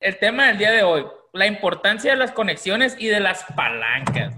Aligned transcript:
el 0.00 0.18
tema 0.18 0.46
del 0.46 0.56
día 0.56 0.70
de 0.70 0.82
hoy, 0.82 1.04
la 1.34 1.46
importancia 1.46 2.12
de 2.12 2.16
las 2.16 2.32
conexiones 2.32 2.96
y 2.98 3.08
de 3.08 3.20
las 3.20 3.44
palancas. 3.54 4.34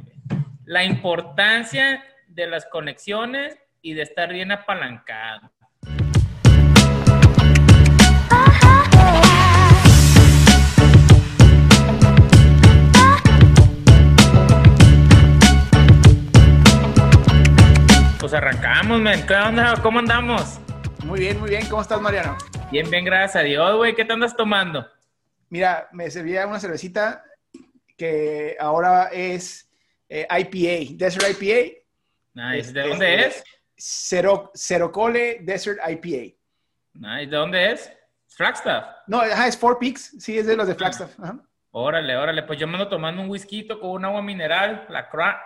La 0.65 0.83
importancia 0.83 2.03
de 2.27 2.49
las 2.49 2.67
conexiones 2.67 3.57
y 3.81 3.95
de 3.95 4.03
estar 4.03 4.33
bien 4.33 4.51
apalancado. 4.51 5.53
Pues 18.19 18.35
arrancamos, 18.35 19.01
men. 19.01 19.25
¿Qué 19.27 19.35
onda? 19.35 19.75
¿Cómo 19.81 20.01
andamos? 20.01 20.59
Muy 21.05 21.21
bien, 21.21 21.39
muy 21.39 21.51
bien. 21.51 21.69
¿Cómo 21.69 21.83
estás, 21.83 22.01
Mariano? 22.01 22.37
Bien, 22.73 22.91
bien, 22.91 23.05
gracias 23.05 23.37
a 23.37 23.45
Dios, 23.45 23.77
güey. 23.77 23.95
¿Qué 23.95 24.05
te 24.05 24.13
andas 24.13 24.37
tomando? 24.37 24.89
Mira, 25.53 25.87
me 25.93 26.11
servía 26.11 26.47
una 26.47 26.59
cervecita 26.59 27.23
que 27.99 28.57
ahora 28.59 29.11
es 29.13 29.71
eh, 30.09 30.27
IPA, 30.31 30.95
Desert 30.97 31.27
IPA. 31.29 31.79
Nice. 32.33 32.73
¿De 32.73 32.89
dónde 32.89 33.27
es? 33.27 33.45
Cero, 33.77 34.51
Cero 34.55 34.91
Cole 34.91 35.41
Desert 35.43 35.79
IPA. 35.87 36.35
Nice. 36.95 37.27
¿De 37.31 37.37
dónde 37.37 37.71
es? 37.71 37.93
Flagstaff. 38.29 38.87
No, 39.07 39.23
es 39.23 39.59
Four 39.59 39.79
Peaks. 39.79 40.15
Sí, 40.19 40.39
es 40.39 40.47
de 40.47 40.57
los 40.57 40.67
de 40.67 40.75
Flagstaff. 40.75 41.19
Órale, 41.73 42.17
órale. 42.17 42.45
Pues 42.45 42.59
yo 42.59 42.67
me 42.67 42.77
ando 42.79 42.89
tomando 42.89 43.21
un 43.21 43.29
whisky 43.29 43.69
con 43.69 43.91
un 43.91 44.07
agua 44.07 44.23
mineral, 44.23 44.87
la 44.89 45.11
CRA. 45.11 45.39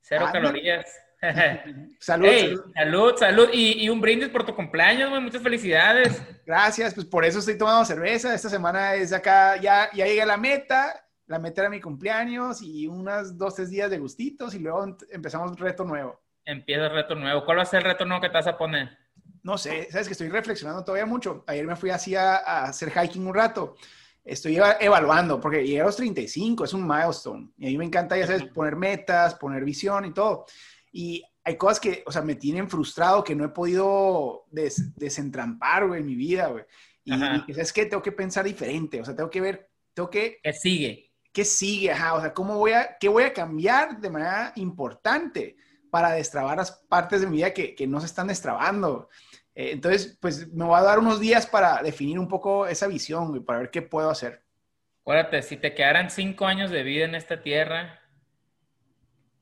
Cero 0.00 0.26
Ah, 0.28 0.32
calorías. 0.32 0.96
Salud, 2.00 2.26
Ey, 2.26 2.40
salud. 2.56 2.72
salud, 2.74 3.14
salud. 3.16 3.48
Y, 3.52 3.84
y 3.84 3.88
un 3.88 4.00
brindis 4.00 4.28
por 4.28 4.44
tu 4.46 4.54
cumpleaños, 4.54 5.10
güey. 5.10 5.20
Muchas 5.20 5.42
felicidades. 5.42 6.22
Gracias, 6.46 6.94
pues 6.94 7.06
por 7.06 7.24
eso 7.24 7.40
estoy 7.40 7.58
tomando 7.58 7.84
cerveza. 7.84 8.34
Esta 8.34 8.48
semana 8.48 8.94
es 8.94 9.12
acá, 9.12 9.56
ya, 9.56 9.90
ya 9.92 10.06
llegué 10.06 10.22
a 10.22 10.26
la 10.26 10.36
meta. 10.36 11.04
La 11.26 11.38
meta 11.38 11.60
era 11.62 11.70
mi 11.70 11.80
cumpleaños 11.80 12.62
y 12.62 12.86
unas 12.86 13.36
dos, 13.36 13.54
tres 13.56 13.68
días 13.70 13.90
de 13.90 13.98
gustitos 13.98 14.54
y 14.54 14.60
luego 14.60 14.96
empezamos 15.10 15.58
reto 15.58 15.84
nuevo. 15.84 16.20
Empieza 16.44 16.86
el 16.86 16.92
reto 16.92 17.14
nuevo. 17.14 17.44
¿Cuál 17.44 17.58
va 17.58 17.62
a 17.62 17.66
ser 17.66 17.80
el 17.80 17.84
reto 17.86 18.04
nuevo 18.06 18.22
que 18.22 18.28
te 18.28 18.34
vas 18.34 18.46
a 18.46 18.56
poner? 18.56 18.96
No 19.42 19.58
sé, 19.58 19.88
sabes 19.90 20.06
que 20.06 20.12
estoy 20.12 20.28
reflexionando 20.28 20.82
todavía 20.84 21.04
mucho. 21.04 21.44
Ayer 21.46 21.66
me 21.66 21.76
fui 21.76 21.90
así 21.90 22.14
a, 22.16 22.36
a 22.36 22.64
hacer 22.64 22.90
hiking 22.90 23.26
un 23.26 23.34
rato. 23.34 23.76
Estoy 24.24 24.56
eva- 24.56 24.76
evaluando 24.80 25.38
porque 25.40 25.64
llegué 25.66 25.80
a 25.82 25.84
los 25.84 25.96
35, 25.96 26.64
es 26.64 26.72
un 26.72 26.86
milestone. 26.86 27.50
Y 27.58 27.66
a 27.66 27.70
mí 27.70 27.76
me 27.78 27.84
encanta, 27.84 28.16
ya 28.16 28.26
sabes, 28.26 28.44
poner 28.44 28.76
metas, 28.76 29.34
poner 29.34 29.64
visión 29.64 30.06
y 30.06 30.12
todo. 30.14 30.46
Y 30.92 31.24
hay 31.44 31.56
cosas 31.56 31.80
que, 31.80 32.02
o 32.06 32.12
sea, 32.12 32.22
me 32.22 32.34
tienen 32.34 32.68
frustrado 32.68 33.24
que 33.24 33.34
no 33.34 33.44
he 33.44 33.48
podido 33.50 34.44
des- 34.50 34.94
desentrampar, 34.96 35.86
güey, 35.86 36.00
en 36.00 36.06
mi 36.06 36.14
vida, 36.14 36.48
güey. 36.48 36.64
Y, 37.04 37.14
y 37.46 37.54
¿sabes 37.54 37.72
qué? 37.72 37.86
Tengo 37.86 38.02
que 38.02 38.12
pensar 38.12 38.44
diferente. 38.44 39.00
O 39.00 39.04
sea, 39.04 39.16
tengo 39.16 39.30
que 39.30 39.40
ver, 39.40 39.70
tengo 39.94 40.10
que, 40.10 40.40
¿Qué 40.42 40.52
sigue? 40.52 41.12
¿qué 41.32 41.44
sigue? 41.44 41.92
Ajá, 41.92 42.14
o 42.14 42.20
sea, 42.20 42.34
¿cómo 42.34 42.58
voy 42.58 42.72
a, 42.72 42.96
qué 42.98 43.08
voy 43.08 43.22
a 43.24 43.32
cambiar 43.32 43.98
de 44.00 44.10
manera 44.10 44.52
importante 44.56 45.56
para 45.90 46.10
destrabar 46.12 46.58
las 46.58 46.72
partes 46.72 47.20
de 47.20 47.26
mi 47.26 47.36
vida 47.38 47.54
que, 47.54 47.74
que 47.74 47.86
no 47.86 48.00
se 48.00 48.06
están 48.06 48.26
destrabando? 48.28 49.08
Eh, 49.54 49.70
entonces, 49.72 50.18
pues 50.20 50.52
me 50.52 50.64
voy 50.64 50.78
a 50.78 50.82
dar 50.82 50.98
unos 50.98 51.18
días 51.20 51.46
para 51.46 51.82
definir 51.82 52.18
un 52.18 52.28
poco 52.28 52.66
esa 52.66 52.86
visión, 52.86 53.28
güey, 53.28 53.40
para 53.42 53.60
ver 53.60 53.70
qué 53.70 53.82
puedo 53.82 54.10
hacer. 54.10 54.44
Acuérdate, 55.02 55.42
si 55.42 55.56
te 55.56 55.74
quedaran 55.74 56.10
cinco 56.10 56.46
años 56.46 56.70
de 56.70 56.82
vida 56.82 57.04
en 57.06 57.14
esta 57.14 57.42
tierra, 57.42 58.00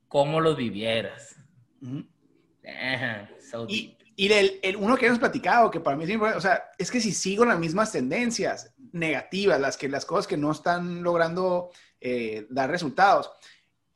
¿cómo 0.07 0.39
los 0.41 0.55
vivieras? 0.57 1.36
Ajá, 2.65 3.29
so. 3.39 3.65
Y, 3.69 3.97
y 4.15 4.31
el, 4.31 4.59
el 4.63 4.75
uno 4.75 4.97
que 4.97 5.05
hemos 5.05 5.19
platicado, 5.19 5.69
que 5.69 5.79
para 5.79 5.95
mí 5.95 6.03
es 6.03 6.09
importante, 6.09 6.39
o 6.39 6.41
sea, 6.41 6.63
es 6.77 6.89
que 6.89 6.99
si 6.99 7.11
sigo 7.11 7.45
las 7.45 7.59
mismas 7.59 7.91
tendencias 7.91 8.73
negativas, 8.91 9.61
las, 9.61 9.77
que, 9.77 9.87
las 9.87 10.05
cosas 10.05 10.25
que 10.25 10.37
no 10.37 10.51
están 10.51 11.03
logrando 11.03 11.69
eh, 12.01 12.47
dar 12.49 12.69
resultados, 12.69 13.29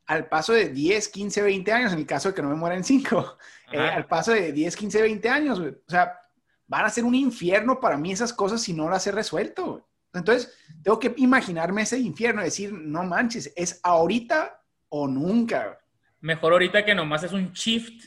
al 0.05 0.27
paso 0.27 0.53
de 0.53 0.69
10, 0.69 1.07
15, 1.07 1.41
20 1.41 1.71
años, 1.71 1.93
en 1.93 1.99
el 1.99 2.05
caso 2.05 2.29
de 2.29 2.35
que 2.35 2.41
no 2.41 2.49
me 2.49 2.55
muera 2.55 2.75
en 2.75 2.83
5, 2.83 3.37
eh, 3.71 3.79
al 3.79 4.05
paso 4.05 4.31
de 4.31 4.51
10, 4.51 4.75
15, 4.75 5.01
20 5.01 5.29
años, 5.29 5.59
o 5.59 5.89
sea, 5.89 6.19
van 6.67 6.85
a 6.85 6.89
ser 6.89 7.03
un 7.03 7.15
infierno 7.15 7.79
para 7.79 7.97
mí 7.97 8.11
esas 8.11 8.31
cosas 8.31 8.61
si 8.61 8.73
no 8.73 8.89
las 8.89 9.07
he 9.07 9.11
resuelto. 9.11 9.89
Entonces, 10.13 10.53
tengo 10.83 10.99
que 10.99 11.13
imaginarme 11.17 11.81
ese 11.81 11.97
infierno, 11.97 12.43
decir, 12.43 12.73
no 12.73 13.03
manches, 13.03 13.51
es 13.55 13.79
ahorita 13.81 14.61
o 14.89 15.07
nunca. 15.07 15.79
Mejor 16.21 16.53
ahorita 16.53 16.85
que 16.85 16.95
nomás 16.95 17.23
es 17.23 17.33
un 17.33 17.51
shift, 17.51 18.05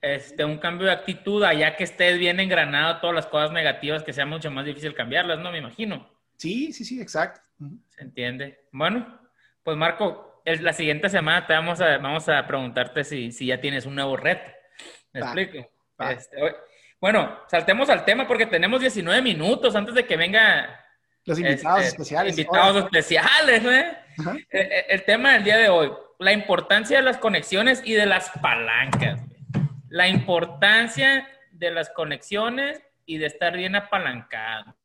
este, 0.00 0.44
un 0.44 0.58
cambio 0.58 0.86
de 0.86 0.92
actitud, 0.92 1.42
allá 1.44 1.76
que 1.76 1.84
estés 1.84 2.18
bien 2.18 2.40
engranado 2.40 3.00
todas 3.00 3.14
las 3.14 3.26
cosas 3.26 3.52
negativas, 3.52 4.02
que 4.02 4.12
sea 4.12 4.26
mucho 4.26 4.50
más 4.50 4.64
difícil 4.64 4.94
cambiarlas, 4.94 5.38
¿no? 5.38 5.50
Me 5.52 5.58
imagino. 5.58 6.10
Sí, 6.36 6.72
sí, 6.72 6.84
sí, 6.84 7.00
exacto. 7.00 7.40
¿Se 7.90 8.02
entiende? 8.02 8.66
Bueno, 8.72 9.20
pues 9.62 9.76
Marco, 9.76 10.42
el- 10.44 10.62
la 10.64 10.72
siguiente 10.72 11.08
semana 11.08 11.46
te 11.46 11.52
vamos 11.54 11.80
a, 11.80 11.98
vamos 11.98 12.28
a 12.28 12.46
preguntarte 12.46 13.04
si, 13.04 13.30
si 13.32 13.46
ya 13.46 13.60
tienes 13.60 13.86
un 13.86 13.94
nuevo 13.94 14.16
reto. 14.16 14.50
¿Me 15.12 15.20
Va, 15.20 15.26
explico? 15.26 15.70
va. 16.00 16.12
Este, 16.12 16.36
bueno, 17.00 17.38
saltemos 17.48 17.88
al 17.90 18.04
tema 18.04 18.26
porque 18.26 18.46
tenemos 18.46 18.80
19 18.80 19.22
minutos 19.22 19.74
antes 19.76 19.94
de 19.94 20.06
que 20.06 20.16
venga 20.16 20.83
Los 21.26 21.38
invitados 21.38 21.80
este, 21.80 21.88
especiales. 21.90 22.38
Invitados 22.38 22.84
especiales, 22.84 23.64
¿eh? 23.64 23.96
Ajá. 24.18 24.36
El, 24.50 25.04
tema 25.04 25.32
del 25.32 25.44
día 25.44 25.56
de 25.56 25.68
hoy, 25.68 25.90
la 26.18 26.32
importancia 26.32 26.98
de 26.98 27.02
las 27.02 27.18
conexiones 27.18 27.82
y 27.84 27.94
de 27.94 28.06
las 28.06 28.30
palancas. 28.42 29.20
La 29.88 30.08
importancia 30.08 31.28
de 31.52 31.70
las 31.70 31.90
conexiones 31.90 32.80
y 33.06 33.18
de 33.18 33.26
estar 33.26 33.56
bien 33.56 33.74
apalancado. 33.74 34.76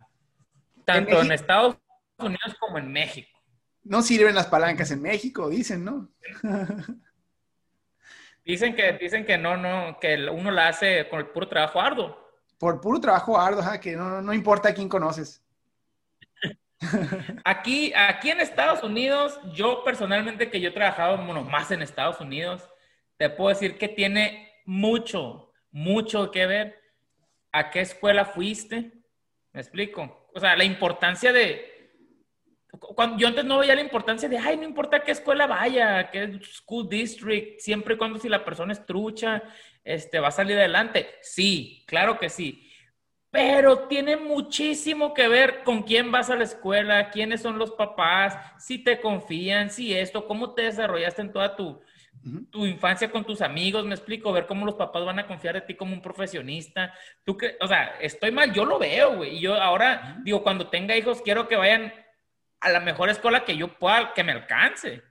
Tanto 0.85 1.21
en, 1.21 1.31
Estados 1.31 1.77
Unidos 2.17 2.55
como 2.59 2.77
en 2.77 2.91
México. 2.91 3.29
No 3.83 4.01
sirven 4.01 4.35
las 4.35 4.47
palancas 4.47 4.91
en 4.91 5.01
México, 5.01 5.49
dicen, 5.49 5.83
¿no? 5.83 6.09
Dicen 8.45 8.75
que, 8.75 8.93
dicen 8.93 9.25
que 9.27 9.37
no, 9.37 9.57
no, 9.57 9.99
que 9.99 10.27
uno 10.27 10.49
la 10.49 10.69
hace 10.69 11.07
con 11.07 11.19
el 11.19 11.27
puro 11.27 11.47
trabajo 11.47 11.79
arduo. 11.79 12.17
Por 12.57 12.81
puro 12.81 12.99
trabajo 12.99 13.39
arduo, 13.39 13.61
ajá, 13.61 13.79
que 13.79 13.95
no, 13.95 14.23
no 14.23 14.33
importa 14.33 14.69
a 14.69 14.73
quién 14.73 14.89
conoces. 14.89 15.43
Aquí, 17.43 17.91
aquí 17.95 18.31
en 18.31 18.39
Estados 18.39 18.83
Unidos, 18.83 19.39
yo 19.53 19.83
personalmente 19.83 20.49
que 20.49 20.61
yo 20.61 20.69
he 20.69 20.73
trabajado 20.73 21.17
bueno, 21.17 21.43
más 21.43 21.71
en 21.71 21.81
Estados 21.81 22.19
Unidos, 22.21 22.69
te 23.17 23.29
puedo 23.29 23.49
decir 23.49 23.77
que 23.77 23.89
tiene 23.89 24.53
mucho, 24.65 25.51
mucho 25.71 26.31
que 26.31 26.45
ver 26.45 26.81
a 27.51 27.69
qué 27.69 27.81
escuela 27.81 28.25
fuiste. 28.25 28.93
¿Me 29.51 29.61
explico? 29.61 30.29
O 30.33 30.39
sea, 30.39 30.55
la 30.55 30.63
importancia 30.63 31.33
de... 31.33 31.75
Cuando, 32.79 33.17
yo 33.17 33.27
antes 33.27 33.43
no 33.43 33.57
veía 33.57 33.75
la 33.75 33.81
importancia 33.81 34.29
de, 34.29 34.37
ay, 34.37 34.55
no 34.55 34.63
importa 34.63 35.03
qué 35.03 35.11
escuela 35.11 35.47
vaya, 35.47 36.09
qué 36.11 36.39
school 36.43 36.87
district, 36.87 37.59
siempre 37.59 37.95
y 37.95 37.97
cuando 37.97 38.19
si 38.19 38.29
la 38.29 38.45
persona 38.45 38.71
es 38.71 38.85
trucha, 38.85 39.43
este, 39.83 40.19
va 40.19 40.27
a 40.27 40.31
salir 40.31 40.55
adelante. 40.55 41.09
Sí, 41.21 41.83
claro 41.87 42.19
que 42.19 42.29
sí. 42.29 42.68
Pero 43.31 43.87
tiene 43.87 44.17
muchísimo 44.17 45.13
que 45.13 45.27
ver 45.27 45.63
con 45.63 45.83
quién 45.83 46.11
vas 46.11 46.29
a 46.29 46.35
la 46.35 46.43
escuela, 46.43 47.11
quiénes 47.11 47.41
son 47.41 47.59
los 47.59 47.71
papás, 47.71 48.37
si 48.57 48.79
te 48.79 48.99
confían, 48.99 49.69
si 49.69 49.93
esto, 49.93 50.25
cómo 50.25 50.55
te 50.55 50.63
desarrollaste 50.63 51.21
en 51.21 51.31
toda 51.31 51.55
tu, 51.55 51.79
tu 52.49 52.65
infancia 52.65 53.11
con 53.11 53.23
tus 53.23 53.41
amigos, 53.41 53.85
me 53.85 53.95
explico, 53.95 54.33
ver 54.33 54.47
cómo 54.47 54.65
los 54.65 54.75
papás 54.75 55.05
van 55.05 55.19
a 55.19 55.27
confiar 55.27 55.55
de 55.55 55.61
ti 55.61 55.75
como 55.75 55.93
un 55.93 56.01
profesionista. 56.01 56.93
Tú 57.23 57.37
que, 57.37 57.55
o 57.61 57.67
sea, 57.67 57.97
estoy 58.01 58.31
mal, 58.31 58.51
yo 58.51 58.65
lo 58.65 58.79
veo, 58.79 59.17
güey. 59.17 59.37
Y 59.37 59.41
yo 59.41 59.55
ahora, 59.55 60.17
digo, 60.23 60.43
cuando 60.43 60.67
tenga 60.69 60.97
hijos, 60.97 61.21
quiero 61.21 61.47
que 61.47 61.55
vayan 61.55 61.93
a 62.59 62.69
la 62.69 62.79
mejor 62.79 63.09
escuela 63.09 63.45
que 63.45 63.55
yo 63.55 63.77
pueda, 63.77 64.13
que 64.13 64.23
me 64.23 64.33
alcance, 64.33 65.03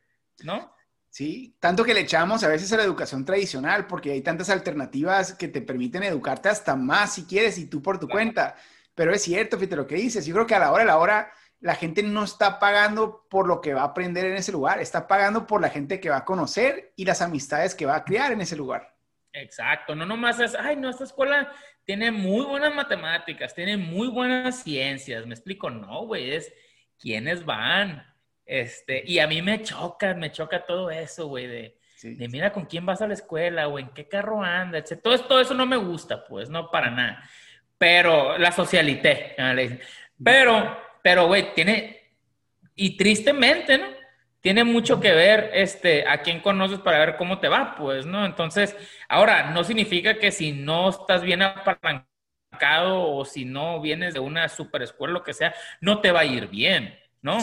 ¿no? 0.43 0.75
Sí, 1.11 1.57
tanto 1.59 1.85
que 1.85 1.95
le 1.95 2.01
echamos 2.01 2.45
a 2.45 2.49
veces 2.49 2.73
a 2.73 2.77
la 2.77 2.85
educación 2.85 3.25
tradicional, 3.25 3.87
porque 3.87 4.13
hay 4.13 4.21
tantas 4.23 4.51
alternativas 4.51 5.35
que 5.35 5.49
te 5.49 5.63
permiten 5.63 6.03
educarte 6.03 6.49
hasta 6.49 6.77
más 6.77 7.15
si 7.15 7.25
quieres 7.25 7.59
y 7.59 7.67
tú 7.69 7.83
por 7.83 7.99
tu 7.99 8.07
Claro. 8.07 8.17
cuenta. 8.17 8.57
Pero 8.95 9.13
es 9.13 9.23
cierto, 9.23 9.59
fíjate 9.59 9.77
lo 9.77 9.87
que 9.87 9.95
dices. 9.97 10.27
Yo 10.27 10.35
creo 10.35 10.47
que 10.47 10.55
a 10.55 10.59
la 10.61 10.71
hora 10.73 10.83
de 10.83 10.87
la 10.87 10.99
hora 10.99 11.33
la 11.61 11.75
gente 11.75 12.03
no 12.03 12.25
está 12.25 12.59
pagando 12.61 13.27
por 13.29 13.49
lo 13.49 13.61
que 13.61 13.75
va 13.75 13.83
a 13.83 13.85
aprender 13.87 14.27
en 14.27 14.37
ese 14.37 14.53
lugar, 14.53 14.81
está 14.81 15.09
pagando 15.09 15.47
por 15.47 15.61
la 15.61 15.71
gente 15.71 15.99
que 16.01 16.11
va 16.11 16.19
a 16.19 16.25
conocer 16.25 16.93
y 16.97 17.05
las 17.05 17.21
amistades 17.23 17.75
que 17.75 17.87
va 17.87 17.97
a 17.97 18.05
crear 18.05 18.31
en 18.33 18.41
ese 18.43 18.57
lugar. 18.57 18.95
Exacto, 19.33 19.95
no 19.95 20.07
nomás 20.07 20.41
es, 20.41 20.55
ay, 20.55 20.77
no, 20.77 20.89
esta 20.89 21.05
escuela 21.05 21.53
tiene 21.85 22.11
muy 22.11 22.45
buenas 22.45 22.75
matemáticas, 22.75 23.55
tiene 23.55 23.77
muy 23.77 24.09
buenas 24.09 24.63
ciencias, 24.63 25.27
me 25.27 25.35
explico, 25.35 25.71
no, 25.71 26.07
güey, 26.07 26.33
es 26.35 26.53
quiénes 26.99 27.45
van, 27.45 28.03
este, 28.49 29.03
y 29.07 29.19
a 29.21 29.27
mí 29.29 29.43
me 29.43 29.63
choca, 29.63 30.15
me 30.15 30.33
choca 30.33 30.65
todo 30.67 30.91
eso, 30.91 31.29
güey, 31.29 31.47
de, 31.47 31.79
Sí. 31.95 32.15
de 32.15 32.29
mira 32.29 32.53
con 32.53 32.65
quién 32.65 32.87
vas 32.87 33.03
a 33.03 33.07
la 33.07 33.15
escuela, 33.15 33.69
o 33.69 33.79
en 33.79 33.91
qué 33.91 34.09
carro 34.09 34.43
anda, 34.43 34.79
etc. 34.79 35.01
Todo, 35.03 35.15
eso- 35.15 35.25
todo 35.27 35.41
eso 35.41 35.53
no 35.55 35.67
me 35.67 35.77
gusta, 35.77 36.25
pues, 36.25 36.49
no 36.49 36.71
para 36.71 36.91
nada, 36.91 37.23
pero 37.77 38.39
la 38.39 38.51
socialité, 38.53 39.37
pero, 40.25 40.79
pero, 41.03 41.27
güey, 41.27 41.55
tiene, 41.55 42.01
y 42.75 42.97
tristemente, 42.97 43.79
¿no? 43.79 43.87
Tiene 44.41 44.63
mucho 44.65 45.01
que 45.01 45.13
ver, 45.13 45.51
este, 45.53 46.07
a 46.09 46.23
quién 46.23 46.41
conoces 46.41 46.79
para 46.79 47.01
ver 47.01 47.17
cómo 47.17 47.41
te 47.41 47.49
va, 47.49 47.75
pues, 47.77 48.07
¿no? 48.07 48.25
Entonces, 48.25 48.77
ahora, 49.09 49.51
no 49.51 49.65
significa 49.65 50.19
que 50.19 50.31
si 50.31 50.53
no 50.53 50.89
estás 50.91 51.23
bien 51.23 51.43
apalancado 51.43 53.11
o 53.13 53.25
si 53.25 53.45
no 53.45 53.81
vienes 53.81 54.15
de 54.15 54.21
una 54.21 54.49
super 54.49 54.83
escuela, 54.83 55.15
lo 55.15 55.23
que 55.25 55.35
sea, 55.35 55.53
no 55.81 56.01
te 56.01 56.13
va 56.13 56.21
a 56.21 56.25
ir 56.25 56.47
bien. 56.49 56.97
¿no? 57.21 57.37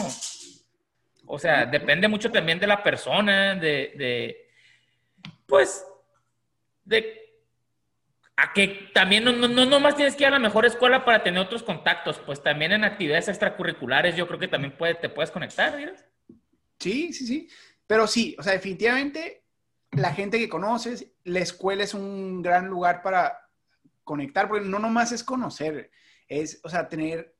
O 1.26 1.38
sea, 1.38 1.66
depende 1.66 2.08
mucho 2.08 2.30
también 2.30 2.58
de 2.58 2.66
la 2.66 2.82
persona, 2.82 3.54
de, 3.54 3.92
de 3.96 4.50
pues, 5.46 5.84
de 6.84 7.22
a 8.36 8.52
que 8.52 8.90
también 8.92 9.24
no, 9.24 9.32
no, 9.32 9.48
no 9.48 9.80
más 9.80 9.96
tienes 9.96 10.14
que 10.14 10.24
ir 10.24 10.28
a 10.28 10.32
la 10.32 10.38
mejor 10.38 10.66
escuela 10.66 11.04
para 11.04 11.22
tener 11.22 11.40
otros 11.40 11.62
contactos, 11.62 12.18
pues 12.18 12.42
también 12.42 12.72
en 12.72 12.84
actividades 12.84 13.28
extracurriculares 13.28 14.14
yo 14.14 14.26
creo 14.26 14.38
que 14.38 14.48
también 14.48 14.76
puede, 14.76 14.94
te 14.94 15.08
puedes 15.08 15.30
conectar, 15.30 15.72
¿verdad? 15.72 16.04
Sí, 16.78 17.14
sí, 17.14 17.26
sí. 17.26 17.48
Pero 17.86 18.06
sí, 18.06 18.36
o 18.38 18.42
sea, 18.42 18.52
definitivamente 18.52 19.44
la 19.92 20.12
gente 20.12 20.38
que 20.38 20.50
conoces, 20.50 21.12
la 21.24 21.40
escuela 21.40 21.84
es 21.84 21.94
un 21.94 22.42
gran 22.42 22.66
lugar 22.66 23.02
para 23.02 23.48
conectar, 24.04 24.48
porque 24.48 24.66
no 24.66 24.78
nomás 24.78 25.12
es 25.12 25.24
conocer, 25.24 25.90
es, 26.28 26.60
o 26.62 26.68
sea, 26.68 26.88
tener 26.88 27.35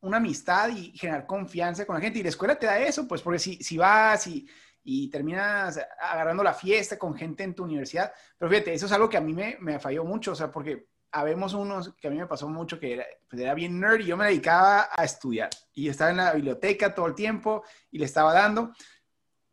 una 0.00 0.18
amistad 0.18 0.68
y 0.70 0.96
generar 0.96 1.26
confianza 1.26 1.84
con 1.84 1.94
la 1.96 2.00
gente. 2.00 2.18
Y 2.18 2.22
la 2.22 2.28
escuela 2.30 2.58
te 2.58 2.66
da 2.66 2.78
eso, 2.78 3.06
pues, 3.06 3.22
porque 3.22 3.38
si, 3.38 3.56
si 3.62 3.76
vas 3.76 4.26
y, 4.26 4.48
y 4.82 5.08
terminas 5.10 5.78
agarrando 6.00 6.42
la 6.42 6.54
fiesta 6.54 6.98
con 6.98 7.14
gente 7.14 7.42
en 7.42 7.54
tu 7.54 7.64
universidad, 7.64 8.12
pero 8.38 8.50
fíjate, 8.50 8.74
eso 8.74 8.86
es 8.86 8.92
algo 8.92 9.08
que 9.08 9.16
a 9.16 9.20
mí 9.20 9.32
me, 9.32 9.56
me 9.60 9.78
falló 9.78 10.04
mucho, 10.04 10.32
o 10.32 10.34
sea, 10.34 10.50
porque 10.50 10.88
habemos 11.12 11.54
unos 11.54 11.94
que 11.94 12.08
a 12.08 12.10
mí 12.10 12.18
me 12.18 12.26
pasó 12.26 12.48
mucho 12.48 12.78
que 12.78 12.94
era, 12.94 13.06
pues 13.28 13.42
era 13.42 13.54
bien 13.54 13.80
nerd 13.80 14.00
y 14.00 14.06
yo 14.06 14.16
me 14.16 14.26
dedicaba 14.26 14.88
a 14.96 15.04
estudiar 15.04 15.50
y 15.72 15.88
estaba 15.88 16.10
en 16.10 16.18
la 16.18 16.32
biblioteca 16.32 16.94
todo 16.94 17.06
el 17.06 17.14
tiempo 17.14 17.64
y 17.90 17.98
le 17.98 18.04
estaba 18.04 18.32
dando, 18.32 18.72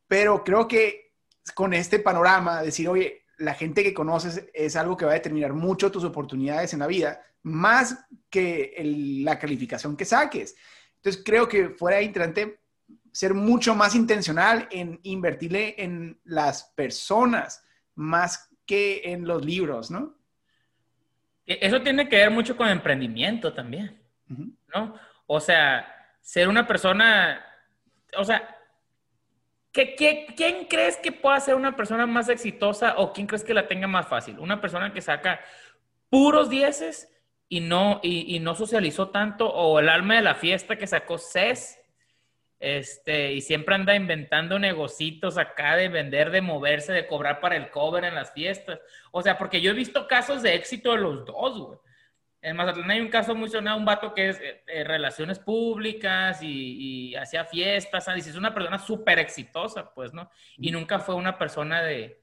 pero 0.07 0.43
creo 0.43 0.67
que 0.67 1.13
con 1.55 1.73
este 1.73 1.99
panorama, 1.99 2.61
decir, 2.61 2.87
oye, 2.89 3.25
la 3.37 3.53
gente 3.53 3.83
que 3.83 3.93
conoces 3.93 4.45
es 4.53 4.75
algo 4.75 4.97
que 4.97 5.05
va 5.05 5.11
a 5.11 5.15
determinar 5.15 5.53
mucho 5.53 5.91
tus 5.91 6.03
oportunidades 6.03 6.73
en 6.73 6.79
la 6.79 6.87
vida, 6.87 7.21
más 7.47 8.05
que 8.29 8.75
la 9.23 9.39
calificación 9.39 9.95
que 9.95 10.05
saques. 10.05 10.55
Entonces 10.97 11.23
creo 11.25 11.47
que 11.47 11.69
fuera 11.69 12.01
interesante 12.01 12.59
ser 13.11 13.33
mucho 13.33 13.73
más 13.73 13.95
intencional 13.95 14.67
en 14.69 14.99
invertirle 15.03 15.75
en 15.77 16.19
las 16.23 16.65
personas 16.75 17.63
más 17.95 18.49
que 18.65 19.01
en 19.05 19.25
los 19.25 19.43
libros, 19.43 19.89
¿no? 19.89 20.15
E, 21.45 21.57
eso 21.61 21.81
tiene 21.81 22.07
que 22.07 22.17
ver 22.17 22.29
mucho 22.29 22.55
con 22.55 22.67
emprendimiento 22.67 23.53
también, 23.53 23.99
¿no? 24.75 24.95
O 25.25 25.39
sea, 25.39 25.87
ser 26.21 26.47
una 26.47 26.67
persona, 26.67 27.43
o 28.17 28.23
sea, 28.23 28.55
quién 29.71 30.65
crees 30.69 30.97
que 30.97 31.11
pueda 31.11 31.39
ser 31.39 31.55
una 31.55 31.75
persona 31.75 32.05
más 32.05 32.29
exitosa 32.29 32.95
o 32.97 33.13
quién 33.13 33.27
crees 33.27 33.43
que 33.43 33.53
la 33.53 33.67
tenga 33.67 33.87
más 33.87 34.07
fácil? 34.07 34.37
Una 34.39 34.59
persona 34.59 34.91
que 34.91 35.01
saca 35.01 35.39
puros 36.09 36.49
dieces 36.49 37.09
y 37.49 37.61
no, 37.61 37.99
y, 38.03 38.39
no 38.39 38.55
socializó 38.55 39.09
tanto, 39.09 39.49
o 39.49 39.79
el 39.79 39.89
alma 39.89 40.15
de 40.15 40.21
la 40.21 40.35
fiesta 40.35 40.77
que 40.77 40.87
sacó 40.87 41.17
CES, 41.17 41.79
este, 42.59 43.33
y 43.33 43.41
siempre 43.41 43.75
anda 43.75 43.95
inventando 43.95 44.59
negocitos 44.59 45.37
acá 45.37 45.75
de 45.75 45.89
vender, 45.89 46.31
de 46.31 46.41
moverse, 46.41 46.91
de 46.91 47.07
cobrar 47.07 47.39
para 47.39 47.55
el 47.55 47.69
cover 47.69 48.03
en 48.03 48.15
las 48.15 48.33
fiestas. 48.33 48.79
O 49.11 49.21
sea, 49.21 49.37
porque 49.37 49.61
yo 49.61 49.71
he 49.71 49.75
visto 49.75 50.07
casos 50.07 50.41
de 50.41 50.55
éxito 50.55 50.91
de 50.91 50.97
los 50.97 51.25
dos, 51.25 51.59
güey. 51.59 51.79
En 52.41 52.55
Mazatlán 52.55 52.91
hay 52.91 52.99
un 52.99 53.09
caso 53.09 53.33
muy 53.33 53.49
sonado, 53.49 53.77
un 53.77 53.85
vato 53.85 54.13
que 54.13 54.29
es 54.29 54.39
eh, 54.39 54.63
eh, 54.67 54.83
relaciones 54.83 55.39
públicas 55.39 56.39
y, 56.41 57.15
hacía 57.15 57.45
fiestas, 57.45 58.13
dice, 58.15 58.29
es 58.29 58.35
una 58.35 58.53
persona 58.53 58.77
súper 58.79 59.19
exitosa, 59.19 59.93
pues, 59.93 60.13
¿no? 60.13 60.29
Y 60.57 60.71
nunca 60.71 60.99
fue 60.99 61.15
una 61.15 61.37
persona 61.37 61.81
de, 61.81 62.21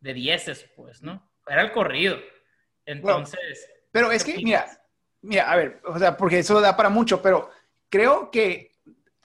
de 0.00 0.14
dieces, 0.14 0.70
pues, 0.76 1.02
¿no? 1.02 1.30
Era 1.48 1.62
el 1.62 1.72
corrido. 1.72 2.18
Entonces... 2.86 3.68
pero 3.92 4.10
es 4.10 4.24
que, 4.24 4.38
mira, 4.42 4.66
mira, 5.20 5.50
a 5.50 5.56
ver, 5.56 5.80
o 5.84 5.98
sea, 5.98 6.16
porque 6.16 6.40
eso 6.40 6.60
da 6.60 6.76
para 6.76 6.88
mucho, 6.88 7.22
pero 7.22 7.50
creo 7.88 8.30
que 8.30 8.72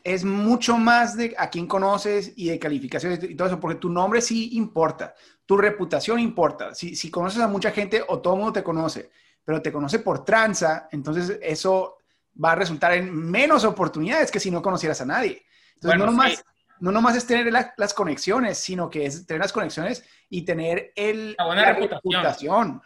es 0.03 0.23
mucho 0.23 0.77
más 0.77 1.17
de 1.17 1.33
a 1.37 1.49
quién 1.49 1.67
conoces 1.67 2.33
y 2.35 2.49
de 2.49 2.59
calificaciones 2.59 3.23
y 3.23 3.35
todo 3.35 3.47
eso, 3.47 3.59
porque 3.59 3.79
tu 3.79 3.89
nombre 3.89 4.21
sí 4.21 4.51
importa, 4.53 5.15
tu 5.45 5.57
reputación 5.57 6.19
importa. 6.19 6.75
Si, 6.75 6.95
si 6.95 7.09
conoces 7.09 7.41
a 7.41 7.47
mucha 7.47 7.71
gente 7.71 8.03
o 8.07 8.19
todo 8.19 8.35
el 8.35 8.39
mundo 8.39 8.53
te 8.53 8.63
conoce, 8.63 9.09
pero 9.43 9.61
te 9.61 9.71
conoce 9.71 9.99
por 9.99 10.23
tranza, 10.23 10.87
entonces 10.91 11.39
eso 11.41 11.97
va 12.43 12.51
a 12.51 12.55
resultar 12.55 12.93
en 12.93 13.13
menos 13.13 13.63
oportunidades 13.63 14.31
que 14.31 14.39
si 14.39 14.51
no 14.51 14.61
conocieras 14.61 15.01
a 15.01 15.05
nadie. 15.05 15.45
Entonces, 15.75 15.99
no, 15.99 16.05
nomás, 16.05 16.43
no 16.79 16.91
nomás 16.91 17.15
es 17.15 17.25
tener 17.25 17.51
las 17.51 17.93
conexiones, 17.93 18.57
sino 18.57 18.89
que 18.89 19.05
es 19.05 19.25
tener 19.25 19.41
las 19.41 19.53
conexiones 19.53 20.05
y 20.29 20.43
tener 20.43 20.91
el, 20.95 21.35
la, 21.37 21.45
buena 21.45 21.73
reputación. 21.73 22.81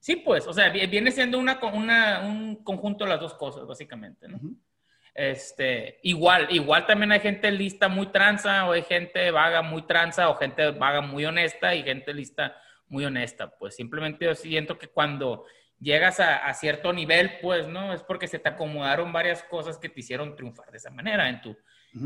Sí, 0.00 0.16
pues, 0.16 0.46
o 0.46 0.52
sea, 0.52 0.70
viene 0.70 1.12
siendo 1.12 1.38
una, 1.38 1.60
una, 1.62 2.20
un 2.20 2.64
conjunto 2.64 3.04
de 3.04 3.10
las 3.10 3.20
dos 3.20 3.34
cosas, 3.34 3.66
básicamente, 3.66 4.26
¿no? 4.28 4.40
Este, 5.14 5.98
igual, 6.04 6.48
igual 6.50 6.86
también 6.86 7.12
hay 7.12 7.20
gente 7.20 7.50
lista 7.50 7.88
muy 7.88 8.06
tranza, 8.06 8.66
o 8.66 8.72
hay 8.72 8.82
gente 8.82 9.30
vaga 9.30 9.60
muy 9.60 9.82
tranza, 9.82 10.30
o 10.30 10.36
gente 10.36 10.70
vaga 10.70 11.02
muy 11.02 11.26
honesta, 11.26 11.74
y 11.74 11.82
gente 11.82 12.14
lista 12.14 12.56
muy 12.88 13.04
honesta, 13.04 13.50
pues 13.58 13.76
simplemente 13.76 14.24
yo 14.24 14.34
siento 14.34 14.78
que 14.78 14.88
cuando 14.88 15.44
llegas 15.78 16.18
a, 16.20 16.52
cierto 16.54 16.92
nivel, 16.92 17.38
pues, 17.40 17.68
¿no? 17.68 17.92
Es 17.92 18.02
porque 18.02 18.26
se 18.26 18.38
te 18.38 18.48
acomodaron 18.48 19.12
varias 19.12 19.42
cosas 19.44 19.78
que 19.78 19.88
te 19.88 20.00
hicieron 20.00 20.34
triunfar 20.34 20.70
de 20.70 20.78
esa 20.78 20.90
manera 20.90 21.28
en 21.28 21.40
tu, 21.40 21.56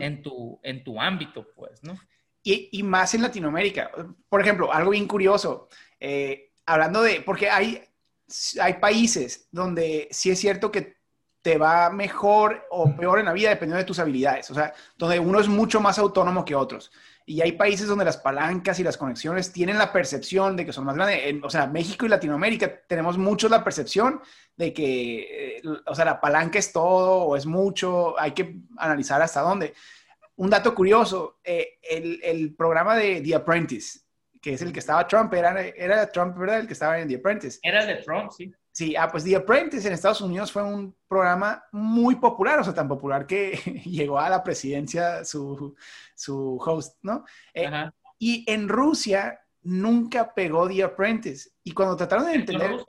en 0.00 0.22
tu, 0.22 0.60
en 0.62 0.82
tu 0.82 1.00
ámbito, 1.00 1.46
pues, 1.54 1.82
¿no? 1.82 1.94
Y, 2.42 2.68
y, 2.72 2.82
más 2.82 3.14
en 3.14 3.22
Latinoamérica. 3.22 3.90
Por 4.28 4.42
ejemplo, 4.42 4.70
algo 4.70 4.90
bien 4.90 5.08
curioso, 5.08 5.68
eh, 5.98 6.43
hablando 6.66 7.02
de, 7.02 7.20
porque 7.20 7.50
hay, 7.50 7.82
hay 8.60 8.74
países 8.74 9.48
donde 9.50 10.08
sí 10.10 10.30
es 10.30 10.38
cierto 10.38 10.70
que 10.70 10.96
te 11.42 11.58
va 11.58 11.90
mejor 11.90 12.66
o 12.70 12.96
peor 12.96 13.18
en 13.18 13.26
la 13.26 13.34
vida 13.34 13.50
dependiendo 13.50 13.78
de 13.78 13.84
tus 13.84 13.98
habilidades, 13.98 14.50
o 14.50 14.54
sea, 14.54 14.72
donde 14.96 15.18
uno 15.18 15.38
es 15.40 15.46
mucho 15.46 15.78
más 15.78 15.98
autónomo 15.98 16.42
que 16.42 16.54
otros. 16.54 16.90
Y 17.26 17.40
hay 17.40 17.52
países 17.52 17.86
donde 17.86 18.04
las 18.04 18.18
palancas 18.18 18.78
y 18.80 18.82
las 18.82 18.96
conexiones 18.96 19.52
tienen 19.52 19.78
la 19.78 19.92
percepción 19.92 20.56
de 20.56 20.66
que 20.66 20.72
son 20.72 20.84
más 20.84 20.94
grandes. 20.94 21.42
o 21.42 21.50
sea, 21.50 21.66
México 21.66 22.04
y 22.04 22.10
Latinoamérica 22.10 22.82
tenemos 22.86 23.16
mucho 23.16 23.48
la 23.48 23.64
percepción 23.64 24.20
de 24.56 24.72
que, 24.74 25.58
eh, 25.58 25.62
o 25.86 25.94
sea, 25.94 26.04
la 26.04 26.20
palanca 26.20 26.58
es 26.58 26.72
todo 26.72 27.24
o 27.24 27.36
es 27.36 27.46
mucho. 27.46 28.18
Hay 28.18 28.32
que 28.32 28.56
analizar 28.76 29.22
hasta 29.22 29.40
dónde. 29.40 29.74
Un 30.36 30.50
dato 30.50 30.74
curioso, 30.74 31.38
eh, 31.44 31.78
el, 31.82 32.20
el, 32.22 32.54
programa 32.54 32.94
de 32.96 33.22
The 33.22 33.34
Apprentice, 33.36 34.00
que 34.44 34.52
es 34.52 34.60
el 34.60 34.74
que 34.74 34.80
estaba 34.80 35.06
Trump, 35.06 35.32
era, 35.32 35.58
era 35.58 36.06
Trump, 36.12 36.36
¿verdad? 36.36 36.58
El 36.58 36.66
que 36.66 36.74
estaba 36.74 36.98
en 36.98 37.08
The 37.08 37.16
Apprentice. 37.16 37.60
Era 37.62 37.86
de 37.86 37.94
Trump, 37.94 38.30
sí. 38.30 38.54
Sí, 38.70 38.94
ah, 38.94 39.08
pues 39.10 39.24
The 39.24 39.36
Apprentice 39.36 39.88
en 39.88 39.94
Estados 39.94 40.20
Unidos 40.20 40.52
fue 40.52 40.62
un 40.62 40.94
programa 41.08 41.64
muy 41.72 42.16
popular, 42.16 42.58
o 42.58 42.64
sea, 42.64 42.74
tan 42.74 42.86
popular 42.86 43.26
que 43.26 43.52
llegó 43.86 44.18
a 44.18 44.28
la 44.28 44.44
presidencia 44.44 45.24
su, 45.24 45.74
su 46.14 46.58
host, 46.62 46.98
¿no? 47.00 47.24
Eh, 47.54 47.70
y 48.18 48.44
en 48.46 48.68
Rusia 48.68 49.40
nunca 49.62 50.34
pegó 50.34 50.68
The 50.68 50.82
Apprentice. 50.82 51.48
Y 51.62 51.72
cuando 51.72 51.96
trataron 51.96 52.26
de 52.26 52.34
entender... 52.34 52.84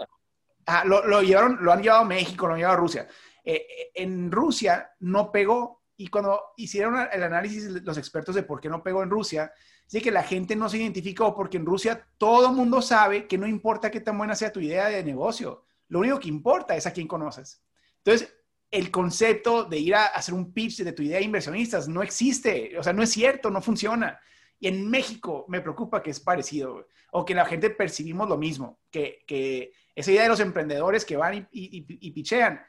Ah, 0.65 0.83
lo, 0.83 1.07
lo, 1.07 1.21
llevaron, 1.21 1.59
lo 1.61 1.71
han 1.71 1.81
llevado 1.81 2.01
a 2.01 2.05
México, 2.05 2.47
lo 2.47 2.55
han 2.55 2.59
llevado 2.59 2.77
a 2.79 2.81
Rusia. 2.81 3.07
Eh, 3.45 3.55
eh, 3.55 3.91
en 3.95 4.29
Rusia 4.29 4.91
no 4.99 5.31
pegó 5.31 5.83
y 5.95 6.07
cuando 6.07 6.41
hicieron 6.57 7.07
el 7.09 7.23
análisis 7.23 7.65
los 7.65 7.97
expertos 7.97 8.35
de 8.35 8.43
por 8.43 8.59
qué 8.59 8.67
no 8.67 8.83
pegó 8.83 9.03
en 9.03 9.09
Rusia, 9.09 9.53
sí 9.85 10.01
que 10.01 10.11
la 10.11 10.23
gente 10.23 10.55
no 10.55 10.69
se 10.69 10.77
identificó 10.77 11.35
porque 11.35 11.57
en 11.57 11.65
Rusia 11.65 12.07
todo 12.17 12.51
mundo 12.51 12.81
sabe 12.81 13.27
que 13.27 13.37
no 13.37 13.47
importa 13.47 13.91
qué 13.91 13.99
tan 13.99 14.17
buena 14.17 14.35
sea 14.35 14.51
tu 14.51 14.59
idea 14.59 14.87
de 14.87 15.03
negocio, 15.03 15.65
lo 15.87 15.99
único 15.99 16.19
que 16.19 16.29
importa 16.29 16.75
es 16.75 16.85
a 16.85 16.93
quién 16.93 17.07
conoces. 17.07 17.61
Entonces, 17.97 18.33
el 18.71 18.91
concepto 18.91 19.63
de 19.63 19.77
ir 19.77 19.95
a 19.95 20.07
hacer 20.07 20.33
un 20.33 20.51
pitch 20.51 20.83
de 20.83 20.91
tu 20.91 21.03
idea 21.03 21.19
de 21.19 21.25
inversionistas 21.25 21.87
no 21.87 22.01
existe, 22.03 22.77
o 22.77 22.83
sea, 22.83 22.93
no 22.93 23.03
es 23.03 23.09
cierto, 23.09 23.49
no 23.49 23.61
funciona. 23.61 24.19
Y 24.59 24.67
en 24.67 24.89
México 24.89 25.45
me 25.47 25.61
preocupa 25.61 26.01
que 26.01 26.11
es 26.11 26.19
parecido, 26.19 26.87
o 27.11 27.23
que 27.23 27.35
la 27.35 27.45
gente 27.45 27.69
percibimos 27.69 28.27
lo 28.27 28.37
mismo, 28.37 28.79
que, 28.89 29.23
que 29.27 29.71
esa 29.95 30.11
idea 30.11 30.23
de 30.23 30.29
los 30.29 30.39
emprendedores 30.39 31.05
que 31.05 31.15
van 31.15 31.35
y, 31.35 31.47
y, 31.51 32.11
pichean, 32.11 32.61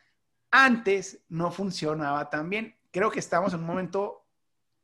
antes 0.50 1.25
no 1.28 1.50
funcionaba 1.50 2.30
tan 2.30 2.49
bien. 2.49 2.76
Creo 2.92 3.11
que 3.11 3.18
estamos 3.18 3.52
en 3.52 3.61
un 3.61 3.66
momento 3.66 4.26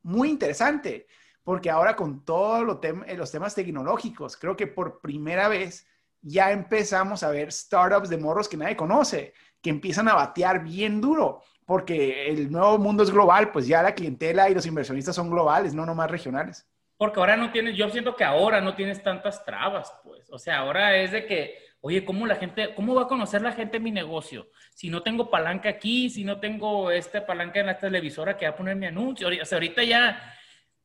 muy 0.02 0.28
interesante, 0.28 1.06
porque 1.44 1.70
ahora 1.70 1.96
con 1.96 2.24
todos 2.24 2.64
los 2.64 3.30
temas 3.30 3.54
tecnológicos, 3.54 4.36
creo 4.36 4.56
que 4.56 4.66
por 4.66 5.00
primera 5.00 5.48
vez 5.48 5.86
ya 6.20 6.52
empezamos 6.52 7.22
a 7.22 7.30
ver 7.30 7.52
startups 7.52 8.08
de 8.08 8.18
morros 8.18 8.48
que 8.48 8.56
nadie 8.56 8.76
conoce, 8.76 9.34
que 9.60 9.70
empiezan 9.70 10.08
a 10.08 10.14
batear 10.14 10.62
bien 10.62 11.00
duro, 11.00 11.42
porque 11.66 12.28
el 12.28 12.50
nuevo 12.50 12.78
mundo 12.78 13.02
es 13.02 13.10
global, 13.10 13.50
pues 13.50 13.66
ya 13.66 13.82
la 13.82 13.94
clientela 13.94 14.48
y 14.48 14.54
los 14.54 14.66
inversionistas 14.66 15.16
son 15.16 15.30
globales, 15.30 15.74
no 15.74 15.84
nomás 15.84 16.10
regionales. 16.10 16.68
Porque 16.96 17.18
ahora 17.18 17.36
no 17.36 17.50
tienes, 17.50 17.76
yo 17.76 17.90
siento 17.90 18.14
que 18.14 18.22
ahora 18.22 18.60
no 18.60 18.74
tienes 18.76 19.02
tantas 19.02 19.44
trabas, 19.44 19.92
pues. 20.04 20.30
O 20.30 20.38
sea, 20.38 20.58
ahora 20.58 20.96
es 20.98 21.10
de 21.10 21.26
que, 21.26 21.58
oye, 21.80 22.04
¿cómo 22.04 22.26
la 22.26 22.36
gente, 22.36 22.74
cómo 22.76 22.94
va 22.94 23.02
a 23.02 23.08
conocer 23.08 23.42
la 23.42 23.50
gente 23.50 23.80
mi 23.80 23.90
negocio? 23.90 24.48
Si 24.70 24.88
no 24.88 25.02
tengo 25.02 25.28
palanca 25.28 25.68
aquí, 25.68 26.08
si 26.10 26.22
no 26.22 26.38
tengo 26.38 26.92
esta 26.92 27.26
palanca 27.26 27.58
en 27.58 27.66
la 27.66 27.78
televisora 27.78 28.36
que 28.36 28.46
va 28.46 28.52
a 28.52 28.56
poner 28.56 28.76
mi 28.76 28.86
anuncio. 28.86 29.26
O 29.26 29.44
sea, 29.44 29.56
ahorita 29.56 29.82
ya 29.82 30.32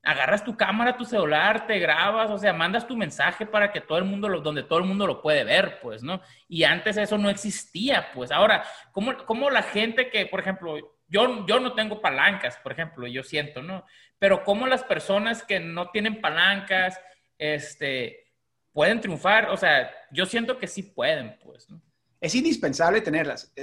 agarras 0.08 0.46
tu 0.46 0.56
cámara, 0.56 0.96
tu 0.96 1.04
celular, 1.04 1.68
te 1.68 1.80
grabas, 1.80 2.32
o 2.32 2.38
sea, 2.38 2.54
mandas 2.54 2.88
tu 2.88 2.96
mensaje 2.96 3.46
para 3.46 3.74
que 3.74 3.82
todo 3.82 3.98
el 3.98 4.06
mundo, 4.06 4.30
lo, 4.30 4.40
donde 4.40 4.64
todo 4.64 4.80
el 4.80 4.86
mundo 4.86 5.06
lo 5.06 5.22
puede 5.22 5.44
ver, 5.44 5.82
pues, 5.82 6.02
¿no? 6.02 6.22
Y 6.48 6.64
antes 6.64 6.96
eso 6.96 7.18
no 7.18 7.30
existía, 7.30 8.10
pues. 8.14 8.32
Ahora, 8.32 8.64
¿cómo, 8.94 9.50
la 9.50 9.64
gente 9.64 10.10
que, 10.10 10.26
por 10.26 10.40
ejemplo, 10.40 10.78
yo, 11.10 11.46
yo 11.46 11.60
no 11.60 11.74
tengo 11.74 12.00
palancas, 12.00 12.58
por 12.64 12.72
ejemplo, 12.72 13.06
yo 13.06 13.22
siento, 13.22 13.62
¿no? 13.62 13.86
Pero 14.18 14.46
cómo 14.46 14.66
las 14.66 14.82
personas 14.86 15.44
que 15.44 15.60
no 15.60 15.90
tienen 15.90 16.22
palancas, 16.22 16.98
este, 17.38 18.32
pueden 18.72 19.02
triunfar, 19.02 19.50
o 19.50 19.58
sea, 19.58 19.92
yo 20.12 20.26
siento 20.26 20.58
que 20.58 20.68
sí 20.68 20.84
pueden, 20.84 21.38
pues, 21.44 21.70
¿no? 21.70 21.82
Es 22.22 22.34
indispensable 22.34 23.02
tenerlas. 23.02 23.54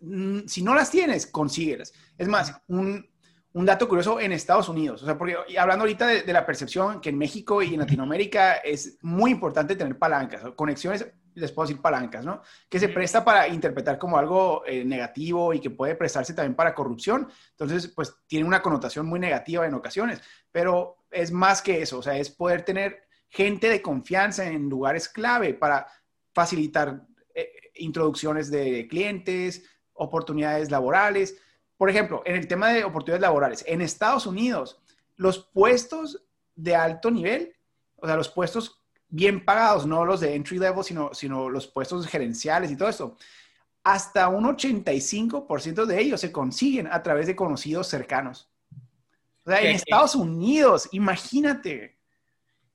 Mm, 0.00 0.46
si 0.46 0.62
no 0.62 0.72
las 0.72 0.88
tienes, 0.88 1.26
consíguelas. 1.26 1.92
Es 2.16 2.28
más, 2.28 2.62
un, 2.68 3.10
un 3.52 3.66
dato 3.66 3.88
curioso 3.88 4.20
en 4.20 4.32
Estados 4.32 4.68
Unidos, 4.68 5.02
o 5.02 5.06
sea, 5.06 5.18
porque 5.18 5.36
hablando 5.58 5.82
ahorita 5.82 6.06
de, 6.06 6.32
la 6.32 6.46
percepción 6.46 7.00
que 7.00 7.08
en 7.08 7.18
México 7.18 7.62
y 7.62 7.74
en 7.74 7.80
Latinoamérica 7.80 8.54
es 8.56 8.98
muy 9.02 9.32
importante 9.32 9.74
tener 9.74 9.98
palancas, 9.98 10.42
conexiones, 10.54 11.06
les 11.34 11.50
puedo 11.50 11.66
decir 11.66 11.82
palancas, 11.82 12.24
¿no? 12.24 12.42
Que 12.68 12.78
se 12.78 12.88
presta 12.88 13.24
para 13.24 13.48
interpretar 13.48 13.98
como 13.98 14.18
algo 14.18 14.64
eh, 14.66 14.84
negativo 14.84 15.52
y 15.52 15.60
que 15.60 15.70
puede 15.70 15.94
prestarse 15.94 16.34
también 16.34 16.54
para 16.54 16.74
corrupción. 16.74 17.28
Entonces, 17.50 17.88
pues 17.88 18.14
tiene 18.26 18.46
una 18.46 18.62
connotación 18.62 19.06
muy 19.06 19.20
negativa 19.20 19.66
en 19.66 19.74
ocasiones, 19.74 20.20
pero 20.52 21.04
es 21.10 21.32
más 21.32 21.62
que 21.62 21.82
eso, 21.82 21.98
o 21.98 22.02
sea, 22.02 22.16
es 22.16 22.30
poder 22.30 22.62
tener 22.62 23.02
gente 23.28 23.68
de 23.68 23.82
confianza 23.82 24.46
en 24.46 24.68
lugares 24.68 25.08
clave 25.08 25.54
para 25.54 25.86
facilitar 26.32 27.02
eh, 27.34 27.50
introducciones 27.76 28.50
de 28.50 28.86
clientes, 28.88 29.64
oportunidades 29.92 30.70
laborales 30.70 31.36
por 31.80 31.88
ejemplo, 31.88 32.22
en 32.26 32.36
el 32.36 32.46
tema 32.46 32.68
de 32.68 32.84
oportunidades 32.84 33.22
laborales, 33.22 33.64
en 33.66 33.80
Estados 33.80 34.26
Unidos, 34.26 34.78
los 35.16 35.38
puestos 35.38 36.22
de 36.54 36.76
alto 36.76 37.10
nivel, 37.10 37.56
o 37.96 38.06
sea, 38.06 38.16
los 38.16 38.28
puestos 38.28 38.82
bien 39.08 39.42
pagados, 39.42 39.86
no 39.86 40.04
los 40.04 40.20
de 40.20 40.34
entry 40.34 40.58
level, 40.58 40.84
sino, 40.84 41.14
sino 41.14 41.48
los 41.48 41.66
puestos 41.66 42.06
gerenciales 42.06 42.70
y 42.70 42.76
todo 42.76 42.90
eso, 42.90 43.16
hasta 43.82 44.28
un 44.28 44.44
85% 44.44 45.86
de 45.86 45.98
ellos 45.98 46.20
se 46.20 46.30
consiguen 46.30 46.86
a 46.86 47.02
través 47.02 47.26
de 47.26 47.34
conocidos 47.34 47.86
cercanos. 47.86 48.50
O 49.46 49.50
sea, 49.50 49.62
en 49.62 49.74
Estados 49.76 50.14
Unidos, 50.14 50.86
imagínate. 50.92 51.96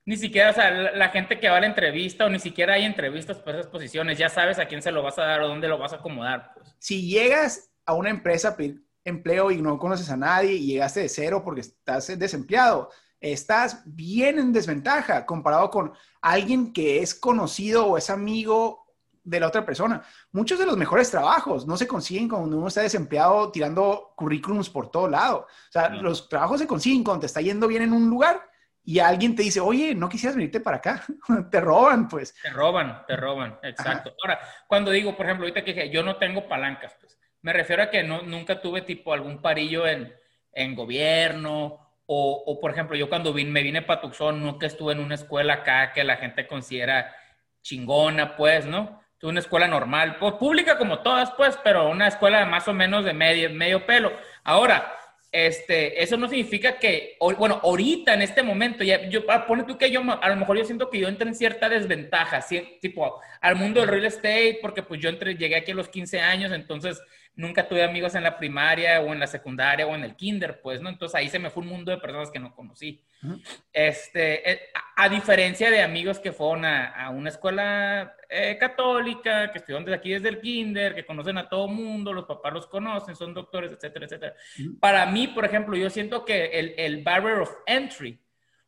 Ni 0.03 0.17
siquiera, 0.17 0.49
o 0.49 0.53
sea, 0.53 0.71
la 0.71 1.09
gente 1.09 1.39
que 1.39 1.47
va 1.47 1.57
a 1.57 1.61
la 1.61 1.67
entrevista 1.67 2.25
o 2.25 2.29
ni 2.31 2.39
siquiera 2.39 2.73
hay 2.73 2.85
entrevistas 2.85 3.37
para 3.37 3.59
esas 3.59 3.71
posiciones, 3.71 4.17
ya 4.17 4.29
sabes 4.29 4.57
a 4.57 4.65
quién 4.65 4.81
se 4.81 4.91
lo 4.91 5.03
vas 5.03 5.19
a 5.19 5.25
dar 5.25 5.41
o 5.43 5.47
dónde 5.47 5.67
lo 5.67 5.77
vas 5.77 5.93
a 5.93 5.97
acomodar. 5.97 6.55
Pues. 6.55 6.75
Si 6.79 7.07
llegas 7.07 7.69
a 7.85 7.93
una 7.93 8.09
empresa 8.09 8.57
empleo 9.05 9.51
y 9.51 9.61
no 9.61 9.79
conoces 9.79 10.09
a 10.09 10.17
nadie 10.17 10.53
y 10.53 10.65
llegaste 10.65 11.01
de 11.01 11.09
cero 11.09 11.41
porque 11.45 11.61
estás 11.61 12.07
desempleado, 12.19 12.89
estás 13.21 13.83
bien 13.85 14.39
en 14.39 14.51
desventaja 14.51 15.25
comparado 15.25 15.69
con 15.69 15.93
alguien 16.21 16.73
que 16.73 17.01
es 17.01 17.15
conocido 17.15 17.85
o 17.85 17.97
es 17.97 18.09
amigo 18.09 18.85
de 19.23 19.39
la 19.39 19.47
otra 19.47 19.65
persona. 19.65 20.03
Muchos 20.31 20.59
de 20.59 20.65
los 20.65 20.77
mejores 20.77 21.09
trabajos 21.09 21.65
no 21.65 21.77
se 21.77 21.87
consiguen 21.87 22.27
cuando 22.27 22.57
uno 22.57 22.67
está 22.67 22.81
desempleado 22.81 23.51
tirando 23.51 24.13
currículums 24.15 24.69
por 24.69 24.89
todo 24.89 25.07
lado. 25.07 25.39
O 25.39 25.71
sea, 25.71 25.89
los 25.89 26.27
trabajos 26.27 26.59
se 26.59 26.67
consiguen 26.67 27.03
cuando 27.03 27.21
te 27.21 27.27
está 27.27 27.41
yendo 27.41 27.67
bien 27.67 27.83
en 27.83 27.93
un 27.93 28.09
lugar 28.09 28.41
y 28.83 28.99
alguien 28.99 29.35
te 29.35 29.41
dice, 29.41 29.59
oye, 29.59 29.95
no 29.95 30.07
quisieras 30.07 30.35
venirte 30.35 30.59
para 30.59 30.77
acá. 30.77 31.03
te 31.51 31.59
roban, 31.59 32.07
pues. 32.07 32.35
Te 32.41 32.51
roban, 32.51 33.03
te 33.07 33.15
roban, 33.15 33.57
exacto. 33.63 34.13
Ahora, 34.23 34.39
cuando 34.67 34.91
digo, 34.91 35.17
por 35.17 35.25
ejemplo, 35.25 35.47
ahorita 35.47 35.63
que 35.63 35.89
yo 35.89 36.03
no 36.03 36.17
tengo 36.17 36.47
palancas, 36.47 36.95
pues 36.99 37.17
me 37.45 37.53
refiero 37.53 37.83
a 37.83 37.91
que 37.91 38.01
no, 38.01 38.23
nunca 38.23 38.59
tuve 38.59 38.81
tipo 38.81 39.13
algún 39.13 39.39
parillo 39.39 39.85
en, 39.85 40.11
en 40.51 40.73
gobierno 40.73 41.79
o, 42.07 42.43
o, 42.43 42.59
por 42.59 42.71
ejemplo, 42.71 42.97
yo 42.97 43.07
cuando 43.07 43.33
vine, 43.33 43.51
me 43.51 43.61
vine 43.61 43.83
para 43.83 44.01
Tucson, 44.01 44.41
nunca 44.41 44.65
estuve 44.65 44.93
en 44.93 44.99
una 44.99 45.13
escuela 45.13 45.53
acá 45.53 45.93
que 45.93 46.03
la 46.03 46.17
gente 46.17 46.47
considera 46.47 47.15
chingona, 47.61 48.35
pues, 48.35 48.65
¿no? 48.65 48.99
Tuve 49.19 49.29
una 49.29 49.41
escuela 49.41 49.67
normal, 49.67 50.17
pues, 50.19 50.33
pública 50.33 50.79
como 50.79 50.99
todas, 50.99 51.33
pues, 51.33 51.55
pero 51.63 51.87
una 51.87 52.07
escuela 52.07 52.43
más 52.47 52.67
o 52.67 52.73
menos 52.73 53.05
de 53.05 53.13
medio, 53.13 53.51
medio 53.51 53.85
pelo. 53.85 54.11
Ahora, 54.43 54.91
este, 55.31 56.01
eso 56.01 56.17
no 56.17 56.27
significa 56.27 56.79
que, 56.79 57.15
bueno, 57.37 57.59
ahorita 57.61 58.15
en 58.15 58.23
este 58.23 58.41
momento, 58.41 58.83
ya, 58.83 59.07
yo, 59.07 59.21
ah, 59.29 59.45
pone 59.45 59.65
tú 59.65 59.77
que 59.77 59.91
yo, 59.91 60.01
a 60.01 60.29
lo 60.29 60.35
mejor 60.35 60.57
yo 60.57 60.65
siento 60.65 60.89
que 60.89 60.97
yo 60.97 61.07
entré 61.07 61.27
en 61.27 61.35
cierta 61.35 61.69
desventaja, 61.69 62.43
tipo, 62.81 63.21
al 63.39 63.55
mundo 63.55 63.81
del 63.81 63.89
real 63.89 64.05
estate, 64.05 64.57
porque 64.63 64.81
pues 64.81 64.99
yo 64.99 65.09
entré, 65.09 65.35
llegué 65.35 65.57
aquí 65.57 65.73
a 65.73 65.75
los 65.75 65.89
15 65.89 66.21
años, 66.21 66.51
entonces 66.51 66.99
nunca 67.35 67.67
tuve 67.67 67.83
amigos 67.83 68.15
en 68.15 68.23
la 68.23 68.37
primaria 68.37 69.01
o 69.01 69.13
en 69.13 69.19
la 69.19 69.27
secundaria 69.27 69.85
o 69.85 69.95
en 69.95 70.03
el 70.03 70.15
kinder, 70.15 70.61
pues, 70.61 70.81
¿no? 70.81 70.89
Entonces 70.89 71.15
ahí 71.15 71.29
se 71.29 71.39
me 71.39 71.49
fue 71.49 71.63
un 71.63 71.69
mundo 71.69 71.91
de 71.91 71.97
personas 71.97 72.31
que 72.31 72.39
no 72.39 72.55
conocí. 72.55 73.01
Este, 73.73 74.51
eh, 74.51 74.59
a, 74.95 75.09
diferencia 75.09 75.71
de 75.71 75.81
amigos 75.81 76.19
que 76.19 76.31
fueron 76.31 76.65
a, 76.65 77.09
una 77.09 77.29
escuela 77.29 78.15
eh, 78.29 78.57
católica, 78.59 79.51
que 79.51 79.57
estudiaron 79.57 79.85
desde 79.85 79.97
aquí 79.97 80.11
desde 80.11 80.29
el 80.29 80.39
kinder, 80.39 80.95
que 80.95 81.05
conocen 81.05 81.37
a 81.37 81.49
todo 81.49 81.67
mundo, 81.67 82.13
los 82.13 82.25
papás 82.25 82.53
los 82.53 82.67
conocen, 82.67 83.15
son 83.15 83.33
doctores, 83.33 83.71
etcétera, 83.71 84.05
etcétera. 84.05 84.35
Para 84.79 85.05
mí, 85.07 85.27
por 85.27 85.45
ejemplo, 85.45 85.75
yo 85.75 85.89
siento 85.89 86.23
que 86.23 86.45
el, 86.45 86.75
el 86.77 87.03
barrier 87.03 87.39
of 87.39 87.51
entry 87.65 88.19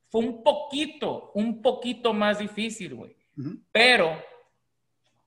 fue 0.10 0.22
un 0.22 0.44
poquito, 0.44 1.32
un 1.36 1.62
poquito 1.62 2.14
más 2.14 2.40
difícil, 2.40 2.96
güey. 2.96 3.16
Pero 3.72 4.20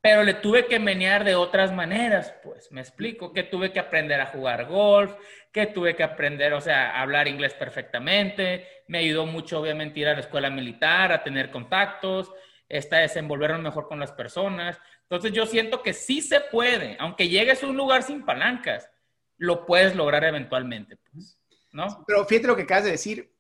pero 0.01 0.25
le 0.25 0.35
tuve 0.35 0.67
que 0.67 0.79
menear 0.79 1.25
de 1.25 1.35
otras 1.35 1.73
maneras, 1.73 2.35
pues, 2.43 2.73
me 2.73 2.81
explico, 2.81 3.33
que 3.33 3.43
tuve 3.43 3.73
que 3.73 3.81
aprender 3.81 4.21
a 4.21 4.27
jugar 4.27 4.67
golf, 4.67 5.13
que 5.53 5.67
tuve 5.67 5.95
que 5.95 6.03
aprender, 6.03 6.55
o 6.55 6.61
sea, 6.61 6.93
a 6.93 7.03
hablar 7.03 7.29
inglés 7.29 7.55
perfectamente, 7.55 8.67
me 8.89 8.99
ayudó 8.99 9.27
mucho, 9.27 9.61
obviamente, 9.61 10.01
ir 10.01 10.09
a 10.09 10.15
la 10.15 10.21
escuela 10.21 10.49
militar, 10.49 11.13
a 11.13 11.23
tener 11.23 11.51
contactos, 11.51 12.33
a 12.71 12.97
desenvolverme 12.97 13.59
mejor 13.59 13.89
con 13.89 14.01
las 14.01 14.13
personas. 14.13 14.79
Entonces, 15.03 15.33
yo 15.33 15.45
siento 15.45 15.83
que 15.83 15.93
sí 15.93 16.23
se 16.23 16.41
puede, 16.41 16.97
aunque 16.99 17.29
llegues 17.29 17.63
a 17.63 17.67
un 17.67 17.77
lugar 17.77 18.03
sin 18.03 18.25
palancas, 18.25 18.89
lo 19.37 19.67
puedes 19.67 19.97
lograr 19.97 20.25
eventualmente, 20.25 20.97
pues, 21.13 21.39
¿no? 21.73 22.05
Pero 22.07 22.25
fíjate 22.25 22.47
lo 22.47 22.57
que 22.57 22.63
acabas 22.63 22.85
de 22.85 22.93
decir, 22.93 23.33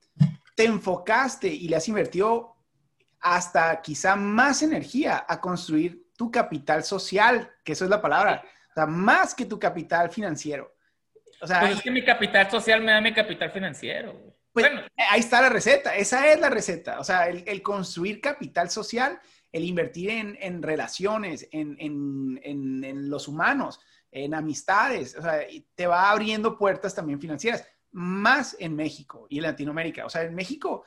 te 0.55 0.65
enfocaste 0.65 1.49
y 1.49 1.69
le 1.69 1.77
has 1.77 1.89
invertido 1.89 2.57
hasta 3.21 3.81
quizá 3.81 4.17
más 4.17 4.63
energía 4.63 5.25
a 5.29 5.41
construir 5.41 6.10
tu 6.21 6.31
capital 6.31 6.85
social, 6.85 7.51
que 7.65 7.73
eso 7.73 7.85
es 7.85 7.91
la 7.91 8.03
palabra, 8.03 8.45
o 8.45 8.75
sea, 8.75 8.85
más 8.85 9.35
que 9.35 9.47
tu 9.47 9.59
capital 9.59 10.11
financiero. 10.11 10.71
O 11.41 11.47
sea, 11.47 11.61
pues 11.61 11.79
es 11.79 11.83
que 11.83 11.91
mi 11.91 12.05
capital 12.05 12.51
social 12.51 12.83
me 12.83 12.93
da 12.93 13.01
mi 13.01 13.15
capital 13.15 13.51
financiero. 13.51 14.13
Pues, 14.53 14.67
bueno. 14.67 14.83
Ahí 15.09 15.21
está 15.21 15.41
la 15.41 15.49
receta, 15.49 15.97
esa 15.97 16.31
es 16.31 16.39
la 16.39 16.51
receta. 16.51 17.01
O 17.01 17.05
sea, 17.05 17.27
el, 17.31 17.63
construir 17.63 18.21
capital 18.21 18.69
social, 18.69 19.19
el 19.51 19.65
invertir 19.65 20.11
en, 20.11 20.63
relaciones, 20.63 21.49
en, 21.53 21.79
en, 21.81 23.09
los 23.09 23.27
humanos, 23.27 23.81
en 24.11 24.35
amistades, 24.35 25.17
o 25.17 25.23
sea, 25.23 25.41
te 25.75 25.87
va 25.87 26.11
abriendo 26.11 26.59
puertas 26.59 26.95
también 26.95 27.19
financieras, 27.19 27.67
más 27.93 28.55
en 28.59 28.77
México 28.77 29.27
y 29.31 29.39
en 29.39 29.45
Latinoamérica. 29.45 30.05
O 30.05 30.11
sea, 30.11 30.25
en 30.25 30.35
México, 30.35 30.85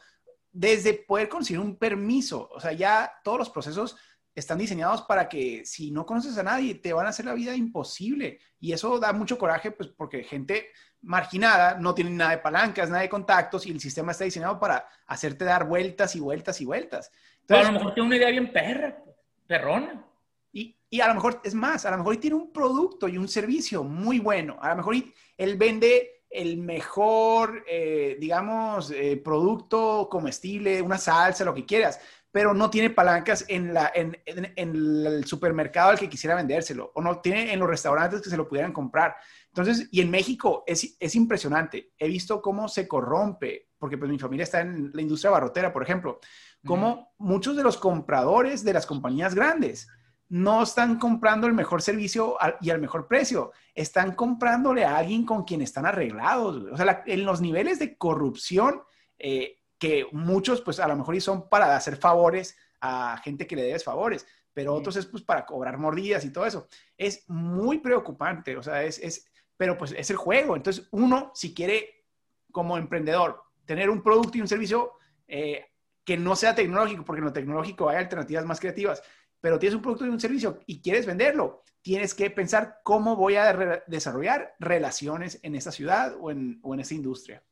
desde 0.51 0.93
poder 0.93 1.27
conseguir 1.27 1.59
un 1.59 1.75
permiso, 1.75 2.51
o 2.53 2.59
sea, 2.59 2.73
ya 2.73 3.11
todos 3.23 3.39
los 3.39 3.49
procesos 3.49 3.97
están 4.35 4.57
diseñados 4.57 5.03
para 5.03 5.29
que 5.29 5.65
si 5.65 5.91
no 5.91 6.05
conoces 6.05 6.37
a 6.37 6.43
nadie, 6.43 6.75
te 6.75 6.93
van 6.93 7.05
a 7.05 7.09
hacer 7.09 7.25
la 7.25 7.33
vida 7.33 7.55
imposible. 7.55 8.39
Y 8.59 8.73
eso 8.73 8.99
da 8.99 9.13
mucho 9.13 9.37
coraje, 9.37 9.71
pues 9.71 9.89
porque 9.89 10.23
gente 10.23 10.69
marginada 11.01 11.77
no 11.77 11.93
tiene 11.93 12.11
nada 12.11 12.31
de 12.31 12.37
palancas, 12.39 12.89
nada 12.89 13.01
de 13.01 13.09
contactos 13.09 13.65
y 13.67 13.71
el 13.71 13.79
sistema 13.79 14.11
está 14.11 14.23
diseñado 14.23 14.59
para 14.59 14.87
hacerte 15.05 15.45
dar 15.45 15.67
vueltas 15.67 16.15
y 16.15 16.19
vueltas 16.19 16.61
y 16.61 16.65
vueltas. 16.65 17.11
Entonces, 17.41 17.67
a 17.67 17.71
lo 17.71 17.77
mejor 17.77 17.93
tiene 17.93 18.07
una 18.07 18.17
idea 18.17 18.29
bien 18.29 18.51
perra, 18.51 19.03
perrona. 19.45 20.05
Y, 20.51 20.77
y, 20.89 21.01
a 21.01 21.07
lo 21.07 21.15
mejor, 21.15 21.41
es 21.43 21.53
más, 21.53 21.85
a 21.85 21.91
lo 21.91 21.97
mejor 21.97 22.17
tiene 22.17 22.35
un 22.35 22.53
producto 22.53 23.07
y 23.07 23.17
un 23.17 23.27
servicio 23.27 23.83
muy 23.83 24.19
bueno. 24.19 24.57
A 24.61 24.69
lo 24.69 24.77
mejor 24.77 24.95
él 25.37 25.57
vende 25.57 26.23
el 26.33 26.57
mejor, 26.57 27.63
eh, 27.69 28.17
digamos, 28.19 28.91
eh, 28.91 29.21
producto 29.23 30.07
comestible, 30.09 30.81
una 30.81 30.97
salsa, 30.97 31.45
lo 31.45 31.53
que 31.53 31.65
quieras, 31.65 31.99
pero 32.33 32.55
no 32.55 32.71
tiene 32.71 32.89
palancas 32.89 33.45
en, 33.47 33.75
la, 33.75 33.91
en, 33.93 34.17
el 34.55 35.23
supermercado 35.23 35.91
al 35.91 35.99
que 35.99 36.09
quisiera 36.09 36.35
vendérselo, 36.35 36.91
o 36.95 37.01
no 37.01 37.21
tiene 37.21 37.53
en 37.53 37.59
los 37.59 37.69
restaurantes 37.69 38.23
que 38.23 38.29
se 38.31 38.35
lo 38.35 38.47
pudieran 38.47 38.73
comprar. 38.73 39.15
Entonces, 39.49 39.87
y 39.91 40.01
en 40.01 40.09
México 40.09 40.63
es, 40.65 40.97
es 40.99 41.13
impresionante. 41.13 41.91
He 41.95 42.07
visto 42.07 42.41
cómo 42.41 42.67
se 42.67 42.87
corrompe, 42.87 43.69
porque 43.77 43.99
pues 43.99 44.09
mi 44.09 44.17
familia 44.17 44.45
está 44.45 44.61
en 44.61 44.89
la 44.95 45.03
industria 45.03 45.29
barrotera, 45.29 45.71
por 45.71 45.83
ejemplo, 45.83 46.19
cómo 46.65 47.13
muchos 47.19 47.55
de 47.55 47.61
los 47.61 47.77
compradores 47.77 48.63
de 48.63 48.73
las 48.73 48.87
compañías 48.87 49.35
grandes 49.35 49.87
no 50.29 50.63
están 50.63 50.97
comprando 50.97 51.45
el 51.45 51.53
mejor 51.53 51.83
servicio 51.83 52.35
y 52.61 52.71
al 52.71 52.81
mejor 52.81 53.07
precio, 53.07 53.51
están 53.75 54.15
comprándole 54.15 54.85
a 54.85 54.97
alguien 54.97 55.23
con 55.23 55.43
quien 55.43 55.61
están 55.61 55.85
arreglados. 55.85 56.63
O 56.71 56.77
sea, 56.77 57.03
en 57.05 57.25
los 57.25 57.41
niveles 57.41 57.77
de 57.77 57.95
corrupción, 57.95 58.81
eh, 59.19 59.59
que 59.83 60.07
muchos 60.13 60.61
pues 60.61 60.79
a 60.79 60.87
lo 60.87 60.95
mejor 60.95 61.13
y 61.13 61.19
son 61.19 61.49
para 61.49 61.75
hacer 61.75 61.97
favores 61.97 62.55
a 62.79 63.17
gente 63.17 63.45
que 63.45 63.57
le 63.57 63.63
debes 63.63 63.83
favores, 63.83 64.25
pero 64.53 64.73
otros 64.73 64.95
es 64.95 65.05
pues 65.05 65.23
para 65.23 65.45
cobrar 65.45 65.77
mordidas 65.77 66.23
y 66.23 66.29
todo 66.29 66.45
eso. 66.45 66.69
Es 66.97 67.25
muy 67.27 67.79
preocupante, 67.79 68.55
o 68.55 68.63
sea, 68.63 68.81
es, 68.81 68.97
es, 68.99 69.27
pero 69.57 69.77
pues 69.77 69.91
es 69.91 70.09
el 70.09 70.15
juego. 70.15 70.55
Entonces 70.55 70.87
uno, 70.91 71.31
si 71.35 71.53
quiere 71.53 72.05
como 72.49 72.77
emprendedor 72.77 73.43
tener 73.65 73.89
un 73.89 74.01
producto 74.01 74.37
y 74.37 74.41
un 74.41 74.47
servicio 74.47 74.93
eh, 75.27 75.65
que 76.05 76.15
no 76.15 76.37
sea 76.37 76.55
tecnológico, 76.55 77.03
porque 77.03 77.19
en 77.19 77.25
lo 77.25 77.33
tecnológico 77.33 77.89
hay 77.89 77.97
alternativas 77.97 78.45
más 78.45 78.61
creativas, 78.61 79.03
pero 79.41 79.59
tienes 79.59 79.75
un 79.75 79.81
producto 79.81 80.05
y 80.05 80.09
un 80.11 80.19
servicio 80.21 80.61
y 80.65 80.81
quieres 80.81 81.05
venderlo, 81.05 81.61
tienes 81.81 82.15
que 82.15 82.29
pensar 82.29 82.79
cómo 82.83 83.17
voy 83.17 83.35
a 83.35 83.83
desarrollar 83.87 84.55
relaciones 84.59 85.41
en 85.43 85.55
esta 85.55 85.73
ciudad 85.73 86.15
o 86.21 86.31
en, 86.31 86.61
o 86.63 86.73
en 86.73 86.79
esta 86.79 86.93
industria. 86.93 87.43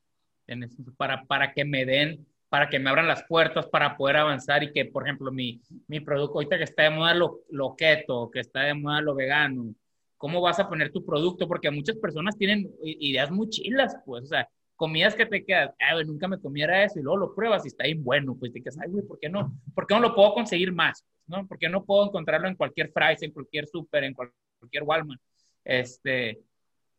Para, 0.97 1.23
para 1.25 1.53
que 1.53 1.65
me 1.65 1.85
den, 1.85 2.25
para 2.49 2.69
que 2.69 2.79
me 2.79 2.89
abran 2.89 3.07
las 3.07 3.23
puertas 3.23 3.67
para 3.67 3.95
poder 3.95 4.17
avanzar 4.17 4.63
y 4.63 4.71
que, 4.71 4.85
por 4.85 5.03
ejemplo, 5.03 5.31
mi, 5.31 5.61
mi 5.87 5.99
producto, 5.99 6.35
ahorita 6.35 6.57
que 6.57 6.65
está 6.65 6.83
de 6.83 6.89
moda 6.89 7.13
lo, 7.13 7.41
lo 7.49 7.75
keto, 7.75 8.29
que 8.31 8.41
está 8.41 8.61
de 8.61 8.73
moda 8.73 9.01
lo 9.01 9.15
vegano, 9.15 9.73
¿cómo 10.17 10.41
vas 10.41 10.59
a 10.59 10.69
poner 10.69 10.91
tu 10.91 11.05
producto? 11.05 11.47
Porque 11.47 11.71
muchas 11.71 11.97
personas 11.97 12.37
tienen 12.37 12.69
ideas 12.83 13.31
muy 13.31 13.49
chilas, 13.49 13.95
pues, 14.05 14.25
o 14.25 14.27
sea, 14.27 14.47
comidas 14.75 15.15
que 15.15 15.25
te 15.25 15.45
quedas, 15.45 15.73
ay, 15.79 16.03
nunca 16.05 16.27
me 16.27 16.39
comiera 16.39 16.83
eso 16.83 16.99
y 16.99 17.03
luego 17.03 17.17
lo 17.17 17.35
pruebas 17.35 17.63
y 17.65 17.69
está 17.69 17.85
ahí 17.85 17.93
bueno, 17.93 18.35
pues 18.35 18.51
te 18.51 18.61
quedas, 18.61 18.79
ay, 18.79 18.89
güey, 18.89 19.05
¿por 19.05 19.19
qué 19.19 19.29
no? 19.29 19.55
¿Por 19.73 19.87
qué 19.87 19.93
no 19.93 20.01
lo 20.01 20.15
puedo 20.15 20.33
conseguir 20.33 20.73
más? 20.73 21.05
¿No? 21.27 21.47
¿Por 21.47 21.57
qué 21.57 21.69
no 21.69 21.85
puedo 21.85 22.07
encontrarlo 22.07 22.47
en 22.47 22.55
cualquier 22.55 22.91
Fry's, 22.91 23.21
en 23.21 23.31
cualquier 23.31 23.67
super, 23.67 24.03
en 24.03 24.13
cualquier 24.13 24.83
Walmart? 24.83 25.21
Este, 25.63 26.39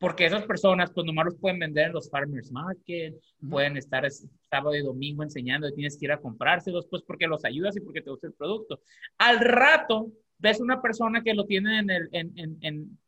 porque 0.03 0.27
esas 0.27 0.43
personas, 0.43 0.91
pues 0.91 1.07
nomás 1.07 1.27
los 1.27 1.37
pueden 1.37 1.61
vender 1.61 1.87
en 1.87 1.93
los 1.93 2.11
farmers 2.11 2.51
market, 2.51 3.15
pueden 3.49 3.77
estar 3.77 4.05
sábado 4.51 4.75
y 4.75 4.83
domingo 4.83 5.23
enseñando 5.23 5.69
y 5.69 5.75
tienes 5.75 5.97
que 5.97 6.07
ir 6.07 6.13
a 6.13 6.21
comprárselos, 6.21 6.89
pues 6.91 7.05
porque 7.07 7.29
los 7.29 7.45
ayudas 7.45 7.77
y 7.77 7.81
porque 7.81 8.03
te 8.03 8.11
gusta 8.11 8.27
el 8.27 8.33
producto. 8.33 8.81
Al 9.17 9.39
rato, 9.39 10.09
ves 10.39 10.61
una 10.61 10.83
persona 10.83 11.23
que 11.23 11.35
lo 11.35 11.47
tiene 11.47 11.79
en, 11.79 11.91
el, 11.91 12.09
en, 12.11 12.59
en, 12.63 12.99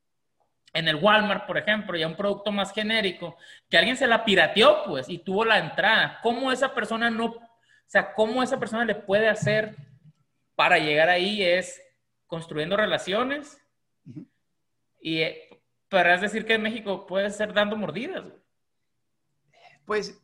en 0.73 0.89
el 0.89 0.95
Walmart, 0.95 1.49
por 1.49 1.59
ejemplo, 1.59 1.99
ya 1.99 2.07
un 2.07 2.15
producto 2.15 2.53
más 2.53 2.73
genérico, 2.73 3.37
que 3.69 3.77
alguien 3.77 3.97
se 3.97 4.07
la 4.07 4.25
pirateó, 4.25 4.85
pues, 4.87 5.09
y 5.09 5.19
tuvo 5.19 5.45
la 5.45 5.59
entrada. 5.59 6.21
¿Cómo 6.23 6.53
esa 6.53 6.73
persona 6.77 7.11
no, 7.11 7.25
o 7.25 7.41
sea, 7.89 8.15
cómo 8.15 8.41
esa 8.41 8.61
persona 8.61 8.85
le 8.85 8.95
puede 8.95 9.27
hacer 9.27 9.75
para 10.55 10.79
llegar 10.79 11.09
ahí 11.09 11.43
es 11.43 11.83
construyendo 12.29 12.77
relaciones 12.77 13.61
y, 15.01 15.23
es 15.91 16.21
decir 16.21 16.45
que 16.45 16.55
en 16.55 16.62
México 16.62 17.07
puede 17.07 17.31
ser 17.31 17.53
dando 17.53 17.76
mordidas. 17.76 18.25
Pues 19.85 20.21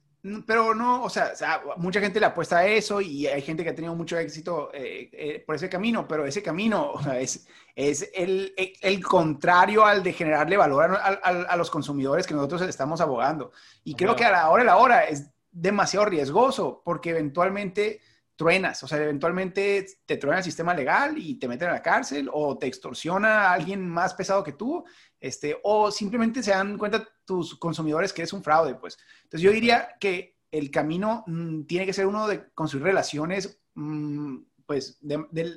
pero 0.47 0.75
no, 0.75 1.03
o 1.05 1.09
sea, 1.09 1.33
mucha 1.79 2.01
gente 2.01 2.21
le 2.21 2.27
apuesta 2.27 2.59
a 2.59 2.67
eso 2.67 3.01
y 3.01 3.27
hay 3.27 3.41
gente 3.41 3.65
que 3.65 3.71
ha 3.71 3.75
tenido 3.75 3.95
mucho 3.95 4.19
éxito 4.19 4.71
eh, 4.75 5.09
eh, 5.13 5.43
por 5.47 5.55
ese 5.55 5.71
camino, 5.71 6.07
pero 6.07 6.27
ese 6.27 6.43
camino 6.43 6.93
es, 7.19 7.47
es 7.75 8.11
el, 8.13 8.53
el, 8.57 9.03
contrario 9.03 9.85
al 9.85 10.03
de 10.03 10.13
generarle 10.13 10.59
valor 10.59 10.95
a, 10.95 11.07
a, 11.07 11.57
los 11.57 11.71
consumidores 11.71 12.27
que 12.27 12.35
nosotros 12.35 12.63
estamos 12.63 13.01
abogando. 13.01 13.53
Y 13.83 13.95
creo 13.95 14.15
que 14.15 14.27
a 14.27 14.31
la 14.31 14.51
hora 14.51 14.63
de 14.63 14.67
la 14.67 14.77
hora 14.77 15.05
es 15.05 15.31
demasiado 15.51 16.05
riesgoso 16.05 16.83
porque 16.85 17.11
eventualmente 17.11 18.01
truenas, 18.37 18.83
o 18.83 18.89
sea, 18.89 18.97
eventualmente 19.03 19.87
te 20.07 20.17
truena 20.17 20.39
el 20.39 20.45
sistema 20.45 20.75
legal 20.75 21.17
y 21.17 21.39
te 21.39 21.49
meten 21.49 21.69
a 21.69 21.73
la 21.73 21.83
cárcel 21.83 22.31
o 22.33 22.57
te 22.57 22.67
extorsiona 22.67 23.43
a 23.43 23.53
alguien 23.53 23.87
más 23.87 24.15
pesado 24.15 24.43
que 24.43 24.53
tú, 24.53 24.85
este, 25.21 25.59
o 25.63 25.91
simplemente 25.91 26.43
se 26.43 26.51
dan 26.51 26.79
cuenta 26.79 27.07
tus 27.25 27.55
consumidores 27.57 28.13
que 28.13 28.23
es 28.23 28.33
un 28.33 28.43
fraude, 28.43 28.75
pues. 28.75 28.99
Entonces 29.25 29.43
yo 29.43 29.53
diría 29.53 29.97
que 30.01 30.39
el 30.51 30.71
camino 30.71 31.23
mm, 31.27 31.63
tiene 31.65 31.87
que 31.87 31.93
ser 31.93 32.07
uno 32.07 32.27
de 32.27 32.51
construir 32.53 32.85
relaciones, 32.85 33.61
mm, 33.75 34.39
pues, 34.67 34.99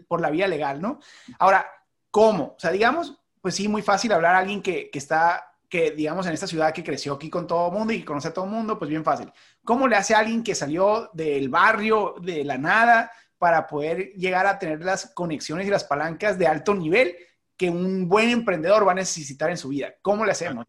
por 0.07 0.21
la 0.21 0.29
vía 0.29 0.47
legal, 0.47 0.81
¿no? 0.81 0.99
Ahora, 1.39 1.67
¿cómo? 2.11 2.55
O 2.55 2.59
sea, 2.59 2.71
digamos, 2.71 3.19
pues 3.41 3.55
sí, 3.55 3.67
muy 3.67 3.81
fácil 3.81 4.11
hablar 4.11 4.35
a 4.35 4.39
alguien 4.39 4.61
que, 4.61 4.89
que 4.89 4.99
está 4.99 5.49
que 5.73 5.89
digamos 5.89 6.27
en 6.27 6.33
esta 6.33 6.45
ciudad 6.45 6.71
que 6.71 6.83
creció 6.83 7.13
aquí 7.13 7.31
con 7.31 7.47
todo 7.47 7.71
mundo 7.71 7.93
y 7.93 7.99
que 7.99 8.05
conoce 8.05 8.27
a 8.27 8.33
todo 8.33 8.45
mundo, 8.45 8.77
pues 8.77 8.89
bien 8.89 9.03
fácil. 9.03 9.33
¿Cómo 9.63 9.87
le 9.87 9.95
hace 9.95 10.13
a 10.13 10.19
alguien 10.19 10.43
que 10.43 10.53
salió 10.53 11.09
del 11.13 11.49
barrio, 11.49 12.13
de 12.21 12.43
la 12.43 12.59
nada, 12.59 13.11
para 13.39 13.65
poder 13.65 14.13
llegar 14.13 14.45
a 14.45 14.59
tener 14.59 14.83
las 14.83 15.07
conexiones 15.15 15.65
y 15.65 15.71
las 15.71 15.83
palancas 15.83 16.37
de 16.37 16.45
alto 16.45 16.75
nivel 16.75 17.17
que 17.57 17.69
un 17.69 18.07
buen 18.07 18.29
emprendedor 18.29 18.87
va 18.87 18.91
a 18.91 18.95
necesitar 18.95 19.49
en 19.49 19.57
su 19.57 19.69
vida? 19.69 19.93
¿Cómo 20.01 20.25
le 20.25 20.31
hacemos? 20.31 20.65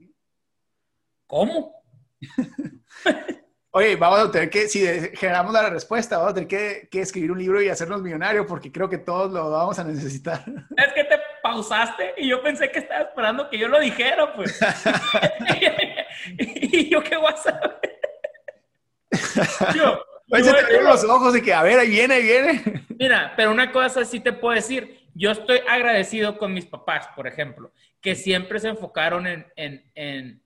¿Cómo? 1.26 1.82
Oye, 3.76 3.96
vamos 3.96 4.20
a 4.20 4.30
tener 4.30 4.50
que, 4.50 4.68
si 4.68 4.86
generamos 5.16 5.52
la 5.52 5.68
respuesta, 5.68 6.18
vamos 6.18 6.30
a 6.30 6.34
tener 6.34 6.48
que, 6.48 6.88
que, 6.88 7.00
escribir 7.00 7.32
un 7.32 7.38
libro 7.40 7.60
y 7.60 7.68
hacernos 7.68 8.02
millonarios 8.02 8.46
porque 8.46 8.70
creo 8.70 8.88
que 8.88 8.98
todos 8.98 9.32
lo 9.32 9.50
vamos 9.50 9.76
a 9.80 9.84
necesitar. 9.84 10.44
Es 10.76 10.92
que 10.92 11.02
te 11.02 11.18
pausaste 11.42 12.14
y 12.18 12.28
yo 12.28 12.40
pensé 12.40 12.70
que 12.70 12.78
estaba 12.78 13.00
esperando 13.00 13.50
que 13.50 13.58
yo 13.58 13.66
lo 13.66 13.80
dijera, 13.80 14.32
pues. 14.32 14.60
y 16.38 16.88
yo 16.88 17.02
qué 17.02 17.16
voy 17.16 17.32
a 17.32 17.36
saber. 17.36 17.80
yo, 19.74 20.00
Oye, 20.30 20.44
se 20.44 20.52
te 20.52 20.82
los 20.82 21.04
ojos 21.04 21.32
de 21.32 21.42
que, 21.42 21.52
a 21.52 21.62
ver, 21.64 21.78
ahí 21.78 21.90
viene, 21.90 22.14
ahí 22.14 22.22
viene. 22.22 22.86
Mira, 22.96 23.32
pero 23.36 23.50
una 23.50 23.72
cosa 23.72 24.04
sí 24.04 24.20
te 24.20 24.32
puedo 24.32 24.54
decir. 24.54 25.03
Yo 25.14 25.30
estoy 25.30 25.60
agradecido 25.68 26.38
con 26.38 26.52
mis 26.52 26.66
papás, 26.66 27.08
por 27.14 27.26
ejemplo, 27.26 27.72
que 28.00 28.14
siempre 28.14 28.58
se 28.58 28.68
enfocaron 28.68 29.26
en, 29.26 29.46
en, 29.56 29.90
en 29.94 30.44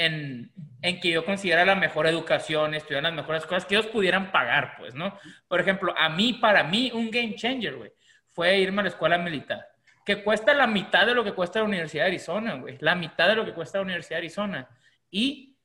en, 0.00 1.00
que 1.00 1.10
yo 1.10 1.24
considera 1.24 1.64
la 1.64 1.74
mejor 1.74 2.06
educación, 2.06 2.74
estudiar 2.74 3.02
las 3.02 3.12
mejores 3.12 3.44
cosas 3.44 3.66
que 3.66 3.74
ellos 3.74 3.86
pudieran 3.86 4.32
pagar, 4.32 4.76
pues, 4.78 4.94
¿no? 4.94 5.18
Por 5.46 5.60
ejemplo, 5.60 5.94
a 5.96 6.08
mí, 6.08 6.34
para 6.34 6.64
mí, 6.64 6.90
un 6.94 7.10
game 7.10 7.34
changer, 7.34 7.76
güey, 7.76 7.92
fue 8.28 8.58
irme 8.58 8.80
a 8.80 8.84
la 8.84 8.88
escuela 8.88 9.18
militar, 9.18 9.68
que 10.04 10.22
cuesta 10.22 10.54
la 10.54 10.66
mitad 10.66 11.06
de 11.06 11.14
lo 11.14 11.22
que 11.22 11.32
cuesta 11.32 11.58
la 11.58 11.66
Universidad 11.66 12.04
de 12.04 12.10
Arizona, 12.10 12.54
güey, 12.54 12.78
la 12.80 12.94
mitad 12.94 13.28
de 13.28 13.36
lo 13.36 13.44
que 13.44 13.52
cuesta 13.52 13.78
la 13.78 13.84
Universidad 13.84 14.16
de 14.16 14.22
Arizona. 14.22 14.68
Y 15.10 15.56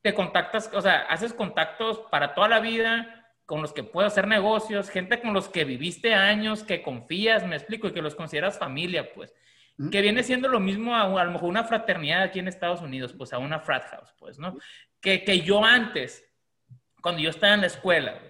te 0.00 0.14
contactas, 0.14 0.70
o 0.72 0.80
sea, 0.80 1.00
haces 1.08 1.34
contactos 1.34 2.02
para 2.10 2.34
toda 2.34 2.48
la 2.48 2.60
vida 2.60 3.21
con 3.46 3.60
los 3.60 3.72
que 3.72 3.82
puedes 3.82 4.12
hacer 4.12 4.28
negocios, 4.28 4.90
gente 4.90 5.20
con 5.20 5.34
los 5.34 5.48
que 5.48 5.64
viviste 5.64 6.14
años, 6.14 6.62
que 6.62 6.82
confías, 6.82 7.46
me 7.46 7.56
explico, 7.56 7.88
y 7.88 7.92
que 7.92 8.02
los 8.02 8.14
consideras 8.14 8.58
familia, 8.58 9.12
pues 9.12 9.34
que 9.90 10.00
viene 10.00 10.22
siendo 10.22 10.48
lo 10.48 10.60
mismo 10.60 10.94
a, 10.94 11.02
a, 11.02 11.24
lo 11.24 11.32
mejor 11.32 11.48
una 11.48 11.64
fraternidad 11.64 12.22
aquí 12.22 12.38
en 12.38 12.48
Estados 12.48 12.82
Unidos, 12.82 13.14
pues 13.16 13.32
a 13.32 13.38
una 13.38 13.60
frat 13.60 13.84
house, 13.90 14.14
pues, 14.18 14.38
¿no? 14.38 14.56
Que, 15.00 15.24
que 15.24 15.40
yo 15.40 15.64
antes, 15.64 16.24
cuando 17.00 17.20
yo 17.20 17.30
estaba 17.30 17.54
en 17.54 17.62
la 17.62 17.66
escuela, 17.66 18.20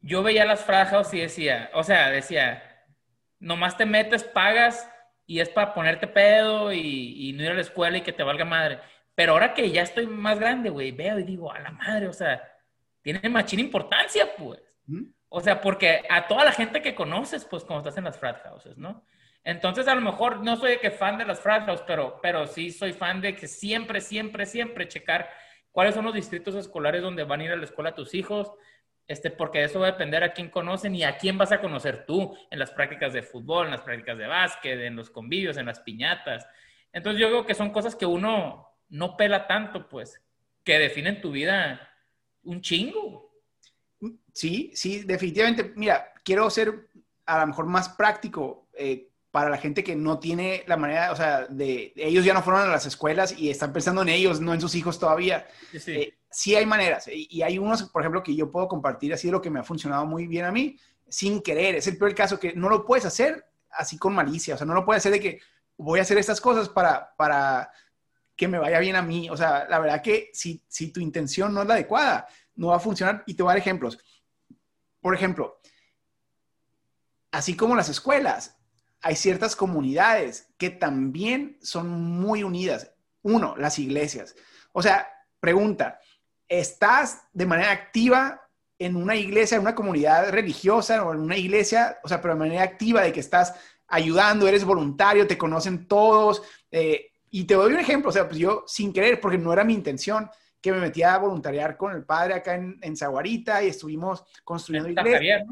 yo 0.00 0.22
veía 0.22 0.44
las 0.44 0.64
frat 0.64 0.90
house 0.90 1.12
y 1.14 1.20
decía, 1.20 1.70
o 1.74 1.82
sea, 1.82 2.10
decía, 2.10 2.62
nomás 3.38 3.76
te 3.76 3.86
metes, 3.86 4.24
pagas 4.24 4.88
y 5.26 5.40
es 5.40 5.48
para 5.48 5.74
ponerte 5.74 6.06
pedo 6.06 6.72
y, 6.72 7.28
y 7.28 7.32
no 7.32 7.42
ir 7.42 7.50
a 7.50 7.54
la 7.54 7.60
escuela 7.60 7.98
y 7.98 8.02
que 8.02 8.12
te 8.12 8.22
valga 8.22 8.44
madre. 8.44 8.78
Pero 9.14 9.32
ahora 9.32 9.54
que 9.54 9.70
ya 9.70 9.82
estoy 9.82 10.06
más 10.06 10.38
grande, 10.38 10.70
güey, 10.70 10.92
veo 10.92 11.18
y 11.18 11.24
digo, 11.24 11.52
a 11.52 11.60
la 11.60 11.70
madre, 11.70 12.08
o 12.08 12.12
sea, 12.12 12.51
tiene 13.02 13.28
machina 13.28 13.62
importancia, 13.62 14.34
pues. 14.36 14.80
O 15.28 15.40
sea, 15.40 15.60
porque 15.60 16.02
a 16.08 16.26
toda 16.26 16.44
la 16.44 16.52
gente 16.52 16.82
que 16.82 16.94
conoces, 16.94 17.44
pues, 17.44 17.64
cuando 17.64 17.88
estás 17.88 17.98
en 17.98 18.04
las 18.04 18.18
frat 18.18 18.42
houses, 18.42 18.76
¿no? 18.78 19.04
Entonces, 19.44 19.88
a 19.88 19.94
lo 19.94 20.00
mejor 20.00 20.44
no 20.44 20.56
soy 20.56 20.78
que 20.78 20.90
fan 20.90 21.18
de 21.18 21.24
las 21.24 21.40
frat 21.40 21.68
pero, 21.86 22.20
pero 22.22 22.46
sí 22.46 22.70
soy 22.70 22.92
fan 22.92 23.20
de 23.20 23.34
que 23.34 23.48
siempre, 23.48 24.00
siempre, 24.00 24.46
siempre 24.46 24.86
checar 24.86 25.28
cuáles 25.72 25.94
son 25.94 26.04
los 26.04 26.14
distritos 26.14 26.54
escolares 26.54 27.02
donde 27.02 27.24
van 27.24 27.40
a 27.40 27.44
ir 27.44 27.50
a 27.50 27.56
la 27.56 27.64
escuela 27.64 27.94
tus 27.94 28.14
hijos, 28.14 28.52
este, 29.08 29.30
porque 29.30 29.64
eso 29.64 29.80
va 29.80 29.88
a 29.88 29.92
depender 29.92 30.22
a 30.22 30.32
quién 30.32 30.48
conocen 30.48 30.94
y 30.94 31.02
a 31.02 31.16
quién 31.16 31.36
vas 31.38 31.50
a 31.50 31.60
conocer 31.60 32.06
tú 32.06 32.36
en 32.50 32.58
las 32.58 32.70
prácticas 32.70 33.12
de 33.12 33.22
fútbol, 33.22 33.66
en 33.66 33.72
las 33.72 33.82
prácticas 33.82 34.16
de 34.16 34.26
básquet, 34.26 34.78
en 34.78 34.94
los 34.94 35.10
convivios, 35.10 35.56
en 35.56 35.66
las 35.66 35.80
piñatas. 35.80 36.46
Entonces, 36.92 37.20
yo 37.20 37.28
creo 37.28 37.46
que 37.46 37.54
son 37.54 37.70
cosas 37.70 37.96
que 37.96 38.06
uno 38.06 38.68
no 38.90 39.16
pela 39.16 39.46
tanto, 39.46 39.88
pues, 39.88 40.22
que 40.62 40.78
definen 40.78 41.20
tu 41.20 41.32
vida 41.32 41.91
un 42.44 42.60
chingo. 42.60 43.30
Sí, 44.32 44.72
sí, 44.74 45.02
definitivamente. 45.02 45.72
Mira, 45.76 46.12
quiero 46.24 46.48
ser 46.50 46.88
a 47.26 47.40
lo 47.40 47.46
mejor 47.46 47.66
más 47.66 47.90
práctico. 47.90 48.68
Eh, 48.74 49.08
para 49.32 49.48
la 49.48 49.56
gente 49.56 49.82
que 49.82 49.96
no 49.96 50.18
tiene 50.18 50.62
la 50.66 50.76
manera, 50.76 51.10
o 51.10 51.16
sea, 51.16 51.46
de, 51.46 51.94
ellos 51.96 52.22
ya 52.22 52.34
no 52.34 52.42
fueron 52.42 52.62
a 52.62 52.66
las 52.66 52.84
escuelas 52.84 53.34
y 53.36 53.48
están 53.48 53.72
pensando 53.72 54.02
en 54.02 54.10
ellos, 54.10 54.42
no 54.42 54.52
en 54.52 54.60
sus 54.60 54.74
hijos 54.74 54.98
todavía. 54.98 55.46
Sí, 55.72 55.92
eh, 55.92 56.18
sí 56.30 56.54
hay 56.54 56.66
maneras. 56.66 57.08
Y, 57.10 57.40
hay 57.40 57.58
unos, 57.58 57.84
por 57.84 58.02
ejemplo, 58.02 58.22
que 58.22 58.36
yo 58.36 58.50
puedo 58.50 58.68
compartir 58.68 59.14
así 59.14 59.28
de 59.28 59.32
lo 59.32 59.40
que 59.40 59.48
me 59.48 59.60
ha 59.60 59.64
funcionado 59.64 60.04
muy 60.04 60.26
bien 60.26 60.44
a 60.44 60.52
mí, 60.52 60.78
sin 61.08 61.40
querer. 61.40 61.76
Es 61.76 61.86
el 61.86 61.96
peor 61.96 62.14
caso 62.14 62.38
que 62.38 62.52
no 62.52 62.68
lo 62.68 62.84
puedes 62.84 63.06
hacer 63.06 63.46
así 63.70 63.96
con 63.96 64.14
malicia. 64.14 64.54
O 64.54 64.58
sea, 64.58 64.66
no 64.66 64.74
lo 64.74 64.84
puedes 64.84 65.00
hacer 65.00 65.12
de 65.12 65.20
que 65.20 65.40
voy 65.78 65.98
a 65.98 66.02
hacer 66.02 66.18
estas 66.18 66.38
cosas 66.38 66.68
para, 66.68 67.14
para 67.16 67.70
que 68.36 68.48
me 68.48 68.58
vaya 68.58 68.78
bien 68.78 68.96
a 68.96 69.02
mí. 69.02 69.30
O 69.30 69.36
sea, 69.36 69.66
la 69.68 69.78
verdad 69.78 70.02
que 70.02 70.30
si, 70.32 70.62
si 70.68 70.92
tu 70.92 71.00
intención 71.00 71.52
no 71.52 71.62
es 71.62 71.68
la 71.68 71.74
adecuada, 71.74 72.26
no 72.56 72.68
va 72.68 72.76
a 72.76 72.80
funcionar. 72.80 73.22
Y 73.26 73.34
te 73.34 73.42
voy 73.42 73.50
a 73.50 73.54
dar 73.54 73.58
ejemplos. 73.58 73.98
Por 75.00 75.14
ejemplo, 75.14 75.60
así 77.30 77.56
como 77.56 77.74
las 77.74 77.88
escuelas, 77.88 78.56
hay 79.00 79.16
ciertas 79.16 79.56
comunidades 79.56 80.48
que 80.56 80.70
también 80.70 81.58
son 81.60 81.88
muy 81.90 82.44
unidas. 82.44 82.92
Uno, 83.22 83.56
las 83.56 83.78
iglesias. 83.78 84.36
O 84.72 84.82
sea, 84.82 85.08
pregunta, 85.40 85.98
¿estás 86.48 87.22
de 87.32 87.46
manera 87.46 87.72
activa 87.72 88.48
en 88.78 88.96
una 88.96 89.16
iglesia, 89.16 89.56
en 89.56 89.62
una 89.62 89.74
comunidad 89.74 90.30
religiosa 90.30 91.04
o 91.04 91.12
en 91.12 91.20
una 91.20 91.36
iglesia? 91.36 91.98
O 92.04 92.08
sea, 92.08 92.20
pero 92.20 92.34
de 92.34 92.40
manera 92.40 92.62
activa 92.62 93.02
de 93.02 93.12
que 93.12 93.20
estás 93.20 93.54
ayudando, 93.88 94.48
eres 94.48 94.64
voluntario, 94.64 95.26
te 95.26 95.38
conocen 95.38 95.86
todos. 95.86 96.42
Eh, 96.70 97.11
y 97.34 97.44
te 97.44 97.54
doy 97.54 97.72
un 97.72 97.80
ejemplo, 97.80 98.10
o 98.10 98.12
sea, 98.12 98.28
pues 98.28 98.38
yo 98.38 98.62
sin 98.66 98.92
querer, 98.92 99.18
porque 99.18 99.38
no 99.38 99.52
era 99.54 99.64
mi 99.64 99.72
intención, 99.72 100.30
que 100.60 100.70
me 100.70 100.78
metía 100.78 101.14
a 101.14 101.18
voluntariar 101.18 101.78
con 101.78 101.92
el 101.92 102.04
padre 102.04 102.34
acá 102.34 102.54
en, 102.54 102.78
en 102.82 102.94
Zaguarita 102.94 103.64
y 103.64 103.68
estuvimos 103.68 104.22
construyendo 104.44 104.90
iglesias. 104.90 105.44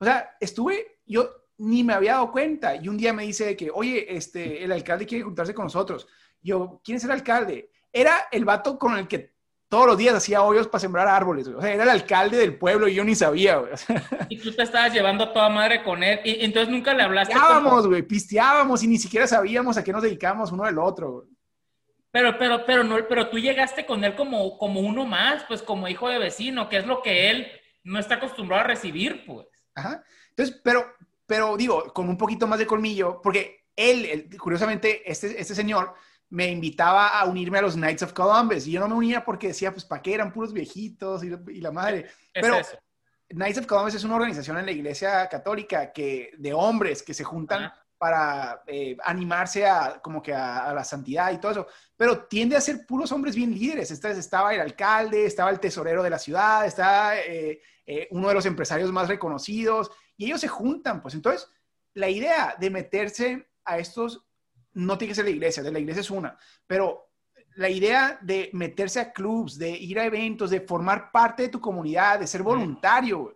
O 0.00 0.04
sea, 0.04 0.36
estuve, 0.40 0.98
yo 1.06 1.30
ni 1.58 1.84
me 1.84 1.94
había 1.94 2.14
dado 2.14 2.32
cuenta. 2.32 2.74
Y 2.74 2.88
un 2.88 2.98
día 2.98 3.12
me 3.12 3.22
dice 3.22 3.56
que, 3.56 3.70
oye, 3.72 4.14
este, 4.14 4.62
el 4.64 4.72
alcalde 4.72 5.06
quiere 5.06 5.24
juntarse 5.24 5.54
con 5.54 5.66
nosotros. 5.66 6.08
Yo, 6.42 6.80
¿quién 6.84 6.96
es 6.96 7.04
el 7.04 7.12
alcalde? 7.12 7.70
Era 7.92 8.26
el 8.30 8.44
vato 8.44 8.78
con 8.78 8.98
el 8.98 9.06
que 9.06 9.36
todos 9.68 9.86
los 9.86 9.98
días 9.98 10.14
hacía 10.14 10.42
hoyos 10.42 10.66
para 10.66 10.80
sembrar 10.80 11.08
árboles, 11.08 11.46
O 11.48 11.60
sea, 11.60 11.72
era 11.72 11.84
el 11.84 11.90
alcalde 11.90 12.38
del 12.38 12.56
pueblo 12.56 12.88
y 12.88 12.94
yo 12.94 13.04
ni 13.04 13.14
sabía, 13.14 13.56
güey. 13.56 13.72
Y 14.30 14.38
tú 14.38 14.52
te 14.52 14.62
estabas 14.62 14.92
llevando 14.92 15.24
a 15.24 15.32
toda 15.32 15.48
madre 15.50 15.82
con 15.82 16.02
él. 16.02 16.20
Y 16.24 16.44
entonces 16.44 16.70
nunca 16.70 16.94
le 16.94 17.02
hablaste. 17.02 17.34
Pisteábamos, 17.34 17.86
güey, 17.86 18.02
pisteábamos 18.02 18.82
y 18.82 18.86
ni 18.86 18.98
siquiera 18.98 19.26
sabíamos 19.26 19.76
a 19.76 19.84
qué 19.84 19.92
nos 19.92 20.02
dedicábamos 20.02 20.52
uno 20.52 20.64
del 20.64 20.78
otro, 20.78 21.12
güey. 21.12 21.28
Pero, 22.10 22.38
pero, 22.38 22.64
pero, 22.64 22.84
no, 22.84 22.96
pero 23.06 23.28
tú 23.28 23.38
llegaste 23.38 23.84
con 23.84 24.02
él 24.02 24.14
como, 24.14 24.56
como 24.56 24.80
uno 24.80 25.04
más, 25.04 25.44
pues 25.44 25.60
como 25.60 25.88
hijo 25.88 26.08
de 26.08 26.18
vecino, 26.18 26.68
que 26.68 26.78
es 26.78 26.86
lo 26.86 27.02
que 27.02 27.30
él 27.30 27.46
no 27.84 27.98
está 27.98 28.14
acostumbrado 28.14 28.64
a 28.64 28.66
recibir, 28.66 29.24
pues. 29.26 29.46
Ajá. 29.74 30.02
Entonces, 30.30 30.58
pero, 30.64 30.86
pero 31.26 31.56
digo, 31.58 31.92
con 31.92 32.08
un 32.08 32.16
poquito 32.16 32.46
más 32.46 32.58
de 32.58 32.66
colmillo, 32.66 33.20
porque 33.22 33.66
él, 33.76 34.28
curiosamente, 34.38 35.10
este, 35.10 35.38
este 35.38 35.54
señor 35.54 35.94
me 36.30 36.48
invitaba 36.48 37.08
a 37.08 37.24
unirme 37.24 37.58
a 37.58 37.62
los 37.62 37.74
Knights 37.74 38.02
of 38.02 38.12
Columbus 38.12 38.66
y 38.66 38.72
yo 38.72 38.80
no 38.80 38.88
me 38.88 38.94
unía 38.94 39.24
porque 39.24 39.48
decía, 39.48 39.72
pues, 39.72 39.84
¿para 39.84 40.02
qué 40.02 40.14
eran 40.14 40.32
puros 40.32 40.52
viejitos 40.52 41.22
y, 41.24 41.60
la 41.60 41.70
madre? 41.70 42.06
Pero 42.32 42.58
Knights 43.28 43.58
of 43.58 43.66
Columbus 43.66 43.94
es 43.94 44.04
una 44.04 44.16
organización 44.16 44.58
en 44.58 44.66
la 44.66 44.72
iglesia 44.72 45.28
católica 45.28 45.92
que, 45.92 46.32
de 46.36 46.52
hombres 46.52 47.02
que 47.02 47.14
se 47.14 47.24
juntan 47.24 47.72
para 47.96 48.62
eh, 48.66 48.96
animarse 49.04 49.66
a, 49.66 50.00
como 50.00 50.22
que 50.22 50.32
a, 50.32 50.72
la 50.72 50.84
santidad 50.84 51.32
y 51.32 51.38
todo 51.38 51.52
eso, 51.52 51.66
pero 51.96 52.26
tiende 52.26 52.56
a 52.56 52.60
ser 52.60 52.86
puros 52.86 53.10
hombres 53.10 53.34
bien 53.34 53.52
líderes. 53.52 53.90
estaba 53.90 54.54
el 54.54 54.60
alcalde, 54.60 55.26
estaba 55.26 55.50
el 55.50 55.60
tesorero 55.60 56.02
de 56.02 56.10
la 56.10 56.18
ciudad, 56.18 56.64
está 56.64 57.18
eh, 57.20 57.60
eh, 57.84 58.06
uno 58.12 58.28
de 58.28 58.34
los 58.34 58.46
empresarios 58.46 58.92
más 58.92 59.08
reconocidos 59.08 59.90
y 60.16 60.26
ellos 60.26 60.40
se 60.40 60.48
juntan, 60.48 61.02
pues. 61.02 61.14
Entonces 61.14 61.50
la 61.94 62.08
idea 62.08 62.54
de 62.58 62.70
meterse 62.70 63.48
a 63.64 63.78
estos 63.78 64.27
no 64.74 64.98
tiene 64.98 65.10
que 65.10 65.16
ser 65.16 65.24
la 65.24 65.30
iglesia, 65.30 65.62
de 65.62 65.72
la 65.72 65.78
iglesia 65.78 66.00
es 66.00 66.10
una, 66.10 66.38
pero 66.66 67.08
la 67.56 67.68
idea 67.68 68.18
de 68.22 68.50
meterse 68.52 69.00
a 69.00 69.12
clubs, 69.12 69.58
de 69.58 69.70
ir 69.70 69.98
a 69.98 70.04
eventos, 70.04 70.50
de 70.50 70.60
formar 70.60 71.10
parte 71.10 71.44
de 71.44 71.48
tu 71.48 71.60
comunidad, 71.60 72.20
de 72.20 72.26
ser 72.26 72.42
voluntario, 72.42 73.34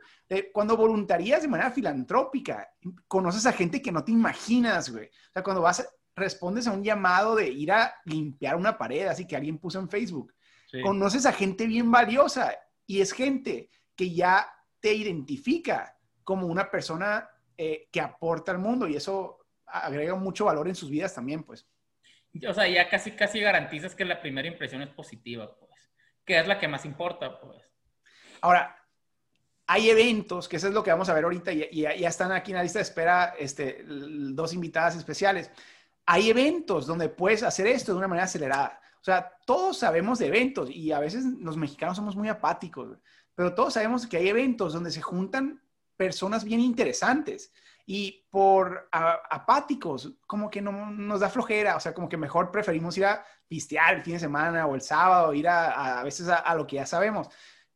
cuando 0.52 0.76
voluntarías 0.76 1.42
de 1.42 1.48
manera 1.48 1.70
filantrópica, 1.70 2.68
conoces 3.08 3.46
a 3.46 3.52
gente 3.52 3.82
que 3.82 3.92
no 3.92 4.04
te 4.04 4.12
imaginas, 4.12 4.90
güey. 4.90 5.06
O 5.06 5.32
sea, 5.32 5.42
cuando 5.42 5.62
vas, 5.62 5.86
respondes 6.14 6.66
a 6.66 6.72
un 6.72 6.84
llamado 6.84 7.34
de 7.34 7.48
ir 7.48 7.72
a 7.72 7.94
limpiar 8.04 8.56
una 8.56 8.78
pared, 8.78 9.06
así 9.06 9.26
que 9.26 9.36
alguien 9.36 9.58
puso 9.58 9.78
en 9.78 9.88
Facebook, 9.88 10.32
conoces 10.82 11.26
a 11.26 11.32
gente 11.32 11.66
bien 11.66 11.90
valiosa 11.90 12.54
y 12.86 13.00
es 13.00 13.12
gente 13.12 13.68
que 13.94 14.14
ya 14.14 14.48
te 14.80 14.94
identifica 14.94 15.96
como 16.24 16.46
una 16.46 16.70
persona 16.70 17.28
eh, 17.56 17.88
que 17.90 18.00
aporta 18.00 18.52
al 18.52 18.58
mundo 18.58 18.88
y 18.88 18.96
eso 18.96 19.41
agrega 19.72 20.14
mucho 20.14 20.44
valor 20.44 20.68
en 20.68 20.74
sus 20.74 20.90
vidas 20.90 21.14
también, 21.14 21.42
pues. 21.42 21.66
O 22.48 22.54
sea, 22.54 22.68
ya 22.68 22.88
casi, 22.88 23.12
casi 23.12 23.40
garantizas 23.40 23.94
que 23.94 24.04
la 24.04 24.20
primera 24.20 24.48
impresión 24.48 24.82
es 24.82 24.88
positiva, 24.88 25.54
pues, 25.58 25.90
que 26.24 26.38
es 26.38 26.46
la 26.46 26.58
que 26.58 26.68
más 26.68 26.84
importa, 26.84 27.40
pues. 27.40 27.62
Ahora, 28.40 28.76
hay 29.66 29.90
eventos, 29.90 30.48
que 30.48 30.56
eso 30.56 30.68
es 30.68 30.74
lo 30.74 30.82
que 30.82 30.90
vamos 30.90 31.08
a 31.08 31.14
ver 31.14 31.24
ahorita, 31.24 31.52
y, 31.52 31.82
ya 31.82 31.90
están 31.90 32.32
aquí 32.32 32.50
en 32.50 32.56
la 32.56 32.62
lista 32.62 32.78
de 32.78 32.84
espera 32.84 33.34
este, 33.38 33.84
dos 33.86 34.52
invitadas 34.52 34.96
especiales. 34.96 35.50
Hay 36.06 36.30
eventos 36.30 36.86
donde 36.86 37.08
puedes 37.08 37.42
hacer 37.42 37.66
esto 37.66 37.92
de 37.92 37.98
una 37.98 38.08
manera 38.08 38.24
acelerada. 38.24 38.80
O 39.00 39.04
sea, 39.04 39.32
todos 39.46 39.78
sabemos 39.78 40.18
de 40.18 40.26
eventos 40.26 40.70
y 40.70 40.92
a 40.92 41.00
veces 41.00 41.24
los 41.24 41.56
mexicanos 41.56 41.96
somos 41.96 42.16
muy 42.16 42.28
apáticos, 42.28 42.98
pero 43.34 43.54
todos 43.54 43.74
sabemos 43.74 44.06
que 44.06 44.16
hay 44.16 44.28
eventos 44.28 44.72
donde 44.72 44.90
se 44.90 45.02
juntan 45.02 45.60
personas 45.96 46.44
bien 46.44 46.60
interesantes 46.60 47.52
y 47.84 48.26
por 48.30 48.88
apáticos, 48.92 50.12
como 50.26 50.48
que 50.48 50.62
no 50.62 50.90
nos 50.90 51.20
da 51.20 51.28
flojera, 51.28 51.76
o 51.76 51.80
sea, 51.80 51.92
como 51.92 52.08
que 52.08 52.16
mejor 52.16 52.50
preferimos 52.50 52.96
ir 52.96 53.06
a 53.06 53.24
pistear 53.48 53.94
el 53.94 54.02
fin 54.02 54.14
de 54.14 54.20
semana 54.20 54.66
o 54.66 54.74
el 54.74 54.80
sábado, 54.80 55.34
ir 55.34 55.48
a, 55.48 56.00
a, 56.00 56.04
veces 56.04 56.28
a, 56.28 56.54
lo 56.54 56.66
que 56.66 56.76
ya 56.76 56.86
sabemos. 56.86 57.28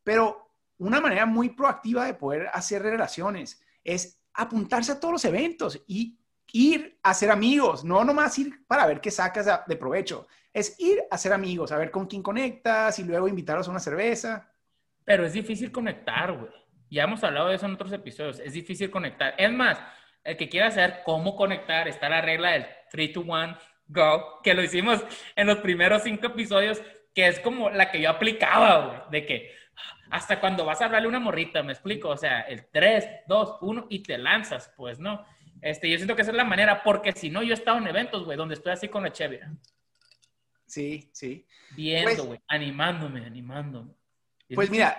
Pero 0.03 0.53
una 0.79 1.01
manera 1.01 1.27
muy 1.27 1.51
proactiva 1.51 2.05
de 2.05 2.14
poder 2.14 2.49
hacer 2.53 2.83
relaciones 2.83 3.61
es 3.83 4.21
apuntarse 4.35 4.92
a 4.92 5.01
todos 5.01 5.12
los 5.12 5.25
eventos 5.25 5.83
y 5.87 6.19
ir 6.53 6.99
a 7.03 7.12
ser 7.12 7.31
amigos, 7.31 7.85
no 7.85 8.05
nomás 8.05 8.38
ir 8.38 8.66
para 8.66 8.87
ver 8.87 9.01
qué 9.01 9.11
sacas 9.11 9.47
de 9.66 9.77
provecho, 9.77 10.27
es 10.53 10.79
ir 10.81 11.03
a 11.11 11.19
ser 11.19 11.33
amigos, 11.33 11.73
a 11.73 11.77
ver 11.77 11.90
con 11.90 12.07
quién 12.07 12.23
conectas 12.23 12.99
y 12.99 13.05
luego 13.05 13.29
invitarlos 13.29 13.69
a 13.69 13.73
una 13.73 13.81
cerveza. 13.81 14.51
Pero 15.05 15.27
es 15.27 15.35
difícil 15.35 15.71
conectar, 15.71 16.33
güey. 16.33 16.51
Ya 16.88 17.05
hemos 17.05 17.23
hablado 17.25 17.49
de 17.49 17.57
eso 17.57 17.66
en 17.66 17.75
otros 17.75 17.92
episodios. 17.92 18.38
Es 18.38 18.53
difícil 18.53 18.90
conectar. 18.90 19.35
Es 19.37 19.53
más, 19.53 19.79
el 20.27 20.37
que 20.37 20.49
quiera 20.49 20.71
saber 20.71 21.01
cómo 21.05 21.37
conectar, 21.37 21.89
está 21.89 22.09
la 22.09 22.21
regla 22.21 22.51
del 22.53 22.67
3 22.91 23.12
to 23.12 23.21
1 23.21 23.59
go, 23.89 24.41
que 24.43 24.55
lo 24.55 24.62
hicimos 24.62 25.05
en 25.37 25.47
los 25.47 25.59
primeros 25.59 26.03
cinco 26.03 26.27
episodios, 26.27 26.83
que 27.15 27.29
es 27.29 27.41
como 27.41 27.71
la 27.71 27.91
que 27.91 28.01
yo 28.01 28.11
aplicaba, 28.11 28.87
güey, 28.87 29.01
de 29.11 29.27
que 29.27 29.57
hasta 30.11 30.41
cuando 30.41 30.65
vas 30.65 30.81
a 30.81 30.87
hablarle 30.87 31.09
una 31.09 31.21
morrita, 31.21 31.62
me 31.62 31.73
explico, 31.73 32.09
o 32.09 32.17
sea, 32.17 32.41
el 32.43 32.67
3, 32.67 33.09
2, 33.27 33.59
1 33.61 33.87
y 33.91 34.01
te 34.01 34.19
lanzas, 34.19 34.73
pues, 34.77 34.99
¿no? 34.99 35.25
Este, 35.62 35.91
yo 35.91 35.97
siento 35.97 36.15
que 36.15 36.23
esa 36.23 36.31
es 36.31 36.37
la 36.37 36.45
manera, 36.45 36.83
porque 36.83 37.12
si 37.12 37.31
no, 37.31 37.43
yo 37.43 37.53
he 37.53 37.55
estado 37.55 37.79
en 37.79 37.87
eventos, 37.87 38.25
güey, 38.25 38.37
donde 38.37 38.55
estoy 38.55 38.73
así 38.73 38.89
con 38.89 39.03
la 39.03 39.12
chévere. 39.12 39.47
Sí, 40.67 41.09
sí. 41.12 41.47
Viendo, 41.71 42.11
pues 42.11 42.27
güey, 42.27 42.41
animándome, 42.49 43.25
animándome. 43.25 43.95
Pues 44.55 44.71
mira, 44.71 44.97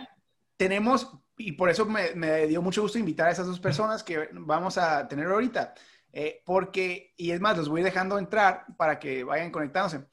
tenemos 0.57 1.13
y 1.37 1.51
por 1.51 1.69
eso 1.69 1.85
me, 1.85 2.47
dio 2.47 2.61
mucho 2.61 2.81
gusto 2.81 2.97
invitar 2.97 3.27
a 3.27 3.31
esas 3.31 3.45
dos 3.45 3.59
personas 3.59 4.03
que 4.03 4.29
vamos 4.33 4.77
a 4.77 5.07
tener 5.07 5.27
ahorita. 5.27 5.75
Eh, 6.11 6.41
porque, 6.43 7.13
y 7.15 7.31
es 7.31 7.39
más, 7.39 7.57
los 7.57 7.69
voy 7.69 7.83
dejando 7.83 8.17
entrar 8.17 8.65
para 8.75 8.97
que 8.97 9.23
vayan 9.23 9.51
conectándose, 9.51 10.05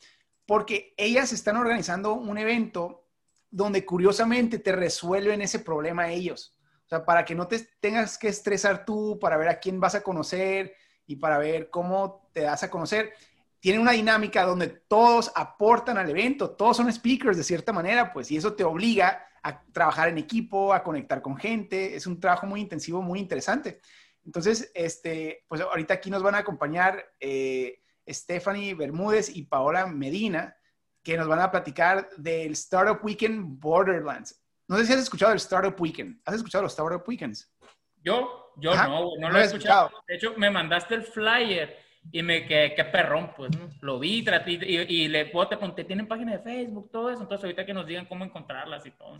porque 0.44 0.92
ellas 0.98 1.32
están 1.32 1.56
organizando 1.56 2.12
un 2.12 2.36
evento 2.36 3.06
donde 3.50 3.86
curiosamente 3.86 4.58
te 4.58 4.72
resuelven 4.72 5.40
ese 5.40 5.60
problema 5.60 6.10
ellos. 6.10 6.58
O 6.84 6.88
sea, 6.88 7.04
para 7.06 7.24
que 7.24 7.34
no 7.34 7.46
te 7.46 7.60
tengas 7.80 8.18
que 8.18 8.28
estresar 8.28 8.84
tú, 8.84 9.18
para 9.18 9.38
ver 9.38 9.48
a 9.48 9.60
quién 9.60 9.80
vas 9.80 9.94
a 9.94 10.02
conocer 10.02 10.74
y 11.06 11.16
para 11.16 11.38
ver 11.38 11.70
cómo 11.70 12.28
te 12.34 12.42
das 12.42 12.62
a 12.64 12.70
conocer. 12.70 13.14
Tiene 13.60 13.78
una 13.78 13.92
dinámica 13.92 14.44
donde 14.44 14.66
todos 14.68 15.32
aportan 15.34 15.96
al 15.96 16.10
evento, 16.10 16.50
todos 16.50 16.76
son 16.76 16.92
speakers 16.92 17.38
de 17.38 17.44
cierta 17.44 17.72
manera, 17.72 18.12
pues, 18.12 18.30
y 18.30 18.36
eso 18.36 18.52
te 18.52 18.64
obliga 18.64 19.26
a 19.44 19.62
trabajar 19.72 20.08
en 20.08 20.18
equipo, 20.18 20.72
a 20.72 20.82
conectar 20.82 21.20
con 21.20 21.36
gente. 21.36 21.94
Es 21.94 22.06
un 22.06 22.18
trabajo 22.18 22.46
muy 22.46 22.62
intensivo, 22.62 23.02
muy 23.02 23.20
interesante. 23.20 23.78
Entonces, 24.24 24.72
este, 24.74 25.44
pues 25.46 25.60
ahorita 25.60 25.94
aquí 25.94 26.10
nos 26.10 26.22
van 26.22 26.34
a 26.34 26.38
acompañar 26.38 27.04
eh, 27.20 27.78
Stephanie 28.08 28.74
Bermúdez 28.74 29.28
y 29.28 29.42
Paola 29.42 29.86
Medina, 29.86 30.56
que 31.02 31.18
nos 31.18 31.28
van 31.28 31.40
a 31.40 31.50
platicar 31.50 32.08
del 32.16 32.52
Startup 32.52 32.98
Weekend 33.04 33.60
Borderlands. 33.60 34.42
No 34.66 34.78
sé 34.78 34.86
si 34.86 34.94
has 34.94 35.00
escuchado 35.00 35.32
el 35.32 35.36
Startup 35.36 35.78
Weekend. 35.78 36.22
¿Has 36.24 36.36
escuchado 36.36 36.62
los 36.62 36.72
Startup 36.72 37.06
Weekends? 37.06 37.54
Yo, 38.02 38.50
yo 38.56 38.74
no, 38.74 39.10
no 39.20 39.30
lo 39.30 39.38
he 39.38 39.44
escuchado. 39.44 39.90
De 40.08 40.16
hecho, 40.16 40.32
me 40.38 40.50
mandaste 40.50 40.94
el 40.94 41.02
flyer 41.02 41.83
y 42.12 42.22
me 42.22 42.46
quedé, 42.46 42.74
qué 42.74 42.84
perrón, 42.84 43.32
pues, 43.36 43.50
lo 43.80 43.98
vi 43.98 44.22
traté, 44.22 44.52
y, 44.52 44.58
y, 44.58 45.08
le 45.08 45.26
puedo 45.26 45.48
te 45.48 45.56
pregunté, 45.56 45.84
¿tienen 45.84 46.06
página 46.06 46.32
de 46.32 46.38
Facebook, 46.38 46.90
todo 46.90 47.10
eso? 47.10 47.22
Entonces, 47.22 47.44
ahorita 47.44 47.66
que 47.66 47.74
nos 47.74 47.86
digan 47.86 48.06
cómo 48.06 48.24
encontrarlas 48.24 48.86
y 48.86 48.90
todo. 48.90 49.18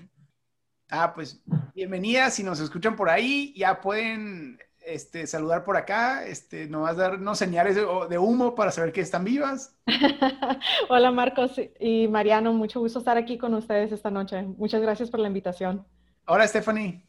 Ah, 0.91 1.13
pues, 1.15 1.43
bienvenidas, 1.75 2.35
si 2.35 2.43
nos 2.43 2.61
escuchan 2.61 2.95
por 2.95 3.09
ahí, 3.09 3.53
ya 3.57 3.81
pueden 3.81 4.59
este, 4.85 5.27
saludar 5.27 5.65
por 5.65 5.77
acá, 5.77 6.27
este, 6.27 6.67
nomás 6.67 6.97
darnos 6.97 7.39
señales 7.39 7.75
de, 7.75 7.87
de, 8.09 8.19
humo 8.19 8.55
para 8.55 8.71
saber 8.71 8.93
que 8.93 9.01
están 9.01 9.25
vivas. 9.25 9.77
Hola 10.89 11.11
Marcos 11.11 11.61
y 11.81 12.07
Mariano, 12.09 12.53
mucho 12.53 12.81
gusto 12.81 12.99
estar 12.99 13.17
aquí 13.17 13.39
con 13.39 13.55
ustedes 13.55 13.93
esta 13.93 14.11
noche. 14.11 14.43
Muchas 14.43 14.83
gracias 14.83 15.11
por 15.11 15.21
la 15.21 15.29
invitación. 15.29 15.87
Hola 16.27 16.47
Stephanie. 16.47 17.03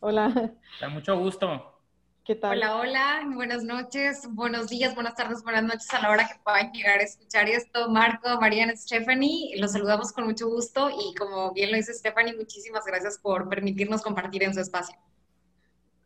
Hola. 0.00 0.52
Da 0.80 0.88
mucho 0.88 1.18
gusto. 1.18 1.71
¿Qué 2.24 2.36
tal? 2.36 2.58
Hola, 2.58 2.76
hola, 2.76 3.22
buenas 3.34 3.64
noches, 3.64 4.28
buenos 4.30 4.68
días, 4.68 4.94
buenas 4.94 5.16
tardes, 5.16 5.42
buenas 5.42 5.64
noches 5.64 5.92
a 5.92 6.00
la 6.00 6.10
hora 6.10 6.28
que 6.28 6.38
puedan 6.44 6.70
llegar 6.70 7.00
a 7.00 7.02
escuchar 7.02 7.48
esto. 7.48 7.90
Marco, 7.90 8.40
Mariana, 8.40 8.76
Stephanie, 8.76 9.56
los 9.56 9.72
saludamos 9.72 10.12
con 10.12 10.26
mucho 10.26 10.46
gusto 10.48 10.88
y 10.88 11.16
como 11.16 11.52
bien 11.52 11.72
lo 11.72 11.76
dice 11.76 11.92
Stephanie, 11.92 12.36
muchísimas 12.36 12.84
gracias 12.84 13.18
por 13.18 13.48
permitirnos 13.48 14.02
compartir 14.02 14.44
en 14.44 14.54
su 14.54 14.60
espacio. 14.60 14.94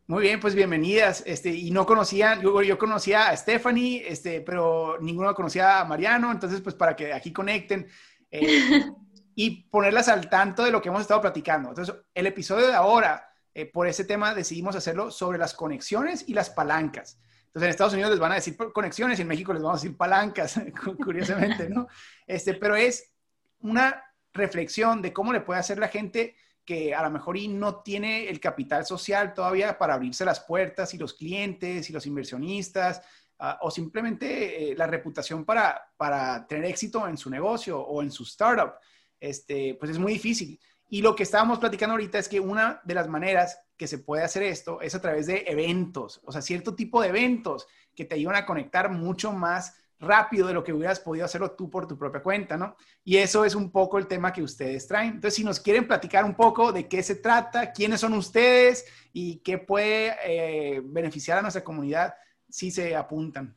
Muy 0.06 0.22
bien, 0.22 0.40
pues 0.40 0.54
bienvenidas. 0.54 1.22
Este, 1.26 1.50
y 1.50 1.70
no 1.70 1.84
conocía, 1.84 2.40
yo, 2.40 2.62
yo 2.62 2.78
conocía 2.78 3.28
a 3.28 3.36
Stephanie, 3.36 4.02
este, 4.08 4.40
pero 4.40 4.96
ninguno 5.02 5.34
conocía 5.34 5.80
a 5.80 5.84
Mariano, 5.84 6.32
entonces 6.32 6.62
pues 6.62 6.74
para 6.74 6.96
que 6.96 7.12
aquí 7.12 7.30
conecten 7.30 7.88
eh, 8.30 8.40
y 9.34 9.64
ponerlas 9.64 10.08
al 10.08 10.30
tanto 10.30 10.64
de 10.64 10.70
lo 10.70 10.80
que 10.80 10.88
hemos 10.88 11.02
estado 11.02 11.20
platicando. 11.20 11.68
Entonces, 11.68 11.94
el 12.14 12.26
episodio 12.26 12.68
de 12.68 12.74
ahora 12.74 13.25
eh, 13.58 13.64
por 13.64 13.86
ese 13.86 14.04
tema 14.04 14.34
decidimos 14.34 14.76
hacerlo 14.76 15.10
sobre 15.10 15.38
las 15.38 15.54
conexiones 15.54 16.28
y 16.28 16.34
las 16.34 16.50
palancas. 16.50 17.18
Entonces, 17.46 17.62
en 17.62 17.70
Estados 17.70 17.94
Unidos 17.94 18.10
les 18.10 18.20
van 18.20 18.32
a 18.32 18.34
decir 18.34 18.54
conexiones 18.54 19.18
y 19.18 19.22
en 19.22 19.28
México 19.28 19.54
les 19.54 19.62
vamos 19.62 19.80
a 19.80 19.82
decir 19.82 19.96
palancas, 19.96 20.60
curiosamente, 21.02 21.70
¿no? 21.70 21.88
Este, 22.26 22.52
pero 22.52 22.76
es 22.76 23.14
una 23.60 24.04
reflexión 24.34 25.00
de 25.00 25.10
cómo 25.14 25.32
le 25.32 25.40
puede 25.40 25.58
hacer 25.58 25.78
la 25.78 25.88
gente 25.88 26.36
que 26.66 26.94
a 26.94 27.02
lo 27.02 27.10
mejor 27.10 27.38
no 27.48 27.80
tiene 27.80 28.28
el 28.28 28.40
capital 28.40 28.84
social 28.84 29.32
todavía 29.32 29.78
para 29.78 29.94
abrirse 29.94 30.26
las 30.26 30.40
puertas 30.40 30.92
y 30.92 30.98
los 30.98 31.14
clientes 31.14 31.88
y 31.88 31.94
los 31.94 32.04
inversionistas 32.04 33.00
ah, 33.38 33.58
o 33.62 33.70
simplemente 33.70 34.72
eh, 34.72 34.76
la 34.76 34.86
reputación 34.86 35.46
para, 35.46 35.80
para 35.96 36.46
tener 36.46 36.66
éxito 36.66 37.08
en 37.08 37.16
su 37.16 37.30
negocio 37.30 37.80
o 37.80 38.02
en 38.02 38.10
su 38.10 38.24
startup, 38.24 38.74
este, 39.18 39.76
pues 39.78 39.92
es 39.92 39.98
muy 39.98 40.12
difícil. 40.12 40.60
Y 40.88 41.02
lo 41.02 41.16
que 41.16 41.24
estábamos 41.24 41.58
platicando 41.58 41.92
ahorita 41.92 42.18
es 42.18 42.28
que 42.28 42.40
una 42.40 42.80
de 42.84 42.94
las 42.94 43.08
maneras 43.08 43.58
que 43.76 43.86
se 43.86 43.98
puede 43.98 44.22
hacer 44.22 44.42
esto 44.42 44.80
es 44.80 44.94
a 44.94 45.00
través 45.00 45.26
de 45.26 45.44
eventos, 45.46 46.20
o 46.24 46.32
sea, 46.32 46.40
cierto 46.40 46.74
tipo 46.74 47.02
de 47.02 47.08
eventos 47.08 47.66
que 47.94 48.04
te 48.04 48.14
ayudan 48.14 48.36
a 48.36 48.46
conectar 48.46 48.90
mucho 48.90 49.32
más 49.32 49.76
rápido 49.98 50.46
de 50.46 50.54
lo 50.54 50.62
que 50.62 50.72
hubieras 50.72 51.00
podido 51.00 51.24
hacerlo 51.24 51.52
tú 51.52 51.70
por 51.70 51.86
tu 51.86 51.96
propia 51.96 52.22
cuenta, 52.22 52.56
¿no? 52.56 52.76
Y 53.02 53.16
eso 53.16 53.44
es 53.44 53.54
un 53.54 53.70
poco 53.70 53.98
el 53.98 54.06
tema 54.06 54.32
que 54.32 54.42
ustedes 54.42 54.86
traen. 54.86 55.14
Entonces, 55.14 55.34
si 55.34 55.44
nos 55.44 55.58
quieren 55.58 55.86
platicar 55.86 56.24
un 56.24 56.34
poco 56.34 56.72
de 56.72 56.86
qué 56.86 57.02
se 57.02 57.16
trata, 57.16 57.72
quiénes 57.72 58.00
son 58.00 58.12
ustedes 58.12 58.84
y 59.12 59.38
qué 59.38 59.58
puede 59.58 60.14
eh, 60.24 60.82
beneficiar 60.84 61.38
a 61.38 61.42
nuestra 61.42 61.64
comunidad, 61.64 62.14
si 62.48 62.70
se 62.70 62.94
apuntan. 62.94 63.56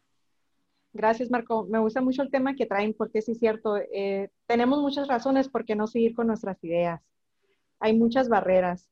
Gracias, 0.94 1.30
Marco. 1.30 1.66
Me 1.66 1.80
gusta 1.80 2.02
mucho 2.02 2.22
el 2.22 2.32
tema 2.32 2.56
que 2.56 2.66
traen 2.66 2.94
porque 2.94 3.22
sí 3.22 3.34
es 3.34 3.40
cierto, 3.40 3.78
eh, 3.78 4.30
tenemos 4.48 4.82
muchas 4.82 5.08
razones 5.08 5.50
por 5.50 5.66
qué 5.66 5.76
no 5.76 5.88
seguir 5.88 6.16
con 6.16 6.28
nuestras 6.28 6.64
ideas. 6.64 7.02
Hay 7.80 7.98
muchas 7.98 8.30
barreras. 8.30 8.90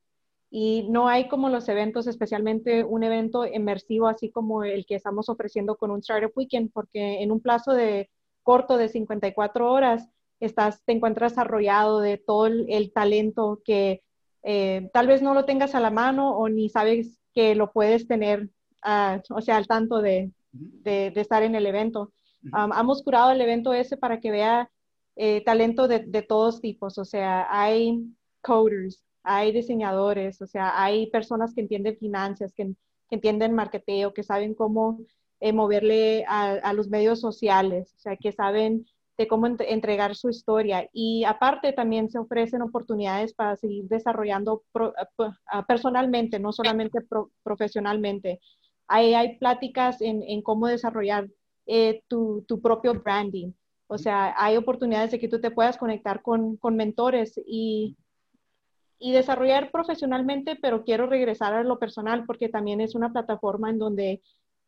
Y 0.49 0.87
no 0.89 1.07
hay 1.07 1.27
como 1.27 1.49
los 1.49 1.67
eventos, 1.67 2.07
especialmente 2.07 2.83
un 2.83 3.03
evento 3.03 3.45
inmersivo 3.45 4.07
así 4.07 4.31
como 4.31 4.63
el 4.63 4.85
que 4.85 4.95
estamos 4.95 5.27
ofreciendo 5.29 5.75
con 5.75 5.91
un 5.91 5.99
Startup 5.99 6.31
Weekend, 6.35 6.71
porque 6.71 7.21
en 7.21 7.31
un 7.31 7.41
plazo 7.41 7.73
de 7.73 8.09
corto 8.43 8.77
de 8.77 8.87
54 8.87 9.69
horas 9.69 10.09
estás, 10.39 10.83
te 10.85 10.93
encuentras 10.93 11.37
arrollado 11.37 11.99
de 11.99 12.17
todo 12.17 12.45
el, 12.47 12.91
talento 12.93 13.61
que 13.65 14.03
eh, 14.43 14.89
tal 14.93 15.07
vez 15.07 15.21
no 15.21 15.33
lo 15.33 15.45
tengas 15.45 15.75
a 15.75 15.81
la 15.81 15.91
mano 15.91 16.37
o 16.37 16.47
ni 16.47 16.69
sabes 16.69 17.19
que 17.33 17.55
lo 17.55 17.71
puedes 17.73 18.07
tener, 18.07 18.49
o 19.29 19.41
sea, 19.41 19.57
al 19.57 19.67
tanto 19.67 20.01
de, 20.01 20.31
de, 20.53 21.11
estar 21.15 21.43
en 21.43 21.55
el 21.55 21.65
evento. 21.65 22.13
hemos 22.79 23.03
curado 23.03 23.31
el 23.31 23.41
evento 23.41 23.73
ese 23.73 23.97
para 23.97 24.21
que 24.21 24.31
vea 24.31 24.71
eh, 25.15 25.43
talento 25.43 25.87
de, 25.87 25.99
de 25.99 26.21
todos 26.21 26.61
tipos, 26.61 26.97
o 26.97 27.05
sea, 27.05 27.47
hay 27.49 27.99
coders, 28.47 29.03
hay 29.23 29.51
diseñadores, 29.51 30.41
o 30.41 30.47
sea, 30.47 30.81
hay 30.81 31.07
personas 31.07 31.53
que 31.53 31.59
entienden 31.59 31.97
finanzas, 31.97 32.53
que, 32.53 32.73
entienden 33.09 33.53
marketeo, 33.53 34.13
que 34.13 34.23
saben 34.23 34.53
cómo 34.53 34.99
eh, 35.41 35.51
moverle 35.51 36.23
a, 36.27 36.73
los 36.73 36.87
medios 36.87 37.19
sociales, 37.19 37.93
o 37.97 37.99
sea, 37.99 38.15
que 38.15 38.31
saben 38.31 38.85
de 39.17 39.27
cómo 39.27 39.47
entregar 39.47 40.15
su 40.15 40.29
historia. 40.29 40.89
Y 40.93 41.25
aparte 41.25 41.73
también 41.73 42.09
se 42.09 42.19
ofrecen 42.19 42.61
oportunidades 42.61 43.33
para 43.33 43.57
seguir 43.57 43.85
desarrollando 43.89 44.63
ah, 45.47 45.65
personalmente, 45.67 46.39
no 46.39 46.53
solamente 46.53 46.99
profesionalmente. 47.43 48.39
Hay, 48.87 49.13
hay 49.13 49.37
pláticas 49.39 50.01
en, 50.01 50.41
cómo 50.41 50.67
desarrollar 50.67 51.27
eh, 51.65 52.01
tu, 52.07 52.45
tu, 52.47 52.61
propio 52.61 52.93
branding. 52.93 53.51
O 53.87 53.97
sea, 53.97 54.33
hay 54.37 54.55
oportunidades 54.55 55.11
de 55.11 55.19
que 55.19 55.27
tú 55.27 55.41
te 55.41 55.51
puedas 55.51 55.77
conectar 55.77 56.21
con, 56.21 56.55
con 56.57 56.77
mentores 56.77 57.39
y 57.45 57.97
y 58.99 59.11
desarrollar 59.11 59.71
profesionalmente, 59.71 60.55
pero 60.55 60.83
quiero 60.83 61.07
regresar 61.07 61.53
a 61.53 61.63
lo 61.63 61.79
personal 61.79 62.25
porque 62.25 62.49
también 62.49 62.81
es 62.81 62.95
una 62.95 63.11
plataforma 63.11 63.69
en 63.69 63.79
donde 63.79 64.21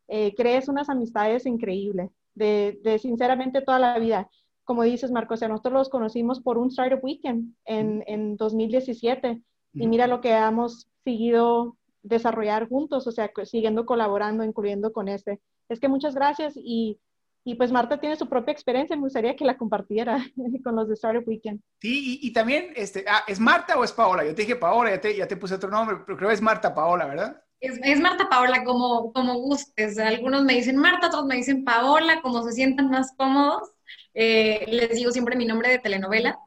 eh, 0.08 0.34
crees 0.36 0.68
unas 0.68 0.88
amistades 0.88 1.46
increíbles, 1.46 2.10
de, 2.34 2.78
de, 2.82 2.98
sinceramente 2.98 3.62
toda 3.62 3.78
la 3.78 3.98
vida. 3.98 4.30
Como 4.64 4.82
dices, 4.84 5.10
Marcos, 5.10 5.40
nosotros 5.42 5.74
los 5.74 5.88
conocimos 5.88 6.40
por 6.40 6.58
un 6.58 6.68
Startup 6.68 7.02
Weekend 7.02 7.54
en, 7.64 8.04
en 8.06 8.36
2017 8.36 9.42
y 9.74 9.86
mira 9.86 10.06
lo 10.06 10.20
que 10.20 10.32
hemos 10.32 10.88
seguido 11.04 11.76
desarrollar 12.02 12.68
juntos, 12.68 13.06
o 13.06 13.12
sea, 13.12 13.30
siguiendo 13.44 13.86
colaborando, 13.86 14.44
incluyendo 14.44 14.92
con 14.92 15.08
este. 15.08 15.40
Es 15.68 15.80
que 15.80 15.88
muchas 15.88 16.14
gracias 16.14 16.54
y 16.56 16.98
y 17.44 17.54
pues 17.54 17.72
Marta 17.72 17.98
tiene 17.98 18.16
su 18.16 18.28
propia 18.28 18.52
experiencia, 18.52 18.96
me 18.96 19.02
gustaría 19.02 19.34
que 19.34 19.44
la 19.44 19.56
compartiera 19.56 20.18
con 20.64 20.76
los 20.76 20.88
de 20.88 20.94
Startup 20.94 21.26
Weekend. 21.26 21.60
Sí, 21.80 22.18
y, 22.22 22.32
también, 22.32 22.72
este, 22.76 23.04
ah, 23.08 23.24
¿es 23.26 23.40
Marta 23.40 23.78
o 23.78 23.84
es 23.84 23.92
Paola? 23.92 24.24
Yo 24.24 24.34
te 24.34 24.42
dije 24.42 24.56
Paola, 24.56 24.90
ya 24.90 25.00
te, 25.00 25.16
ya 25.16 25.26
te 25.26 25.36
puse 25.36 25.54
otro 25.54 25.70
nombre, 25.70 25.98
pero 26.04 26.18
creo 26.18 26.28
que 26.28 26.34
es 26.34 26.42
Marta 26.42 26.74
Paola, 26.74 27.06
¿verdad? 27.06 27.42
Es, 27.60 27.78
es, 27.82 28.00
Marta 28.00 28.28
Paola, 28.28 28.64
como, 28.64 29.12
como 29.12 29.34
gustes. 29.38 29.98
Algunos 29.98 30.44
me 30.44 30.54
dicen 30.54 30.76
Marta, 30.76 31.08
otros 31.08 31.26
me 31.26 31.36
dicen 31.36 31.64
Paola, 31.64 32.20
como 32.22 32.42
se 32.42 32.52
sientan 32.52 32.90
más 32.90 33.12
cómodos. 33.16 33.70
Eh, 34.14 34.64
les 34.68 34.90
digo 34.90 35.10
siempre 35.10 35.36
mi 35.36 35.46
nombre 35.46 35.70
de 35.70 35.78
telenovela. 35.78 36.38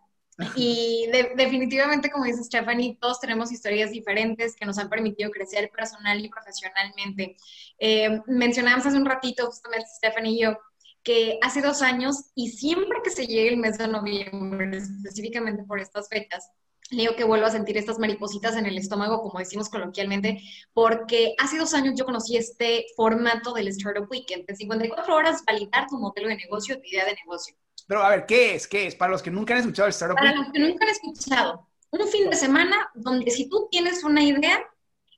Y 0.56 1.08
definitivamente, 1.36 2.10
como 2.10 2.26
dice 2.26 2.44
Stephanie, 2.44 2.98
todos 3.00 3.20
tenemos 3.20 3.52
historias 3.52 3.92
diferentes 3.92 4.56
que 4.56 4.66
nos 4.66 4.80
han 4.80 4.90
permitido 4.90 5.30
crecer 5.30 5.70
personal 5.70 6.24
y 6.24 6.30
profesionalmente. 6.30 7.38
Eh, 7.78 8.20
mencionábamos 8.26 8.88
hace 8.88 8.98
un 8.98 9.06
ratito, 9.06 9.46
justamente 9.46 9.88
Stephanie 9.96 10.32
y 10.32 10.42
yo, 10.42 10.58
que 11.04 11.38
hace 11.42 11.62
dos 11.62 11.82
años 11.82 12.32
y 12.36 12.50
siempre 12.50 13.00
que 13.04 13.10
se 13.10 13.28
llegue 13.28 13.50
el 13.50 13.58
mes 13.58 13.78
de 13.78 13.88
noviembre, 13.88 14.78
específicamente 14.78 15.64
por 15.64 15.80
estas 15.80 16.08
fechas, 16.10 16.50
le 16.90 17.02
digo 17.02 17.16
que 17.16 17.24
vuelvo 17.24 17.46
a 17.46 17.52
sentir 17.52 17.78
estas 17.78 18.00
maripositas 18.00 18.56
en 18.56 18.66
el 18.66 18.78
estómago, 18.78 19.22
como 19.22 19.40
decimos 19.40 19.70
coloquialmente, 19.70 20.42
porque 20.74 21.36
hace 21.40 21.58
dos 21.58 21.74
años 21.74 21.96
yo 21.98 22.06
conocí 22.06 22.38
este 22.38 22.86
formato 22.96 23.54
del 23.54 23.68
Startup 23.70 24.08
Weekend, 24.10 24.46
de 24.46 24.56
54 24.56 25.16
horas 25.16 25.44
validar 25.46 25.88
tu 25.88 25.98
modelo 25.98 26.28
de 26.30 26.38
negocio, 26.38 26.80
tu 26.80 26.88
idea 26.88 27.06
de 27.06 27.16
negocio. 27.16 27.56
Pero 27.88 28.04
a 28.04 28.10
ver, 28.10 28.26
¿qué 28.26 28.56
es? 28.56 28.68
¿Qué 28.68 28.88
es? 28.88 28.96
Para 28.96 29.12
los 29.12 29.22
que 29.22 29.32
nunca 29.32 29.54
han 29.54 29.62
escuchado 29.62 29.88
el 29.88 29.94
Startup 29.94 30.16
Weekend. 30.16 30.36
Para 30.36 30.44
los 30.44 30.54
que 30.54 30.60
nunca 30.60 30.86
han 30.86 30.92
escuchado, 30.92 31.68
un 31.92 32.08
fin 32.08 32.30
de 32.30 32.36
semana 32.36 32.90
donde 32.96 33.30
si 33.32 33.50
tú 33.50 33.68
tienes 33.72 34.04
una 34.04 34.24
idea, 34.24 34.64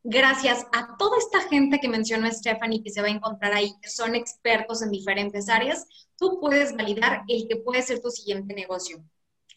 gracias 0.07 0.67
a 0.71 0.95
toda 0.97 1.17
esta 1.17 1.41
gente 1.49 1.79
que 1.79 1.89
mencionó 1.89 2.31
Stephanie 2.31 2.83
que 2.83 2.91
se 2.91 3.01
va 3.01 3.07
a 3.07 3.11
encontrar 3.11 3.53
ahí, 3.53 3.73
que 3.81 3.89
son 3.89 4.13
expertos 4.13 4.83
en 4.83 4.91
diferentes 4.91 5.49
áreas, 5.49 5.87
tú 6.17 6.39
puedes 6.39 6.75
validar 6.75 7.23
el 7.27 7.47
que 7.47 7.55
puede 7.55 7.81
ser 7.81 8.01
tu 8.01 8.11
siguiente 8.11 8.53
negocio. 8.53 9.03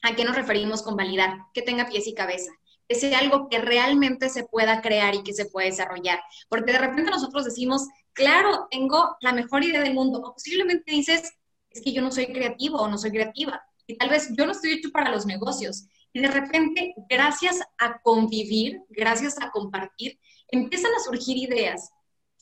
¿A 0.02 0.16
qué 0.16 0.24
nos 0.24 0.34
referimos 0.34 0.82
con 0.82 0.96
validar? 0.96 1.36
Que 1.52 1.60
tenga 1.60 1.86
pies 1.86 2.06
y 2.06 2.14
cabeza, 2.14 2.50
que 2.88 2.94
sea 2.94 3.18
algo 3.18 3.50
que 3.50 3.58
realmente 3.58 4.30
se 4.30 4.44
pueda 4.44 4.80
crear 4.80 5.14
y 5.14 5.22
que 5.22 5.34
se 5.34 5.44
pueda 5.44 5.66
desarrollar. 5.66 6.20
Porque 6.48 6.72
de 6.72 6.78
repente 6.78 7.10
nosotros 7.10 7.44
decimos, 7.44 7.86
claro, 8.14 8.68
tengo 8.70 9.16
la 9.20 9.32
mejor 9.32 9.64
idea 9.64 9.82
del 9.82 9.92
mundo, 9.92 10.20
o 10.20 10.32
posiblemente 10.32 10.90
dices, 10.90 11.30
es 11.68 11.82
que 11.82 11.92
yo 11.92 12.00
no 12.00 12.10
soy 12.10 12.26
creativo 12.28 12.78
o 12.78 12.88
no 12.88 12.96
soy 12.96 13.10
creativa, 13.10 13.62
y 13.86 13.96
tal 13.96 14.08
vez 14.08 14.30
yo 14.34 14.46
no 14.46 14.52
estoy 14.52 14.72
hecho 14.72 14.90
para 14.92 15.10
los 15.10 15.26
negocios. 15.26 15.86
Y 16.14 16.20
de 16.20 16.28
repente, 16.28 16.94
gracias 17.08 17.60
a 17.76 18.00
convivir, 18.00 18.80
gracias 18.88 19.36
a 19.42 19.50
compartir, 19.50 20.18
empiezan 20.48 20.92
a 20.94 21.00
surgir 21.00 21.36
ideas 21.36 21.90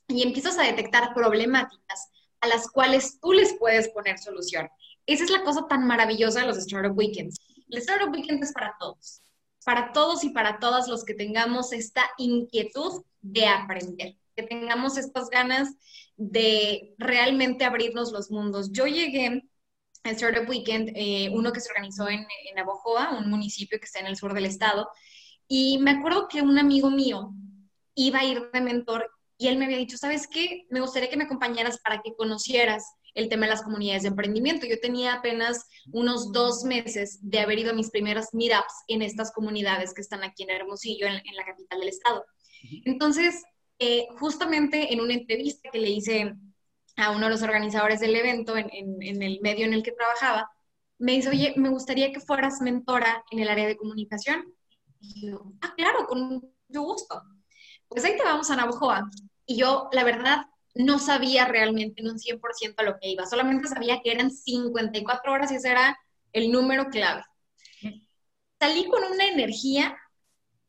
y 0.08 0.22
empiezas 0.22 0.58
a 0.58 0.62
detectar 0.62 1.12
problemáticas 1.14 2.10
a 2.40 2.48
las 2.48 2.68
cuales 2.68 3.18
tú 3.20 3.32
les 3.32 3.54
puedes 3.54 3.88
poner 3.88 4.18
solución. 4.18 4.68
Esa 5.06 5.24
es 5.24 5.30
la 5.30 5.42
cosa 5.42 5.66
tan 5.68 5.86
maravillosa 5.86 6.40
de 6.40 6.46
los 6.46 6.58
Startup 6.58 6.96
Weekends. 6.96 7.38
El 7.68 7.78
Startup 7.78 8.12
Weekend 8.12 8.42
es 8.42 8.52
para 8.52 8.76
todos, 8.78 9.22
para 9.64 9.92
todos 9.92 10.24
y 10.24 10.30
para 10.30 10.58
todas 10.58 10.88
los 10.88 11.04
que 11.04 11.14
tengamos 11.14 11.72
esta 11.72 12.02
inquietud 12.18 13.02
de 13.20 13.46
aprender, 13.46 14.16
que 14.36 14.42
tengamos 14.42 14.96
estas 14.96 15.28
ganas 15.28 15.74
de 16.16 16.94
realmente 16.98 17.64
abrirnos 17.64 18.12
los 18.12 18.30
mundos. 18.30 18.70
Yo 18.72 18.86
llegué 18.86 19.42
al 20.04 20.12
Startup 20.12 20.48
Weekend, 20.48 20.92
eh, 20.94 21.30
uno 21.32 21.52
que 21.52 21.60
se 21.60 21.70
organizó 21.70 22.08
en, 22.08 22.26
en 22.50 22.58
Abojoa, 22.58 23.18
un 23.18 23.28
municipio 23.28 23.78
que 23.78 23.86
está 23.86 24.00
en 24.00 24.06
el 24.06 24.16
sur 24.16 24.34
del 24.34 24.46
estado, 24.46 24.88
y 25.48 25.78
me 25.78 25.92
acuerdo 25.92 26.28
que 26.28 26.42
un 26.42 26.58
amigo 26.58 26.90
mío 26.90 27.32
iba 27.96 28.20
a 28.20 28.24
ir 28.24 28.50
de 28.52 28.60
mentor 28.60 29.10
y 29.38 29.48
él 29.48 29.58
me 29.58 29.66
había 29.66 29.76
dicho, 29.76 29.98
¿sabes 29.98 30.26
qué? 30.28 30.66
Me 30.70 30.80
gustaría 30.80 31.10
que 31.10 31.16
me 31.16 31.24
acompañaras 31.24 31.78
para 31.80 32.00
que 32.00 32.14
conocieras 32.14 32.84
el 33.14 33.28
tema 33.28 33.46
de 33.46 33.52
las 33.52 33.62
comunidades 33.62 34.02
de 34.02 34.08
emprendimiento. 34.08 34.66
Yo 34.66 34.80
tenía 34.80 35.14
apenas 35.14 35.66
unos 35.92 36.32
dos 36.32 36.64
meses 36.64 37.18
de 37.22 37.40
haber 37.40 37.58
ido 37.58 37.70
a 37.70 37.74
mis 37.74 37.90
primeras 37.90 38.32
meetups 38.32 38.72
en 38.88 39.02
estas 39.02 39.32
comunidades 39.32 39.92
que 39.92 40.00
están 40.00 40.22
aquí 40.22 40.42
en 40.44 40.50
Hermosillo, 40.50 41.06
en, 41.06 41.22
la 41.34 41.44
capital 41.44 41.80
del 41.80 41.88
estado. 41.88 42.24
Entonces, 42.84 43.42
eh, 43.78 44.06
justamente 44.18 44.92
en 44.92 45.00
una 45.00 45.14
entrevista 45.14 45.70
que 45.70 45.78
le 45.78 45.90
hice 45.90 46.34
a 46.96 47.10
uno 47.10 47.26
de 47.26 47.32
los 47.32 47.42
organizadores 47.42 48.00
del 48.00 48.16
evento 48.16 48.56
en, 48.56 48.70
en, 48.72 49.22
el 49.22 49.40
medio 49.42 49.66
en 49.66 49.74
el 49.74 49.82
que 49.82 49.92
trabajaba, 49.92 50.50
me 50.98 51.12
dice, 51.12 51.28
oye, 51.28 51.52
me 51.56 51.68
gustaría 51.68 52.10
que 52.10 52.20
fueras 52.20 52.62
mentora 52.62 53.22
en 53.30 53.40
el 53.40 53.48
área 53.50 53.66
de 53.66 53.76
comunicación. 53.76 54.54
Y 54.98 55.30
yo, 55.30 55.52
ah, 55.60 55.74
claro, 55.76 56.06
con 56.06 56.22
mucho 56.22 56.82
gusto 56.82 57.22
pues 57.88 58.04
ahí 58.04 58.16
te 58.16 58.24
vamos 58.24 58.50
a 58.50 58.56
Navajoa. 58.56 59.10
Y 59.46 59.56
yo, 59.56 59.88
la 59.92 60.04
verdad, 60.04 60.46
no 60.74 60.98
sabía 60.98 61.46
realmente 61.46 62.02
en 62.02 62.10
un 62.10 62.18
100% 62.18 62.74
a 62.78 62.82
lo 62.82 62.98
que 62.98 63.08
iba, 63.08 63.26
solamente 63.26 63.68
sabía 63.68 64.00
que 64.02 64.12
eran 64.12 64.30
54 64.30 65.32
horas 65.32 65.50
y 65.50 65.56
ese 65.56 65.70
era 65.70 65.98
el 66.32 66.52
número 66.52 66.90
clave. 66.90 67.24
Salí 68.60 68.86
con 68.86 69.02
una 69.04 69.26
energía, 69.26 69.96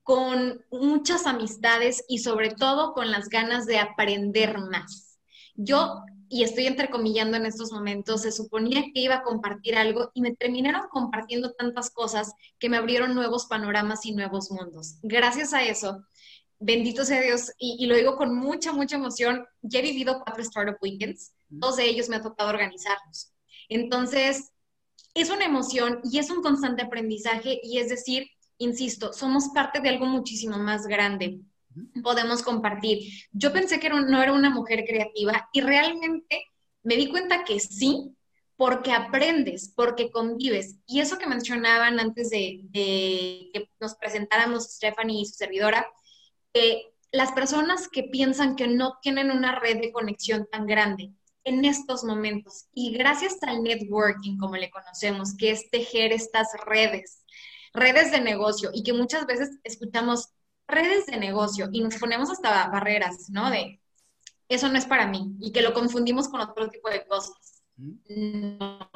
con 0.03 0.65
muchas 0.71 1.25
amistades 1.25 2.05
y 2.07 2.19
sobre 2.19 2.51
todo 2.51 2.93
con 2.93 3.11
las 3.11 3.29
ganas 3.29 3.65
de 3.65 3.79
aprender 3.79 4.57
más. 4.59 5.19
Yo 5.55 6.03
y 6.29 6.43
estoy 6.43 6.67
entrecomillando 6.67 7.37
en 7.37 7.45
estos 7.45 7.71
momentos, 7.71 8.23
se 8.23 8.31
suponía 8.31 8.83
que 8.93 9.01
iba 9.01 9.15
a 9.15 9.23
compartir 9.23 9.75
algo 9.75 10.11
y 10.13 10.21
me 10.21 10.35
terminaron 10.35 10.87
compartiendo 10.89 11.53
tantas 11.53 11.89
cosas 11.89 12.33
que 12.59 12.69
me 12.69 12.77
abrieron 12.77 13.15
nuevos 13.15 13.45
panoramas 13.45 14.05
y 14.05 14.13
nuevos 14.13 14.51
mundos. 14.51 14.97
Gracias 15.03 15.53
a 15.53 15.63
eso, 15.63 16.03
bendito 16.59 17.05
sea 17.05 17.21
Dios, 17.21 17.51
y, 17.57 17.85
lo 17.85 17.95
digo 17.95 18.15
con 18.15 18.35
mucha, 18.35 18.71
mucha 18.71 18.95
emoción, 18.95 19.45
ya 19.61 19.79
he 19.79 19.83
vivido 19.83 20.21
cuatro 20.23 20.41
Startup 20.41 20.77
Weekends, 20.81 21.33
dos 21.49 21.77
de 21.77 21.85
ellos 21.85 22.09
me 22.09 22.17
ha 22.17 22.21
tocado 22.21 22.49
organizarlos. 22.49 23.31
Entonces, 23.69 24.51
es 25.13 25.29
una 25.29 25.45
emoción 25.45 25.99
y 26.03 26.19
es 26.19 26.29
un 26.29 26.41
constante 26.41 26.83
aprendizaje 26.83 27.59
y 27.63 27.79
es 27.79 27.89
decir, 27.89 28.27
insisto, 28.57 29.13
somos 29.13 29.49
parte 29.53 29.79
de 29.81 29.89
algo 29.89 30.05
muchísimo 30.05 30.57
más 30.57 30.87
grande. 30.87 31.39
Podemos 32.01 32.41
compartir. 32.41 33.07
Yo 33.31 33.53
pensé 33.53 33.79
que 33.79 33.89
no 33.89 34.21
era 34.21 34.33
una 34.33 34.49
mujer 34.49 34.83
creativa 34.87 35.47
y 35.53 35.61
realmente 35.61 36.45
me 36.83 36.95
di 36.95 37.09
cuenta 37.09 37.43
que 37.43 37.59
sí, 37.59 38.15
porque 38.57 38.91
aprendes, 38.91 39.71
porque 39.75 40.11
convives. 40.11 40.77
Y 40.87 40.99
eso 40.99 41.17
que 41.17 41.27
mencionaban 41.27 41.99
antes 41.99 42.31
de, 42.31 42.67
que 42.73 43.69
nos 43.79 43.95
presentáramos 43.95 44.65
Stephanie 44.65 45.21
y 45.21 45.25
su 45.25 45.35
servidora, 45.35 45.87
las 47.11 47.31
personas 47.31 47.87
que 47.87 48.03
piensan 48.03 48.55
que 48.55 48.67
no 48.67 48.97
tienen 49.01 49.31
una 49.31 49.59
red 49.59 49.79
de 49.79 49.91
conexión 49.91 50.47
tan 50.51 50.65
grande 50.65 51.11
en 51.43 51.63
estos 51.63 52.03
momentos 52.03 52.65
y 52.73 52.91
gracias 52.91 53.37
al 53.43 53.63
networking, 53.63 54.37
como 54.37 54.57
le 54.57 54.69
conocemos, 54.69 55.35
que 55.35 55.51
es 55.51 55.69
tejer 55.69 56.11
estas 56.11 56.49
redes, 56.65 57.23
redes 57.73 58.11
de 58.11 58.19
negocio 58.19 58.69
y 58.73 58.83
que 58.83 58.93
muchas 58.93 59.25
veces 59.25 59.57
escuchamos 59.63 60.29
redes 60.67 61.05
de 61.05 61.17
negocio 61.17 61.69
y 61.71 61.81
nos 61.81 61.95
ponemos 61.95 62.29
hasta 62.29 62.67
barreras, 62.67 63.29
¿no? 63.29 63.49
De 63.49 63.79
eso 64.49 64.67
no 64.67 64.77
es 64.77 64.85
para 64.85 65.07
mí 65.07 65.35
y 65.39 65.51
que 65.51 65.61
lo 65.61 65.73
confundimos 65.73 66.27
con 66.27 66.41
otro 66.41 66.69
tipo 66.69 66.89
de 66.89 67.05
cosas. 67.05 67.63
No. 67.77 68.89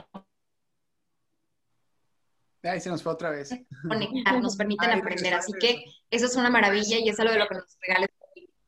Ahí 2.63 2.79
se 2.79 2.89
nos 2.89 3.01
fue 3.01 3.13
otra 3.13 3.29
vez. 3.31 3.49
Conectar, 3.87 4.41
nos 4.41 4.55
permiten 4.55 4.91
aprender. 4.91 5.33
Así 5.33 5.53
que 5.59 5.83
eso 6.09 6.25
es 6.25 6.35
una 6.35 6.49
maravilla 6.49 6.97
y 6.99 7.09
es 7.09 7.19
algo 7.19 7.33
de 7.33 7.39
lo 7.39 7.47
que 7.47 7.55
nos 7.55 7.77
regales. 7.81 8.09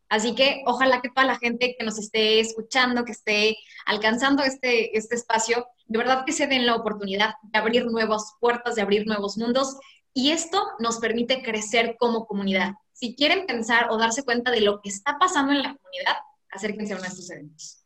Así 0.10 0.36
que 0.36 0.62
ojalá 0.68 1.02
que 1.02 1.10
toda 1.10 1.26
la 1.26 1.40
gente 1.40 1.76
que 1.78 1.84
nos 1.84 1.98
esté 1.98 2.40
escuchando, 2.40 3.04
que 3.04 3.14
esté 3.14 3.58
alcanzando 3.86 4.44
este, 4.44 4.96
este 4.96 5.16
espacio, 5.16 5.66
de 5.88 5.98
verdad 5.98 6.24
que 6.24 6.34
se 6.34 6.46
den 6.46 6.68
la 6.68 6.76
oportunidad 6.76 7.34
de 7.42 7.58
abrir 7.58 7.88
nuevas 7.88 8.36
puertas, 8.40 8.76
de 8.76 8.84
abrir 8.84 9.08
nuevos 9.08 9.38
mundos. 9.38 9.76
Y 10.14 10.30
esto 10.30 10.64
nos 10.78 11.00
permite 11.00 11.42
crecer 11.42 11.96
como 11.98 12.28
comunidad. 12.28 12.74
Si 12.92 13.16
quieren 13.16 13.48
pensar 13.48 13.90
o 13.90 13.98
darse 13.98 14.24
cuenta 14.24 14.52
de 14.52 14.62
lo 14.62 14.82
que 14.82 14.90
está 14.90 15.18
pasando 15.18 15.52
en 15.52 15.64
la 15.64 15.76
comunidad, 15.76 16.18
acérquense 16.52 16.94
a 16.94 16.98
uno 16.98 17.04
de 17.04 17.10
estos 17.10 17.30
eventos. 17.32 17.83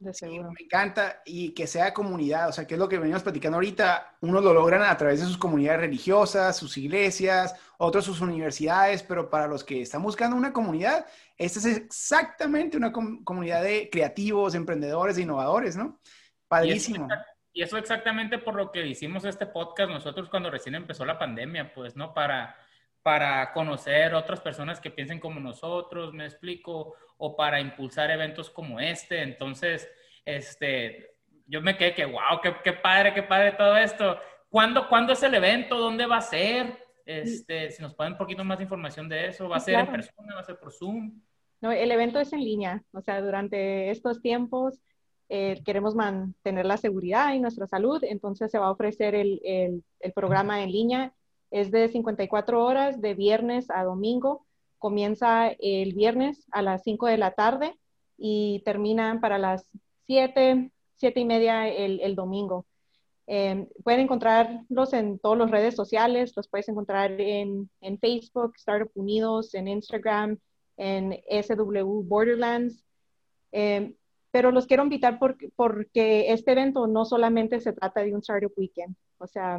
De 0.00 0.14
seguro. 0.14 0.52
me 0.52 0.64
encanta 0.64 1.22
y 1.24 1.50
que 1.50 1.66
sea 1.66 1.92
comunidad, 1.92 2.48
o 2.48 2.52
sea, 2.52 2.66
que 2.66 2.74
es 2.74 2.80
lo 2.80 2.88
que 2.88 2.98
venimos 2.98 3.22
platicando 3.22 3.56
ahorita, 3.56 4.16
unos 4.20 4.44
lo 4.44 4.54
logran 4.54 4.82
a 4.82 4.96
través 4.96 5.20
de 5.20 5.26
sus 5.26 5.36
comunidades 5.36 5.80
religiosas, 5.80 6.56
sus 6.56 6.76
iglesias, 6.78 7.56
otros 7.78 8.04
sus 8.04 8.20
universidades, 8.20 9.02
pero 9.02 9.28
para 9.28 9.48
los 9.48 9.64
que 9.64 9.82
están 9.82 10.02
buscando 10.02 10.36
una 10.36 10.52
comunidad, 10.52 11.06
esta 11.36 11.58
es 11.58 11.66
exactamente 11.66 12.76
una 12.76 12.92
comunidad 12.92 13.62
de 13.62 13.88
creativos, 13.90 14.54
emprendedores, 14.54 15.18
e 15.18 15.22
innovadores, 15.22 15.76
¿no? 15.76 15.98
Padrísimo. 16.46 17.08
Y 17.52 17.62
eso, 17.62 17.76
exactamente 17.76 18.38
por 18.38 18.54
lo 18.54 18.70
que 18.70 18.86
hicimos 18.86 19.24
este 19.24 19.46
podcast 19.46 19.90
nosotros 19.90 20.28
cuando 20.28 20.48
recién 20.48 20.76
empezó 20.76 21.04
la 21.04 21.18
pandemia, 21.18 21.72
pues, 21.74 21.96
¿no? 21.96 22.14
Para, 22.14 22.56
para 23.02 23.52
conocer 23.52 24.14
otras 24.14 24.40
personas 24.40 24.80
que 24.80 24.90
piensen 24.90 25.20
como 25.20 25.40
nosotros, 25.40 26.12
me 26.12 26.24
explico, 26.24 26.94
o 27.16 27.36
para 27.36 27.60
impulsar 27.60 28.10
eventos 28.10 28.50
como 28.50 28.80
este. 28.80 29.22
Entonces, 29.22 29.88
este, 30.24 31.16
yo 31.46 31.60
me 31.60 31.76
quedé 31.76 31.94
que, 31.94 32.04
wow, 32.04 32.40
qué, 32.42 32.54
qué 32.62 32.72
padre, 32.72 33.14
qué 33.14 33.22
padre 33.22 33.52
todo 33.52 33.76
esto. 33.76 34.18
¿Cuándo, 34.48 34.88
¿Cuándo 34.88 35.12
es 35.12 35.22
el 35.22 35.34
evento? 35.34 35.78
¿Dónde 35.78 36.06
va 36.06 36.18
a 36.18 36.22
ser? 36.22 36.78
Este, 37.04 37.70
si 37.70 37.82
nos 37.82 37.94
pueden 37.94 38.12
un 38.12 38.18
poquito 38.18 38.44
más 38.44 38.58
de 38.58 38.64
información 38.64 39.08
de 39.08 39.28
eso, 39.28 39.48
¿va 39.48 39.56
a 39.56 39.60
ser 39.60 39.78
en 39.78 39.90
persona? 39.90 40.34
¿Va 40.34 40.40
a 40.40 40.44
ser 40.44 40.58
por 40.58 40.72
Zoom? 40.72 41.22
No, 41.60 41.72
el 41.72 41.90
evento 41.90 42.20
es 42.20 42.32
en 42.32 42.44
línea, 42.44 42.84
o 42.92 43.00
sea, 43.00 43.20
durante 43.20 43.90
estos 43.90 44.20
tiempos 44.20 44.78
eh, 45.28 45.60
queremos 45.64 45.94
mantener 45.94 46.66
la 46.66 46.76
seguridad 46.76 47.32
y 47.34 47.40
nuestra 47.40 47.66
salud, 47.66 48.02
entonces 48.04 48.50
se 48.50 48.58
va 48.58 48.66
a 48.66 48.70
ofrecer 48.70 49.14
el, 49.14 49.40
el, 49.44 49.84
el 50.00 50.12
programa 50.12 50.62
en 50.62 50.70
línea. 50.70 51.14
Es 51.50 51.70
de 51.70 51.88
54 51.88 52.64
horas, 52.64 53.00
de 53.00 53.14
viernes 53.14 53.70
a 53.70 53.84
domingo. 53.84 54.46
Comienza 54.78 55.48
el 55.48 55.94
viernes 55.94 56.46
a 56.52 56.62
las 56.62 56.82
5 56.84 57.06
de 57.06 57.18
la 57.18 57.32
tarde 57.32 57.74
y 58.16 58.62
termina 58.64 59.18
para 59.20 59.38
las 59.38 59.66
7, 60.06 60.70
7 60.96 61.20
y 61.20 61.24
media 61.24 61.68
el, 61.68 62.14
domingo. 62.14 62.66
Eh, 63.26 63.68
pueden 63.84 64.00
encontrarlos 64.00 64.92
en 64.92 65.18
todas 65.18 65.38
las 65.38 65.50
redes 65.50 65.74
sociales, 65.74 66.32
los 66.36 66.48
puedes 66.48 66.68
encontrar 66.68 67.20
en, 67.20 67.68
en, 67.80 67.98
Facebook, 67.98 68.54
Startup 68.56 68.90
Unidos, 68.94 69.54
en 69.54 69.68
Instagram, 69.68 70.38
en 70.76 71.20
SW 71.28 72.02
Borderlands. 72.04 72.84
Eh, 73.52 73.94
pero 74.30 74.50
los 74.50 74.66
quiero 74.66 74.82
invitar 74.82 75.18
porque, 75.18 75.50
porque 75.56 76.32
este 76.32 76.52
evento 76.52 76.86
no 76.86 77.04
solamente 77.04 77.60
se 77.60 77.72
trata 77.72 78.02
de 78.02 78.14
un 78.14 78.20
Startup 78.20 78.52
Weekend. 78.56 78.94
O 79.18 79.26
sea, 79.26 79.58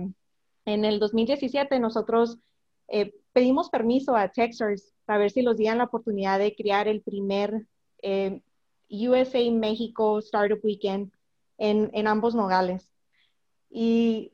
en 0.73 0.85
el 0.85 0.99
2017 0.99 1.79
nosotros 1.79 2.37
eh, 2.87 3.13
pedimos 3.33 3.69
permiso 3.69 4.15
a 4.15 4.29
Texas 4.29 4.93
a 5.07 5.17
ver 5.17 5.31
si 5.31 5.41
los 5.41 5.57
dieran 5.57 5.79
la 5.79 5.85
oportunidad 5.85 6.39
de 6.39 6.55
crear 6.55 6.87
el 6.87 7.01
primer 7.01 7.65
eh, 8.01 8.41
USA 8.89 9.39
México 9.51 10.19
Startup 10.19 10.59
Weekend 10.63 11.11
en, 11.57 11.89
en, 11.93 12.07
ambos 12.07 12.35
nogales. 12.35 12.91
Y 13.69 14.31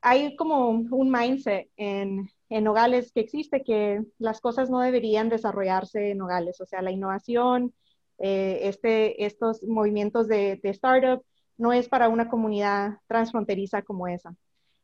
hay 0.00 0.36
como 0.36 0.68
un 0.68 1.10
mindset 1.10 1.70
en, 1.76 2.30
en 2.48 2.64
Nogales 2.64 3.12
que 3.12 3.20
existe 3.20 3.62
que 3.64 4.02
las 4.18 4.40
cosas 4.40 4.70
no 4.70 4.80
deberían 4.80 5.28
desarrollarse 5.28 6.10
en 6.10 6.18
Nogales, 6.18 6.60
o 6.60 6.66
sea, 6.66 6.82
la 6.82 6.90
innovación, 6.90 7.74
eh, 8.18 8.60
este, 8.64 9.24
estos 9.24 9.62
movimientos 9.62 10.28
de, 10.28 10.60
de, 10.62 10.70
startup 10.70 11.24
no 11.56 11.72
es 11.72 11.88
para 11.88 12.08
una 12.08 12.28
comunidad 12.28 12.98
transfronteriza 13.06 13.82
como 13.82 14.06
esa. 14.06 14.34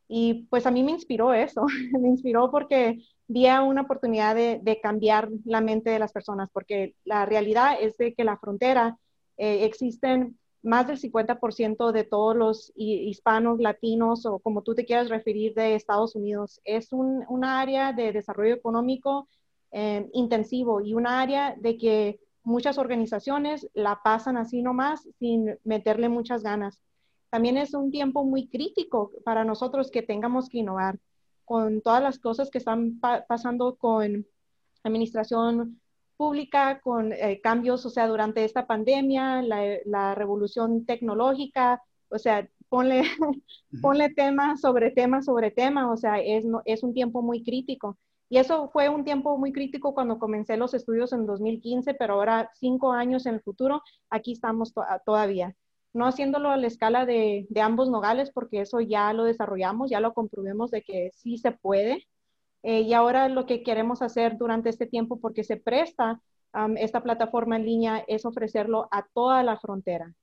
Y 0.09 0.47
pues 0.51 0.66
a 0.66 0.71
mí 0.71 0.83
me 0.83 0.92
inspiró 0.92 1.35
eso, 1.35 1.66
me 2.01 2.09
inspiró 2.09 2.51
porque 2.51 2.99
vi 3.29 3.47
una 3.47 3.83
oportunidad 3.83 4.35
de, 4.35 4.81
cambiar 4.83 5.29
la 5.44 5.61
mente 5.61 5.90
de 5.90 5.99
las 5.99 6.12
personas, 6.12 6.49
porque 6.53 6.94
la 7.05 7.27
realidad 7.27 7.77
es 7.81 7.97
de 7.99 8.14
que 8.14 8.25
la 8.25 8.38
frontera 8.38 8.97
eh, 9.37 9.64
existen 9.64 10.38
más 10.62 10.87
del 10.87 10.99
50% 10.99 11.92
de 11.92 12.05
todos 12.05 12.35
los 12.37 12.73
hispanos, 12.75 13.61
latinos 13.61 14.27
o 14.27 14.38
como 14.40 14.62
tú 14.62 14.75
te 14.75 14.85
quieras 14.85 15.09
referir 15.09 15.55
de 15.55 15.75
Estados 15.75 16.16
Unidos. 16.16 16.61
Es 16.64 16.92
un, 16.92 17.44
área 17.44 17.92
de 17.92 18.12
desarrollo 18.12 18.55
económico 18.55 19.29
eh, 19.71 20.09
intensivo 20.14 20.81
y 20.81 20.94
un 20.94 21.07
área 21.07 21.55
de 21.59 21.77
que 21.77 22.21
muchas 22.42 22.79
organizaciones 22.79 23.68
la 23.75 24.01
pasan 24.03 24.37
así 24.37 24.62
nomás 24.62 25.07
sin 25.18 25.59
meterle 25.64 26.09
muchas 26.09 26.42
ganas. 26.42 26.81
También 27.31 27.59
es 27.59 27.75
un 27.75 27.91
tiempo 27.91 28.25
muy 28.25 28.49
crítico 28.49 29.12
para 29.25 29.45
nosotros 29.45 29.91
que 29.91 30.03
tengamos 30.03 30.49
que 30.49 30.59
innovar 30.59 30.99
con 31.45 31.81
todas 31.81 32.03
las 32.03 32.19
cosas 32.19 32.51
que 32.51 32.59
están 32.59 33.01
pasando 33.01 33.77
con 33.77 34.27
administración 34.83 35.81
pública, 36.17 36.81
con 36.81 37.12
eh, 37.12 37.41
cambios, 37.43 37.87
o 37.87 37.91
sea, 37.91 38.07
durante 38.07 38.45
esta 38.45 38.67
pandemia, 38.67 39.43
la, 39.43 40.14
revolución 40.14 40.85
tecnológica, 40.85 41.83
o 42.11 42.19
sea, 42.19 42.49
ponle, 42.69 43.03
ponle 43.83 44.11
tema 44.11 44.57
sobre 44.57 44.91
tema 44.91 45.23
sobre 45.23 45.51
tema, 45.51 45.91
o 45.91 45.97
sea, 45.97 46.21
es, 46.21 46.45
es 46.64 46.83
un 46.83 46.93
tiempo 46.95 47.23
muy 47.23 47.43
crítico. 47.45 47.99
Y 48.31 48.38
eso 48.38 48.69
fue 48.71 48.91
un 48.91 49.05
tiempo 49.05 49.38
muy 49.38 49.53
crítico 49.53 49.95
cuando 49.95 50.19
comencé 50.19 50.57
los 50.59 50.75
estudios 50.75 51.12
en 51.14 51.25
2015, 51.25 51.95
pero 51.95 52.14
ahora 52.14 52.51
cinco 52.55 52.93
años 52.93 53.25
en 53.25 53.37
el 53.37 53.41
futuro, 53.41 53.83
aquí 54.11 54.33
estamos 54.33 54.75
todavía 55.07 55.55
no 55.92 56.07
haciéndolo 56.07 56.51
a 56.51 56.57
la 56.57 56.66
escala 56.66 57.07
de, 57.07 57.46
ambos 57.61 57.90
nogales, 57.90 58.31
porque 58.33 58.61
eso 58.61 58.81
ya 58.81 59.12
lo 59.12 59.24
desarrollamos, 59.24 59.90
ya 59.90 60.01
lo 60.01 60.14
comprobemos 60.14 60.70
de 60.70 60.83
que 60.83 61.11
sí 61.14 61.38
se 61.38 61.53
puede. 61.53 62.07
Eh, 62.62 62.83
y 62.83 62.92
ahora 62.92 63.29
lo 63.29 63.46
que 63.46 63.62
queremos 63.62 64.03
hacer 64.03 64.37
durante 64.37 64.68
este 64.68 64.87
tiempo, 64.87 65.20
porque 65.20 65.44
se 65.44 65.57
presta 65.57 66.20
esta 66.77 67.03
plataforma 67.03 67.57
en 67.57 67.66
línea, 67.66 68.05
es 68.09 68.24
ofrecerlo 68.24 68.88
a 68.90 69.07
toda 69.12 69.42
la 69.42 69.59
frontera. 69.59 70.14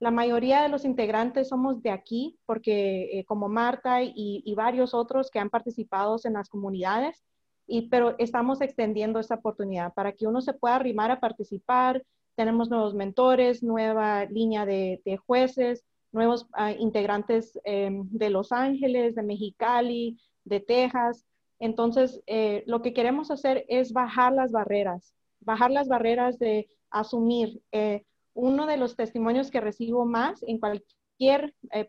La 0.00 0.10
mayoría 0.10 0.62
de 0.62 0.68
los 0.68 0.84
integrantes 0.84 1.48
somos 1.48 1.82
de 1.82 1.90
aquí, 1.90 2.38
porque 2.46 3.18
eh, 3.18 3.24
como 3.26 3.48
Marta 3.48 4.02
y, 4.02 4.12
y, 4.14 4.54
varios 4.54 4.92
otros 4.92 5.30
que 5.30 5.38
han 5.38 5.50
participado 5.50 6.16
en 6.24 6.32
las 6.32 6.48
comunidades, 6.48 7.22
y, 7.66 7.88
pero 7.88 8.16
estamos 8.18 8.60
extendiendo 8.60 9.20
esta 9.20 9.36
oportunidad 9.36 9.94
para 9.94 10.12
que 10.12 10.26
uno 10.26 10.40
se 10.40 10.52
pueda 10.52 10.76
arrimar 10.76 11.10
a 11.10 11.20
participar, 11.20 12.02
tenemos 12.36 12.68
nuevos 12.68 12.94
mentores, 12.94 13.62
nueva 13.62 14.24
línea 14.26 14.66
de, 14.66 15.18
jueces, 15.26 15.84
nuevos 16.12 16.46
ah, 16.52 16.72
integrantes 16.72 17.58
em, 17.64 18.08
de 18.10 18.30
Los 18.30 18.52
Ángeles, 18.52 19.14
de 19.14 19.22
Mexicali, 19.22 20.18
de 20.44 20.60
Texas. 20.60 21.24
Entonces, 21.58 22.22
eh, 22.26 22.64
lo 22.66 22.82
que 22.82 22.92
queremos 22.92 23.30
hacer 23.30 23.64
es 23.68 23.92
bajar 23.92 24.32
las 24.32 24.52
barreras, 24.52 25.14
bajar 25.40 25.70
las 25.70 25.88
barreras 25.88 26.38
de 26.38 26.68
asumir. 26.90 27.60
Eh, 27.72 28.04
uno 28.34 28.66
de 28.66 28.76
los 28.76 28.96
testimonios 28.96 29.50
que 29.50 29.60
recibo 29.60 30.04
más 30.04 30.42
en 30.42 30.58
cualquier 30.58 31.54
eh, 31.72 31.88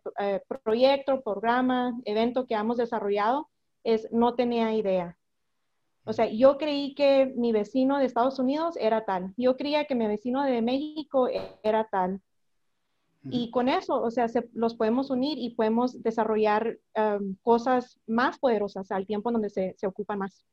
proyecto, 0.64 1.22
programa, 1.22 2.00
evento 2.06 2.46
que 2.46 2.54
hemos 2.54 2.78
desarrollado 2.78 3.50
es 3.84 4.08
no 4.12 4.36
tenía 4.36 4.74
idea. 4.74 5.18
O 6.06 6.14
sea, 6.14 6.28
yo 6.28 6.58
creí 6.58 6.94
que 6.94 7.34
mi 7.36 7.52
vecino 7.52 7.98
de 7.98 8.06
Estados 8.06 8.40
Unidos 8.40 8.76
era 8.80 9.06
tal. 9.06 9.34
Yo 9.38 9.58
creía 9.58 9.86
que 9.86 9.96
mi 9.96 10.08
vecino 10.08 10.44
de 10.44 10.62
México 10.62 11.28
era 11.64 11.88
tal. 11.90 12.22
Y 13.28 13.50
con 13.50 13.70
eso, 13.70 14.00
o 14.02 14.12
sea, 14.12 14.28
los 14.54 14.76
podemos 14.76 15.10
unir 15.10 15.40
y 15.40 15.56
podemos 15.56 16.04
desarrollar 16.04 16.78
um, 16.96 17.36
cosas 17.42 18.00
más 18.06 18.38
poderosas 18.38 18.92
al 18.92 19.08
tiempo 19.08 19.30
en 19.30 19.34
donde 19.34 19.50
se, 19.50 19.74
se 19.80 19.88
ocupan 19.88 20.20
más. 20.20 20.46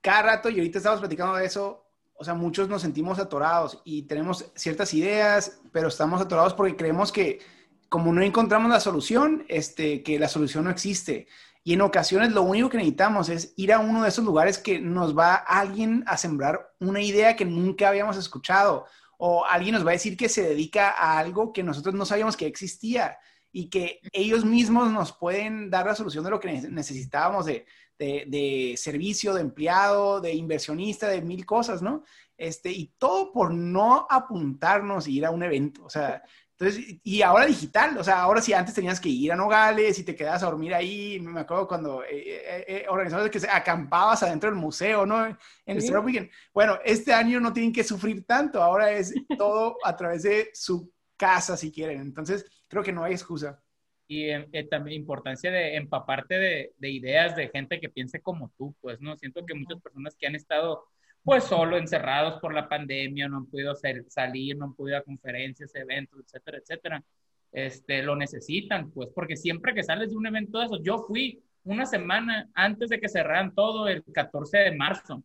Cada 0.00 0.22
rato, 0.22 0.48
y 0.48 0.54
ahorita 0.54 0.78
estamos 0.78 1.00
platicando 1.00 1.36
de 1.36 1.44
eso, 1.44 1.84
o 2.14 2.24
sea, 2.24 2.32
muchos 2.32 2.66
nos 2.68 2.80
sentimos 2.80 3.18
atorados 3.18 3.82
y 3.84 4.04
tenemos 4.04 4.50
ciertas 4.54 4.94
ideas, 4.94 5.60
pero 5.70 5.88
estamos 5.88 6.20
atorados 6.22 6.54
porque 6.54 6.76
creemos 6.76 7.12
que 7.12 7.40
como 7.88 8.12
no 8.12 8.22
encontramos 8.22 8.70
la 8.70 8.80
solución, 8.80 9.44
este, 9.48 10.02
que 10.02 10.18
la 10.18 10.28
solución 10.28 10.64
no 10.64 10.70
existe. 10.70 11.28
Y 11.66 11.72
en 11.72 11.80
ocasiones 11.80 12.32
lo 12.32 12.42
único 12.42 12.68
que 12.68 12.76
necesitamos 12.76 13.30
es 13.30 13.54
ir 13.56 13.72
a 13.72 13.78
uno 13.78 14.02
de 14.02 14.10
esos 14.10 14.24
lugares 14.24 14.58
que 14.58 14.78
nos 14.78 15.16
va 15.16 15.34
alguien 15.34 16.04
a 16.06 16.18
sembrar 16.18 16.74
una 16.78 17.00
idea 17.00 17.36
que 17.36 17.46
nunca 17.46 17.88
habíamos 17.88 18.18
escuchado 18.18 18.84
o 19.16 19.46
alguien 19.46 19.74
nos 19.74 19.84
va 19.84 19.90
a 19.90 19.94
decir 19.94 20.14
que 20.14 20.28
se 20.28 20.42
dedica 20.42 20.90
a 20.90 21.18
algo 21.18 21.54
que 21.54 21.62
nosotros 21.62 21.94
no 21.94 22.04
sabíamos 22.04 22.36
que 22.36 22.46
existía 22.46 23.16
y 23.50 23.70
que 23.70 24.00
ellos 24.12 24.44
mismos 24.44 24.92
nos 24.92 25.12
pueden 25.12 25.70
dar 25.70 25.86
la 25.86 25.94
solución 25.94 26.22
de 26.24 26.30
lo 26.30 26.40
que 26.40 26.52
necesitábamos 26.52 27.46
de, 27.46 27.64
de, 27.98 28.74
servicio, 28.76 29.32
de 29.32 29.40
empleado, 29.40 30.20
de 30.20 30.34
inversionista, 30.34 31.08
de 31.08 31.22
mil 31.22 31.46
cosas, 31.46 31.80
¿no? 31.80 32.02
Este, 32.36 32.70
y 32.72 32.92
todo 32.98 33.32
por 33.32 33.54
no 33.54 34.06
apuntarnos 34.10 35.06
y 35.06 35.18
ir 35.18 35.24
a 35.24 35.30
un 35.30 35.42
evento. 35.44 35.84
O 35.84 35.90
sea, 35.90 36.22
entonces, 36.56 37.00
y 37.02 37.20
ahora 37.22 37.46
digital, 37.46 37.98
o 37.98 38.04
sea, 38.04 38.22
ahora 38.22 38.40
sí 38.40 38.52
antes 38.52 38.74
tenías 38.74 39.00
que 39.00 39.08
ir 39.08 39.32
a 39.32 39.36
Nogales 39.36 39.98
y 39.98 40.04
te 40.04 40.14
quedabas 40.14 40.42
a 40.44 40.46
dormir 40.46 40.72
ahí, 40.72 41.18
me 41.18 41.40
acuerdo 41.40 41.66
cuando 41.66 42.04
eh, 42.04 42.10
eh, 42.12 42.64
eh 42.68 42.86
organizamos 42.88 43.28
que 43.28 43.40
acampabas 43.50 44.22
adentro 44.22 44.50
del 44.50 44.58
museo, 44.58 45.04
¿no? 45.04 45.26
En 45.26 45.36
el 45.66 45.98
Weekend. 45.98 46.30
Bueno, 46.52 46.78
este 46.84 47.12
año 47.12 47.40
no 47.40 47.52
tienen 47.52 47.72
que 47.72 47.82
sufrir 47.82 48.24
tanto, 48.24 48.62
ahora 48.62 48.92
es 48.92 49.12
todo 49.38 49.78
a 49.82 49.96
través 49.96 50.22
de 50.22 50.50
su 50.54 50.92
casa 51.16 51.56
si 51.56 51.72
quieren, 51.72 52.00
entonces 52.00 52.46
creo 52.68 52.84
que 52.84 52.92
no 52.92 53.02
hay 53.02 53.14
excusa. 53.14 53.60
Y 54.06 54.30
eh, 54.30 54.68
también 54.70 55.00
importancia 55.00 55.50
de 55.50 55.74
empaparte 55.76 56.38
de, 56.38 56.72
de 56.76 56.90
ideas 56.90 57.34
de 57.34 57.48
gente 57.48 57.80
que 57.80 57.88
piense 57.88 58.20
como 58.20 58.52
tú, 58.56 58.76
pues, 58.80 59.00
¿no? 59.00 59.16
Siento 59.16 59.44
que 59.44 59.54
muchas 59.54 59.80
personas 59.80 60.14
que 60.14 60.28
han 60.28 60.36
estado 60.36 60.84
pues 61.24 61.44
solo 61.44 61.78
encerrados 61.78 62.38
por 62.38 62.52
la 62.54 62.68
pandemia, 62.68 63.28
no 63.28 63.38
han 63.38 63.46
podido 63.46 63.74
salir, 63.74 64.56
no 64.56 64.66
han 64.66 64.74
podido 64.74 64.98
a 64.98 65.02
conferencias, 65.02 65.74
eventos, 65.74 66.20
etcétera, 66.20 66.58
etcétera. 66.58 67.04
Este, 67.50 68.02
lo 68.02 68.14
necesitan, 68.14 68.90
pues, 68.90 69.08
porque 69.14 69.36
siempre 69.36 69.74
que 69.74 69.82
sales 69.82 70.10
de 70.10 70.16
un 70.16 70.26
evento 70.26 70.58
de 70.58 70.66
esos, 70.66 70.80
yo 70.82 70.98
fui 70.98 71.42
una 71.64 71.86
semana 71.86 72.50
antes 72.52 72.90
de 72.90 73.00
que 73.00 73.08
cerraran 73.08 73.54
todo, 73.54 73.88
el 73.88 74.04
14 74.04 74.58
de 74.58 74.76
marzo, 74.76 75.22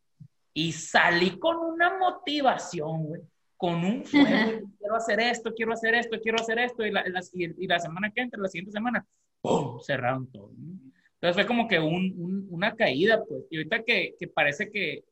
y 0.54 0.72
salí 0.72 1.38
con 1.38 1.58
una 1.58 1.98
motivación, 1.98 3.04
güey, 3.04 3.22
con 3.58 3.84
un 3.84 4.06
fuego, 4.06 4.72
quiero 4.78 4.96
hacer 4.96 5.20
esto, 5.20 5.54
quiero 5.54 5.74
hacer 5.74 5.96
esto, 5.96 6.18
quiero 6.22 6.40
hacer 6.40 6.60
esto, 6.60 6.86
y 6.86 6.92
la, 6.92 7.04
y 7.34 7.68
la 7.68 7.80
semana 7.80 8.10
que 8.12 8.22
entra, 8.22 8.40
la 8.42 8.48
siguiente 8.48 8.72
semana, 8.72 9.06
¡pum!, 9.42 9.82
cerraron 9.82 10.32
todo. 10.32 10.52
Entonces 11.16 11.36
fue 11.36 11.46
como 11.46 11.68
que 11.68 11.80
un, 11.80 12.48
una 12.50 12.74
caída, 12.74 13.22
pues, 13.28 13.44
y 13.50 13.58
ahorita 13.58 13.84
que, 13.84 14.16
que 14.18 14.28
parece 14.30 14.72
que 14.72 15.04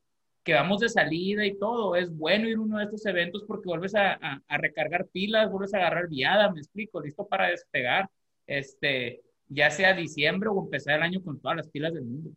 que 0.47 0.53
vamos 0.53 0.79
de 0.79 0.87
salida 0.87 1.45
y 1.45 1.59
todo, 1.59 1.97
es 1.97 2.09
bueno 2.09 2.47
ir 2.47 2.55
a 2.55 2.61
uno 2.61 2.77
de 2.77 2.85
estos 2.85 3.05
eventos 3.05 3.43
porque 3.45 3.67
vuelves 3.67 3.93
a, 3.95 4.41
recargar 4.47 5.05
pilas, 5.07 5.51
vuelves 5.51 5.73
a 5.73 5.77
agarrar 5.79 6.07
viada, 6.07 6.49
me 6.53 6.61
explico, 6.61 7.01
listo 7.01 7.27
para 7.27 7.49
despegar, 7.49 8.09
este, 8.45 9.23
ya 9.49 9.69
sea 9.69 9.93
diciembre 9.93 10.47
o 10.47 10.63
empezar 10.63 10.95
el 10.95 11.03
año 11.03 11.21
con 11.21 11.41
todas 11.41 11.57
las 11.57 11.67
pilas 11.67 11.93
del 11.93 12.05
mundo. 12.05 12.29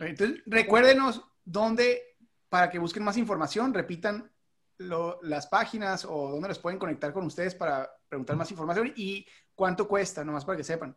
Entonces, 0.00 0.42
recuérdenos 0.44 1.24
dónde, 1.42 2.02
para 2.50 2.68
que 2.68 2.78
busquen 2.78 3.02
más 3.02 3.16
información, 3.16 3.72
repitan 3.72 4.30
las 4.76 5.46
páginas 5.46 6.04
o 6.04 6.32
dónde 6.32 6.48
les 6.48 6.58
pueden 6.58 6.78
conectar 6.78 7.14
con 7.14 7.24
ustedes 7.24 7.54
para 7.54 7.90
preguntar 8.10 8.36
más 8.36 8.50
información 8.50 8.92
y 8.94 9.26
cuánto 9.54 9.88
cuesta, 9.88 10.22
nomás 10.22 10.44
para 10.44 10.58
que 10.58 10.64
sepan. 10.64 10.94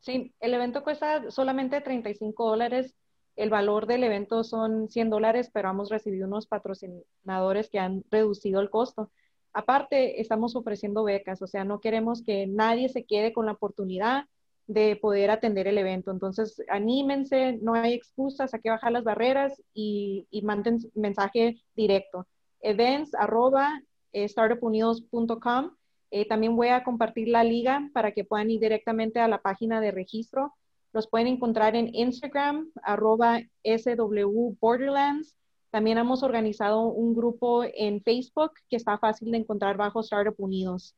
Sí, 0.00 0.34
el 0.40 0.54
evento 0.54 0.82
cuesta 0.82 1.30
solamente 1.30 1.80
35 1.80 2.50
dólares 2.50 2.96
el 3.36 3.50
valor 3.50 3.86
del 3.86 4.04
evento 4.04 4.44
son 4.44 4.88
100 4.88 5.10
dólares, 5.10 5.50
pero 5.52 5.70
hemos 5.70 5.90
recibido 5.90 6.26
unos 6.26 6.46
patrocinadores 6.46 7.70
que 7.70 7.78
han 7.78 8.04
reducido 8.10 8.60
el 8.60 8.70
costo. 8.70 9.10
Aparte, 9.52 10.20
estamos 10.20 10.56
ofreciendo 10.56 11.04
becas, 11.04 11.42
o 11.42 11.46
sea, 11.46 11.64
no 11.64 11.80
queremos 11.80 12.22
que 12.22 12.46
nadie 12.46 12.88
se 12.88 13.04
quede 13.04 13.32
con 13.32 13.46
la 13.46 13.52
oportunidad 13.52 14.26
de 14.66 14.96
poder 14.96 15.30
atender 15.30 15.66
el 15.66 15.78
evento. 15.78 16.10
Entonces, 16.10 16.62
anímense, 16.68 17.58
no 17.62 17.74
hay 17.74 17.92
excusas, 17.94 18.54
hay 18.54 18.60
que 18.60 18.70
bajar 18.70 18.92
las 18.92 19.04
barreras 19.04 19.62
y, 19.74 20.26
manden 20.42 20.78
mensaje 20.94 21.62
directo. 21.74 22.26
Events 22.60 23.14
arroba 23.14 23.82
eh, 24.12 24.28
startupunidos.com. 24.28 25.76
Eh, 26.10 26.28
también 26.28 26.56
voy 26.56 26.68
a 26.68 26.84
compartir 26.84 27.28
la 27.28 27.44
liga 27.44 27.90
para 27.92 28.12
que 28.12 28.24
puedan 28.24 28.50
ir 28.50 28.60
directamente 28.60 29.20
a 29.20 29.28
la 29.28 29.40
página 29.42 29.80
de 29.80 29.90
registro 29.90 30.54
los 30.92 31.08
pueden 31.08 31.26
encontrar 31.26 31.74
en 31.74 31.94
Instagram, 31.94 32.70
arroba 32.82 33.40
SW 33.64 34.56
Borderlands. 34.60 35.34
También 35.70 35.96
hemos 35.98 36.22
organizado 36.22 36.86
un 36.86 37.14
grupo 37.14 37.64
en 37.64 38.02
Facebook 38.02 38.52
que 38.68 38.76
está 38.76 38.98
fácil 38.98 39.30
de 39.30 39.38
encontrar 39.38 39.76
bajo 39.76 40.00
Startup 40.00 40.34
Unidos. 40.36 40.94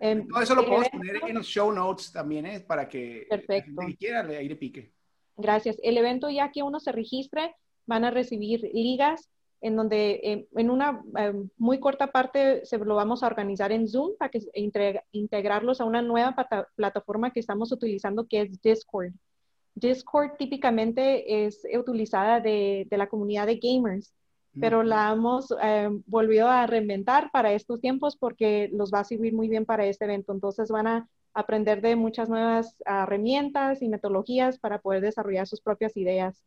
Em, 0.00 0.26
Todo 0.26 0.42
eso 0.42 0.54
lo 0.54 0.64
podemos 0.64 0.88
poner 0.88 1.20
en 1.26 1.34
los 1.34 1.46
show 1.46 1.70
notes 1.70 2.10
también, 2.10 2.46
¿eh? 2.46 2.60
para 2.60 2.88
que 2.88 3.26
Perfecto. 3.28 3.82
el 3.82 3.96
quiera 3.96 4.22
le 4.22 4.56
pique. 4.56 4.92
Gracias. 5.36 5.78
El 5.82 5.98
evento, 5.98 6.30
ya 6.30 6.50
que 6.50 6.62
uno 6.62 6.80
se 6.80 6.90
registre, 6.90 7.54
van 7.86 8.04
a 8.04 8.10
recibir 8.10 8.62
ligas 8.72 9.28
en 9.60 9.76
donde 9.76 10.20
em, 10.22 10.46
en 10.56 10.70
una 10.70 11.02
em, 11.16 11.48
muy 11.56 11.80
corta 11.80 12.08
parte 12.08 12.64
se 12.64 12.78
lo 12.78 12.94
vamos 12.94 13.22
a 13.22 13.26
organizar 13.26 13.72
en 13.72 13.88
Zoom 13.88 14.16
para 14.18 14.30
que 14.30 14.40
integrarlos 15.12 15.80
a 15.80 15.84
una 15.84 16.02
nueva 16.02 16.34
plataforma 16.76 17.32
que 17.32 17.40
estamos 17.40 17.72
utilizando 17.72 18.26
que 18.26 18.42
es 18.42 18.60
Discord. 18.62 19.12
Discord 19.74 20.36
típicamente 20.38 21.46
es 21.46 21.62
utilizada 21.76 22.40
de, 22.40 22.86
de 22.90 22.98
la 22.98 23.08
comunidad 23.08 23.46
de 23.46 23.56
gamers, 23.56 24.12
pero 24.60 24.82
la 24.82 25.12
hemos 25.12 25.54
em, 25.62 26.02
volvido 26.06 26.48
a 26.48 26.66
reinventar 26.66 27.30
para 27.30 27.52
estos 27.52 27.80
tiempos 27.80 28.16
porque 28.16 28.70
los 28.72 28.92
va 28.92 29.00
a 29.00 29.04
servir 29.04 29.32
muy 29.32 29.48
bien 29.48 29.64
para 29.64 29.86
este 29.86 30.04
evento. 30.04 30.32
Entonces 30.32 30.70
van 30.70 30.86
a 30.86 31.08
aprender 31.34 31.80
de 31.80 31.94
muchas 31.96 32.28
nuevas 32.28 32.76
herramientas 32.84 33.82
y 33.82 33.88
metodologías 33.88 34.58
para 34.58 34.80
poder 34.80 35.02
desarrollar 35.02 35.46
sus 35.46 35.60
propias 35.60 35.96
ideas. 35.96 36.42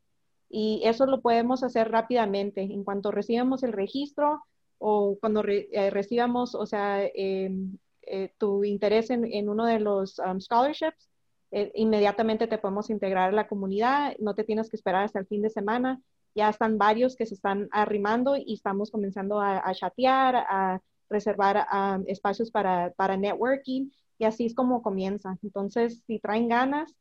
Y 0.51 0.81
eso 0.83 1.05
lo 1.05 1.21
podemos 1.21 1.63
hacer 1.63 1.89
rápidamente. 1.91 2.61
En 2.61 2.83
cuanto 2.83 3.09
recibamos 3.11 3.63
el 3.63 3.71
registro 3.71 4.43
o 4.77 5.17
cuando 5.19 5.43
eh, 5.47 5.89
recibamos, 5.91 6.55
o 6.55 6.65
sea, 6.65 7.05
em, 7.13 7.77
eh, 8.01 8.33
tu 8.37 8.63
interés 8.65 9.09
en, 9.11 9.49
uno 9.49 9.65
de 9.65 9.79
los 9.79 10.19
um, 10.19 10.39
scholarships, 10.41 11.09
eh, 11.51 11.71
inmediatamente 11.75 12.47
te 12.47 12.57
podemos 12.57 12.89
integrar 12.89 13.29
a 13.29 13.33
la 13.33 13.47
comunidad. 13.47 14.15
No 14.19 14.35
te 14.35 14.43
tienes 14.43 14.69
que 14.69 14.75
esperar 14.75 15.05
hasta 15.05 15.19
el 15.19 15.27
fin 15.27 15.41
de 15.41 15.49
semana. 15.49 16.01
Ya 16.35 16.49
están 16.49 16.77
varios 16.77 17.15
que 17.15 17.25
se 17.25 17.35
están 17.35 17.69
arrimando 17.71 18.35
y 18.35 18.53
estamos 18.53 18.91
comenzando 18.91 19.39
a, 19.39 19.73
chatear, 19.73 20.35
a 20.35 20.81
reservar 21.09 21.65
um, 21.71 22.03
espacios 22.07 22.51
para, 22.51 22.91
para 22.97 23.17
networking 23.17 23.89
y 24.17 24.25
así 24.25 24.45
es 24.45 24.55
como 24.55 24.81
comienza. 24.81 25.37
Entonces, 25.43 26.03
si 26.07 26.19
traen 26.19 26.47
ganas, 26.47 26.93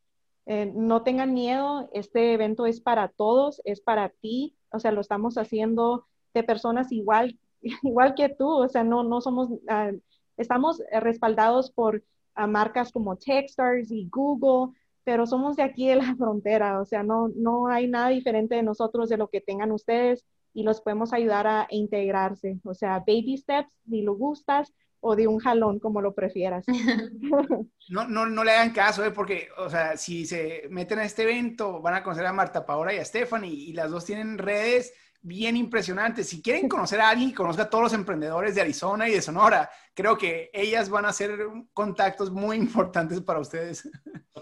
eh, 0.51 0.73
no 0.75 1.05
tengan 1.05 1.33
miedo, 1.33 1.89
este 1.93 2.33
evento 2.33 2.67
es 2.67 2.81
para 2.81 3.07
todos, 3.07 3.63
es 3.65 3.81
para 3.81 4.09
ti, 4.09 4.57
o 4.73 4.81
sea, 4.81 4.91
lo 4.91 5.01
estamos 5.01 5.39
haciendo 5.39 6.09
de 6.35 6.43
personas 6.43 6.91
igual, 6.91 7.39
igual 7.85 8.17
que 8.17 8.31
tú, 8.31 8.49
o 8.49 8.69
sea, 8.69 8.83
no, 8.83 9.05
no 9.05 9.21
somos, 9.21 9.49
ah, 9.69 9.93
estamos 10.37 10.83
respaldados 10.91 11.71
por 11.71 12.03
ah, 12.35 12.49
marcas 12.49 12.91
como 12.91 13.17
Techstars 13.17 13.93
y 13.93 14.09
Google, 14.11 14.75
pero 15.05 15.25
somos 15.25 15.55
de 15.55 15.63
aquí 15.63 15.87
de 15.87 15.95
la 15.95 16.17
frontera, 16.19 16.81
o 16.81 16.85
sea, 16.85 17.05
no, 17.05 17.29
no 17.29 17.69
hay 17.69 17.87
nada 17.87 18.09
diferente 18.09 18.57
de 18.57 18.65
nosotros 18.65 19.09
de 19.09 19.19
lo 19.19 19.29
que 19.29 19.41
tengan 19.41 19.71
ustedes 19.71 20.27
y 20.53 20.65
los 20.65 20.81
podemos 20.81 21.13
ayudar 21.13 21.47
a 21.47 21.69
integrarse, 21.71 22.59
o 22.65 22.75
sea, 22.75 22.99
baby 23.07 23.37
steps, 23.37 23.71
si 23.89 24.03
lo 24.03 24.17
gustas, 24.17 24.75
o 25.01 25.17
de 25.17 25.27
un 25.27 25.39
jalón, 25.39 25.79
como 25.79 26.01
lo 26.01 26.15
prefieras. 26.15 26.65
No, 27.89 28.07
no, 28.07 28.25
no 28.25 28.45
le 28.45 28.53
hagan 28.53 28.71
caso, 28.71 29.05
¿eh? 29.05 29.11
porque, 29.11 29.49
o 29.59 29.69
sea, 29.69 29.97
si 29.97 30.25
se 30.25 30.69
meten 30.71 31.01
a 31.01 31.05
este 31.05 31.25
evento, 31.25 31.81
van 31.81 31.95
a 31.95 32.05
conocer 32.05 32.25
a 32.25 32.33
Marta 32.33 32.65
Paola 32.65 32.95
y 32.95 32.99
a 32.99 33.05
Stephanie, 33.05 33.51
y 33.51 33.73
las 33.73 33.91
dos 33.91 34.05
tienen 34.05 34.39
redes 34.39 34.93
bien 35.23 35.57
impresionantes. 35.57 36.29
Si 36.29 36.41
quieren 36.41 36.69
conocer 36.69 37.01
a 37.01 37.09
alguien, 37.09 37.33
conozca 37.33 37.65
a 37.65 37.71
todos 37.71 37.83
los 37.83 37.93
emprendedores 37.95 38.55
de 38.55 38.61
Arizona 38.61 39.09
y 39.09 39.15
de 39.15 39.23
Sonora. 39.23 39.69
Creo 39.93 40.17
que 40.17 40.51
ellas 40.53 40.89
van 40.89 41.05
a 41.05 41.13
ser 41.13 41.37
contactos 41.73 42.31
muy 42.31 42.57
importantes 42.57 43.21
para 43.21 43.41
ustedes. 43.41 43.89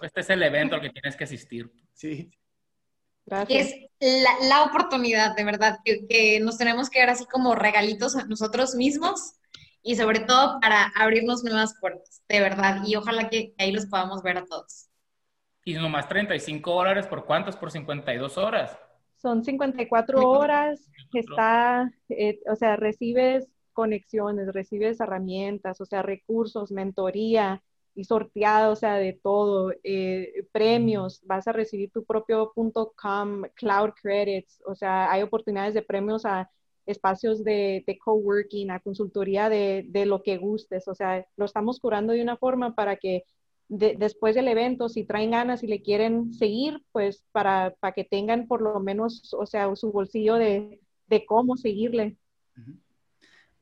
Este 0.02 0.20
es 0.20 0.30
el 0.30 0.42
evento 0.42 0.74
al 0.74 0.82
que 0.82 0.90
tienes 0.90 1.16
que 1.16 1.24
asistir. 1.24 1.72
Sí. 1.94 2.30
Es 3.48 3.74
la, 4.00 4.62
oportunidad, 4.64 5.36
de 5.36 5.44
verdad, 5.44 5.78
que, 5.84 6.40
nos 6.40 6.56
tenemos 6.56 6.88
que 6.88 7.00
dar 7.00 7.10
así 7.10 7.26
como 7.26 7.54
regalitos 7.54 8.16
a 8.16 8.24
nosotros 8.24 8.74
mismos 8.74 9.34
y 9.88 9.96
sobre 9.96 10.20
todo 10.20 10.60
para 10.60 10.92
abrirnos 10.94 11.42
nuevas 11.42 11.74
puertas, 11.80 12.22
de 12.28 12.40
verdad. 12.40 12.82
Y 12.84 12.94
ojalá 12.96 13.30
que, 13.30 13.54
ahí 13.56 13.72
los 13.72 13.86
podamos 13.86 14.22
ver 14.22 14.36
a 14.36 14.44
todos. 14.44 14.90
Y 15.64 15.72
nomás 15.72 16.06
35 16.06 16.74
dólares 16.74 17.06
por 17.06 17.24
cuántos? 17.24 17.56
Por 17.56 17.70
52 17.70 18.36
horas. 18.36 18.78
Son 19.16 19.42
54 19.42 20.20
horas, 20.30 20.90
está, 21.14 21.90
eh, 22.10 22.38
o 22.50 22.54
sea, 22.54 22.76
recibes 22.76 23.48
conexiones, 23.72 24.52
recibes 24.52 25.00
herramientas, 25.00 25.80
o 25.80 25.86
sea, 25.86 26.02
recursos, 26.02 26.70
mentoría, 26.70 27.62
y 27.94 28.04
sorteado, 28.04 28.72
o 28.72 28.76
sea, 28.76 28.96
de 28.96 29.14
todo, 29.14 29.72
eh, 29.84 30.46
premios, 30.52 31.22
vas 31.24 31.48
a 31.48 31.52
recibir 31.52 31.90
tu 31.92 32.04
propio 32.04 32.52
.com, 32.54 33.42
cloud 33.54 33.92
credits, 34.00 34.60
o 34.66 34.74
sea, 34.74 35.10
hay 35.10 35.22
oportunidades 35.22 35.72
de 35.72 35.82
premios 35.82 36.26
a 36.26 36.50
espacios 36.88 37.44
de, 37.44 37.84
de 37.86 37.98
coworking, 37.98 38.70
a 38.70 38.80
consultoría 38.80 39.48
de, 39.48 39.84
de, 39.88 40.06
lo 40.06 40.22
que 40.22 40.38
gustes, 40.38 40.88
o 40.88 40.94
sea, 40.94 41.26
lo 41.36 41.44
estamos 41.44 41.78
curando 41.78 42.12
de 42.12 42.22
una 42.22 42.36
forma 42.36 42.74
para 42.74 42.96
que 42.96 43.24
después 43.68 44.34
del 44.34 44.48
evento, 44.48 44.88
si 44.88 45.04
traen 45.04 45.32
ganas 45.32 45.62
y 45.62 45.66
le 45.66 45.82
quieren 45.82 46.32
seguir, 46.32 46.82
pues 46.90 47.24
para, 47.32 47.74
para 47.80 47.92
que 47.92 48.04
tengan 48.04 48.46
por 48.46 48.62
lo 48.62 48.80
menos, 48.80 49.34
o 49.34 49.44
sea, 49.44 49.74
su 49.76 49.92
bolsillo 49.92 50.36
de, 50.36 50.80
de 51.06 51.26
cómo 51.26 51.56
seguirle. 51.56 52.16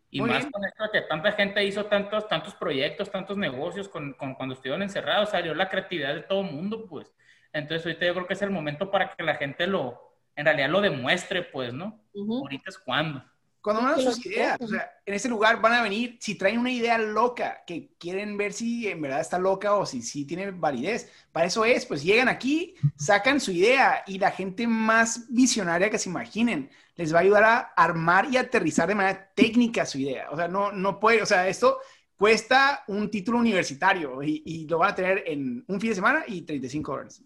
Y 0.08 0.20
más 0.20 0.46
con 0.46 0.64
esto 0.64 0.84
que 0.92 1.02
tanta 1.02 1.32
gente 1.32 1.64
hizo 1.64 1.86
tantos, 1.86 2.28
tantos 2.28 2.54
proyectos, 2.54 3.10
tantos 3.10 3.36
negocios 3.36 3.88
con, 3.88 4.12
con, 4.14 4.34
cuando 4.34 4.54
estuvieron 4.54 4.82
encerrados, 4.82 5.30
salió 5.30 5.54
la 5.54 5.68
creatividad 5.68 6.14
de 6.14 6.22
todo 6.22 6.42
el 6.42 6.52
mundo, 6.52 6.86
pues. 6.86 7.12
Entonces 7.52 7.84
ahorita 7.84 8.06
yo 8.06 8.14
creo 8.14 8.26
que 8.26 8.34
es 8.34 8.42
el 8.42 8.50
momento 8.50 8.90
para 8.90 9.14
que 9.14 9.22
la 9.24 9.34
gente 9.34 9.66
lo, 9.66 10.05
en 10.36 10.44
realidad 10.44 10.68
lo 10.68 10.80
demuestre, 10.80 11.42
pues, 11.42 11.72
¿no? 11.72 12.00
Ahorita 12.14 12.70
es 12.70 12.78
cuando. 12.78 13.24
Cuando 13.60 13.82
van 13.82 14.00
sus 14.00 14.24
ideas, 14.24 14.56
o 14.60 14.68
sea, 14.68 14.88
en 15.04 15.14
ese 15.14 15.28
lugar 15.28 15.60
van 15.60 15.72
a 15.72 15.82
venir, 15.82 16.18
si 16.20 16.36
traen 16.36 16.60
una 16.60 16.70
idea 16.70 16.98
loca, 16.98 17.64
que 17.66 17.96
quieren 17.98 18.36
ver 18.36 18.52
si 18.52 18.86
en 18.86 19.02
verdad 19.02 19.20
está 19.20 19.40
loca 19.40 19.74
o 19.74 19.84
si, 19.84 20.02
si 20.02 20.24
tiene 20.24 20.52
validez, 20.52 21.10
para 21.32 21.46
eso 21.46 21.64
es, 21.64 21.84
pues 21.84 22.04
llegan 22.04 22.28
aquí, 22.28 22.76
sacan 22.96 23.40
su 23.40 23.50
idea 23.50 24.04
y 24.06 24.20
la 24.20 24.30
gente 24.30 24.68
más 24.68 25.26
visionaria 25.30 25.90
que 25.90 25.98
se 25.98 26.08
imaginen 26.08 26.70
les 26.94 27.12
va 27.12 27.18
a 27.18 27.22
ayudar 27.22 27.42
a 27.42 27.58
armar 27.76 28.28
y 28.30 28.36
aterrizar 28.36 28.86
de 28.86 28.94
manera 28.94 29.32
técnica 29.34 29.84
su 29.84 29.98
idea. 29.98 30.30
O 30.30 30.36
sea, 30.36 30.46
no, 30.46 30.70
no 30.70 31.00
puede, 31.00 31.22
o 31.22 31.26
sea, 31.26 31.48
esto 31.48 31.78
cuesta 32.16 32.84
un 32.86 33.10
título 33.10 33.38
universitario 33.38 34.22
y, 34.22 34.44
y 34.46 34.68
lo 34.68 34.78
van 34.78 34.92
a 34.92 34.94
tener 34.94 35.24
en 35.26 35.64
un 35.66 35.80
fin 35.80 35.90
de 35.90 35.96
semana 35.96 36.24
y 36.28 36.42
35 36.42 36.92
horas 36.92 37.20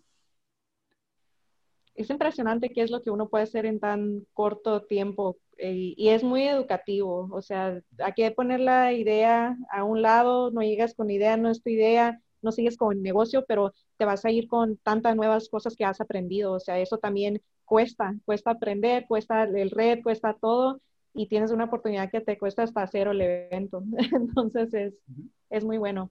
es 2.03 2.11
impresionante 2.11 2.71
qué 2.71 2.83
es 2.83 2.91
lo 2.91 3.03
que 3.03 3.11
uno 3.11 3.29
puede 3.29 3.45
hacer 3.45 3.67
en 3.67 3.81
tan 3.81 4.27
corto 4.33 4.83
tiempo 4.83 5.39
eh, 5.59 5.95
y 5.97 6.09
es 6.09 6.23
muy 6.23 6.45
educativo. 6.45 7.29
O 7.33 7.43
sea, 7.43 7.81
hay 7.99 8.13
que 8.15 8.31
poner 8.31 8.61
la 8.61 8.93
idea 8.93 9.57
a 9.71 9.85
un 9.85 10.03
lado, 10.03 10.51
no 10.51 10.63
llegas 10.63 10.95
con 10.95 11.11
idea, 11.11 11.37
no 11.37 11.51
es 11.51 11.63
tu 11.63 11.71
idea, 11.71 12.21
no 12.43 12.53
sigues 12.53 12.77
con 12.77 12.97
el 12.97 13.03
negocio, 13.03 13.45
pero 13.47 13.75
te 13.97 14.05
vas 14.05 14.25
a 14.25 14.31
ir 14.31 14.49
con 14.49 14.79
tantas 14.79 15.17
nuevas 15.17 15.49
cosas 15.49 15.77
que 15.77 15.85
has 15.85 16.01
aprendido. 16.01 16.53
O 16.53 16.61
sea, 16.61 16.79
eso 16.79 16.99
también 16.99 17.43
cuesta, 17.65 18.15
cuesta 18.25 18.53
aprender, 18.53 19.07
cuesta 19.07 19.45
el 19.45 19.71
red, 19.71 20.03
cuesta 20.03 20.35
todo 20.41 20.81
y 21.13 21.27
tienes 21.29 21.51
una 21.51 21.65
oportunidad 21.65 22.11
que 22.11 22.21
te 22.21 22.39
cuesta 22.39 22.63
hasta 22.63 22.87
cero 22.87 23.11
el 23.11 23.21
evento. 23.21 23.83
Entonces 24.13 24.73
es, 24.75 25.03
es 25.51 25.65
muy 25.65 25.79
bueno. 25.79 26.11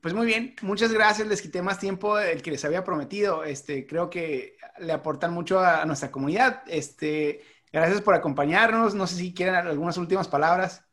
Pues 0.00 0.14
muy 0.14 0.26
bien, 0.26 0.54
muchas 0.62 0.92
gracias. 0.92 1.26
Les 1.26 1.42
quité 1.42 1.60
más 1.60 1.78
tiempo 1.78 2.16
del 2.16 2.40
que 2.40 2.52
les 2.52 2.64
había 2.64 2.84
prometido. 2.84 3.44
Este, 3.44 3.86
creo 3.86 4.08
que 4.10 4.56
le 4.78 4.92
aportan 4.92 5.32
mucho 5.32 5.58
a, 5.58 5.84
nuestra 5.86 6.10
comunidad. 6.10 6.62
Este, 6.68 7.42
gracias 7.72 8.00
por 8.02 8.14
acompañarnos. 8.14 8.94
No 8.94 9.06
sé 9.06 9.16
si 9.16 9.34
quieren 9.34 9.56
algunas 9.56 9.96
últimas 9.98 10.28
palabras. 10.28 10.84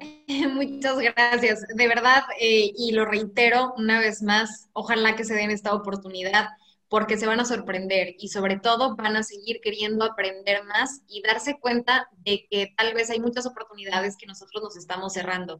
Muchas 0.28 0.98
gracias. 0.98 1.66
De 1.74 1.88
verdad, 1.88 2.22
eh, 2.40 2.72
y 2.74 2.92
lo 2.92 3.04
reitero 3.04 3.74
una 3.76 4.00
vez 4.00 4.22
más, 4.22 4.68
ojalá 4.72 5.14
que 5.14 5.24
se 5.24 5.34
den 5.34 5.50
esta 5.50 5.74
oportunidad 5.74 6.48
porque 6.88 7.18
se 7.18 7.26
van 7.26 7.40
a 7.40 7.44
sorprender 7.44 8.14
y 8.18 8.28
sobre 8.28 8.58
todo 8.58 8.94
van 8.96 9.16
a 9.16 9.22
seguir 9.22 9.60
queriendo 9.60 10.04
aprender 10.04 10.64
más 10.64 11.02
y 11.08 11.20
darse 11.20 11.58
cuenta 11.58 12.08
de 12.18 12.46
que 12.48 12.72
tal 12.76 12.94
vez 12.94 13.10
hay 13.10 13.20
muchas 13.20 13.44
oportunidades 13.46 14.16
que 14.16 14.26
nosotros 14.26 14.62
nos 14.62 14.76
estamos 14.76 15.12
cerrando. 15.12 15.58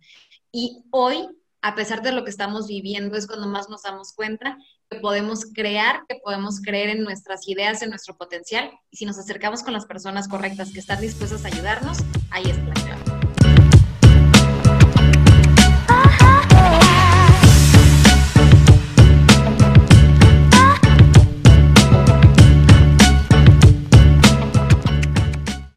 Y 0.52 0.84
hoy 0.90 1.28
a 1.62 1.74
pesar 1.74 2.02
de 2.02 2.12
lo 2.12 2.24
que 2.24 2.30
estamos 2.30 2.66
viviendo, 2.68 3.16
es 3.16 3.26
cuando 3.26 3.46
más 3.46 3.68
nos 3.68 3.82
damos 3.82 4.12
cuenta 4.12 4.56
que 4.88 5.00
podemos 5.00 5.46
crear, 5.52 6.02
que 6.08 6.18
podemos 6.22 6.60
creer 6.60 6.90
en 6.90 7.02
nuestras 7.02 7.48
ideas, 7.48 7.82
en 7.82 7.90
nuestro 7.90 8.16
potencial, 8.16 8.70
y 8.90 8.98
si 8.98 9.06
nos 9.06 9.18
acercamos 9.18 9.62
con 9.62 9.72
las 9.72 9.86
personas 9.86 10.28
correctas 10.28 10.72
que 10.72 10.80
están 10.80 11.00
dispuestas 11.00 11.44
a 11.44 11.48
ayudarnos, 11.48 11.98
ahí 12.30 12.44
está. 12.44 13.15